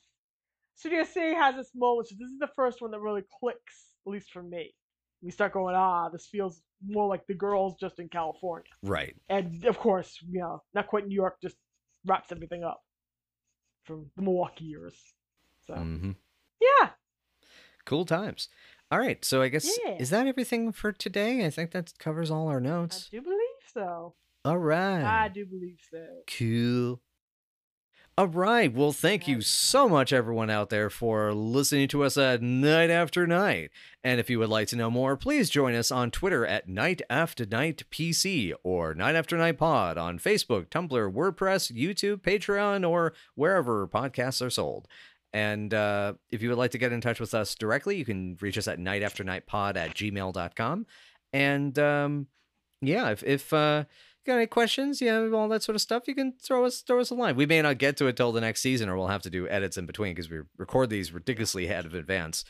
Studio 0.76 1.04
City 1.04 1.36
has 1.36 1.58
its 1.58 1.72
moments. 1.76 2.12
This 2.12 2.30
is 2.30 2.40
the 2.40 2.50
first 2.56 2.82
one 2.82 2.92
that 2.92 3.02
really 3.02 3.24
clicks, 3.40 3.90
at 4.08 4.12
least 4.12 4.32
for 4.32 4.42
me. 4.42 4.74
We 5.22 5.32
start 5.32 5.52
going, 5.52 5.76
ah, 5.76 6.08
this 6.10 6.28
feels 6.28 6.62
more 6.88 7.08
like 7.08 7.28
the 7.28 7.34
girls 7.34 7.76
just 7.78 8.00
in 8.00 8.08
California. 8.08 8.72
Right. 8.82 9.16
And 9.28 9.66
of 9.66 9.78
course, 9.78 10.18
you 10.28 10.40
know, 10.40 10.64
not 10.74 10.88
quite 10.88 11.08
New 11.08 11.16
York 11.16 11.36
just 11.42 11.58
wraps 12.06 12.32
everything 12.32 12.64
up 12.64 12.82
from 13.84 14.10
the 14.16 14.22
Milwaukee 14.24 14.66
years. 14.66 14.96
So 15.68 15.76
hmm 15.76 16.12
yeah, 16.62 16.90
Cool 17.86 18.06
times. 18.06 18.48
All 18.92 19.00
right. 19.00 19.24
So 19.24 19.42
I 19.42 19.48
guess 19.50 19.70
Yeah. 19.86 19.94
is 20.00 20.10
that 20.10 20.28
everything 20.28 20.72
for 20.72 20.92
today? 20.92 21.46
I 21.46 21.50
think 21.50 21.72
that 21.72 21.94
covers 21.98 22.30
all 22.30 22.48
our 22.50 22.60
notes. 22.60 23.10
I 23.12 23.16
do 23.18 23.22
believe 23.22 23.38
so. 23.74 24.16
All 24.44 24.58
right. 24.58 25.04
I 25.04 25.30
do 25.30 25.46
believe 25.46 25.80
so. 25.90 26.06
Cool. 26.38 27.02
All 28.18 28.28
right. 28.28 28.72
Well, 28.72 28.92
thank 28.92 29.28
you 29.28 29.40
so 29.40 29.88
much, 29.88 30.12
everyone 30.12 30.50
out 30.50 30.70
there, 30.70 30.90
for 30.90 31.34
listening 31.34 31.88
to 31.90 32.04
us 32.04 32.18
at 32.18 32.42
night 32.42 32.90
after 32.90 33.26
night. 33.26 33.72
And 34.04 34.20
if 34.20 34.30
you 34.30 34.38
would 34.40 34.50
like 34.50 34.68
to 34.68 34.76
know 34.76 34.92
more, 34.92 35.16
please 35.16 35.50
join 35.50 35.74
us 35.76 35.92
on 35.92 36.12
Twitter 36.12 36.46
at 36.46 36.68
Night 36.68 37.02
After 37.10 37.46
Night 37.46 37.84
PC 37.90 38.54
or 38.64 38.94
Night 38.94 39.16
After 39.16 39.38
Night 39.38 39.58
Pod 39.58 39.98
on 39.98 40.20
Facebook, 40.20 40.66
Tumblr, 40.68 41.14
WordPress, 41.14 41.72
YouTube, 41.72 42.18
Patreon, 42.18 42.88
or 42.88 43.14
wherever 43.36 43.88
podcasts 43.88 44.46
are 44.46 44.50
sold. 44.50 44.90
And 45.34 45.74
uh, 45.74 46.14
if 46.30 46.42
you 46.42 46.50
would 46.50 46.58
like 46.58 46.72
to 46.72 46.78
get 46.78 46.92
in 46.92 47.00
touch 47.02 47.20
with 47.20 47.34
us 47.34 47.56
directly, 47.56 47.96
you 47.98 48.06
can 48.06 48.38
reach 48.42 48.58
us 48.58 48.68
at 48.68 48.80
nightafternightpod 48.80 49.78
at 49.78 49.96
gmail.com. 49.96 50.86
And 51.32 51.80
um, 51.80 52.28
yeah, 52.82 53.12
if, 53.12 53.24
if 53.24 53.54
uh, 53.54 53.86
you 53.88 54.32
got 54.34 54.38
any 54.38 54.48
questions, 54.48 55.02
yeah, 55.02 55.30
all 55.34 55.48
that 55.48 55.64
sort 55.64 55.76
of 55.76 55.82
stuff, 55.82 56.08
you 56.08 56.16
can 56.16 56.34
throw 56.34 56.66
us 56.66 56.82
throw 56.82 57.00
us 57.00 57.12
a 57.12 57.16
line. 57.16 57.36
We 57.38 57.46
may 57.46 57.62
not 57.62 57.78
get 57.78 57.96
to 57.98 58.08
it 58.08 58.18
till 58.18 58.32
the 58.34 58.42
next 58.42 58.62
season, 58.62 58.90
or 58.90 58.98
we'll 58.98 59.08
have 59.08 59.22
to 59.22 59.30
do 59.30 59.48
edits 59.48 59.78
in 59.78 59.86
between 59.86 60.14
because 60.14 60.30
we 60.30 60.40
record 60.58 60.90
these 60.90 61.14
ridiculously 61.14 61.66
ahead 61.66 61.86
of 61.86 61.94
advance. 61.94 62.44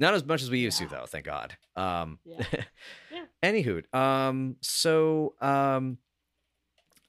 Not 0.00 0.14
as 0.14 0.24
much 0.24 0.42
as 0.42 0.50
we 0.50 0.58
used 0.58 0.80
Yeah. 0.80 0.88
to, 0.88 0.94
though. 0.96 1.06
Thank 1.06 1.26
God. 1.26 1.56
Um, 1.76 2.18
Yeah. 2.24 2.42
Yeah. 3.12 3.24
Anywho, 3.44 3.94
um, 3.94 4.56
so 4.60 5.34
um, 5.40 5.98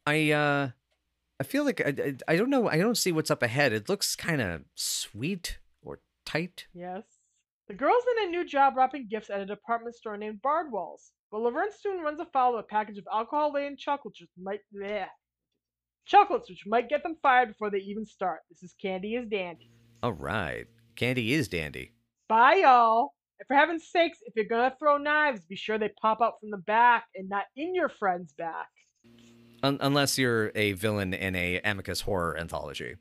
I 0.05 0.31
uh, 0.31 0.69
I 1.39 1.43
feel 1.43 1.65
like 1.65 1.81
I, 1.81 2.15
I 2.27 2.35
don't 2.35 2.49
know. 2.49 2.69
I 2.69 2.77
don't 2.77 2.97
see 2.97 3.11
what's 3.11 3.31
up 3.31 3.43
ahead. 3.43 3.73
It 3.73 3.89
looks 3.89 4.15
kind 4.15 4.41
of 4.41 4.61
sweet 4.75 5.59
or 5.81 5.99
tight. 6.25 6.67
Yes. 6.73 7.03
The 7.67 7.73
girl's 7.73 8.03
in 8.17 8.27
a 8.27 8.31
new 8.31 8.45
job 8.45 8.75
wrapping 8.77 9.07
gifts 9.09 9.29
at 9.29 9.39
a 9.41 9.45
department 9.45 9.95
store 9.95 10.17
named 10.17 10.41
Bardwell's, 10.41 11.11
but 11.31 11.41
Laverne 11.41 11.71
soon 11.77 11.99
runs 12.01 12.19
afoul 12.19 12.53
of 12.53 12.59
a 12.59 12.63
package 12.63 12.99
of 12.99 13.07
alcohol-laden 13.11 13.75
chocolates 13.77 14.21
which 14.21 14.29
might 14.41 14.59
bleh. 14.73 15.07
chocolates 16.05 16.49
which 16.49 16.63
might 16.67 16.89
get 16.89 17.01
them 17.03 17.17
fired 17.21 17.49
before 17.49 17.69
they 17.71 17.79
even 17.79 18.05
start. 18.05 18.41
This 18.49 18.61
is 18.63 18.75
Candy 18.79 19.15
is 19.15 19.27
Dandy. 19.27 19.71
All 20.03 20.13
right, 20.13 20.67
Candy 20.95 21.33
is 21.33 21.47
dandy. 21.47 21.93
Bye, 22.29 22.61
y'all. 22.63 23.13
And 23.39 23.47
for 23.47 23.55
heaven's 23.55 23.87
sakes, 23.89 24.19
if 24.25 24.35
you're 24.35 24.45
gonna 24.45 24.75
throw 24.79 24.97
knives, 24.97 25.41
be 25.45 25.55
sure 25.55 25.77
they 25.79 25.89
pop 26.01 26.21
out 26.21 26.39
from 26.39 26.51
the 26.51 26.57
back 26.57 27.05
and 27.15 27.27
not 27.27 27.45
in 27.55 27.73
your 27.73 27.89
friend's 27.89 28.33
back. 28.33 28.67
Un- 29.65 29.79
unless 29.81 30.19
you're 30.19 30.51
a 30.53 30.73
villain 30.73 31.11
in 31.15 31.35
a 31.35 31.59
Amicus 31.61 32.01
horror 32.01 32.37
anthology. 32.37 32.97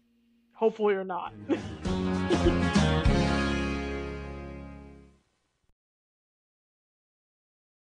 Hopefully, 0.54 0.94
you're 0.94 1.04
not. 1.04 1.34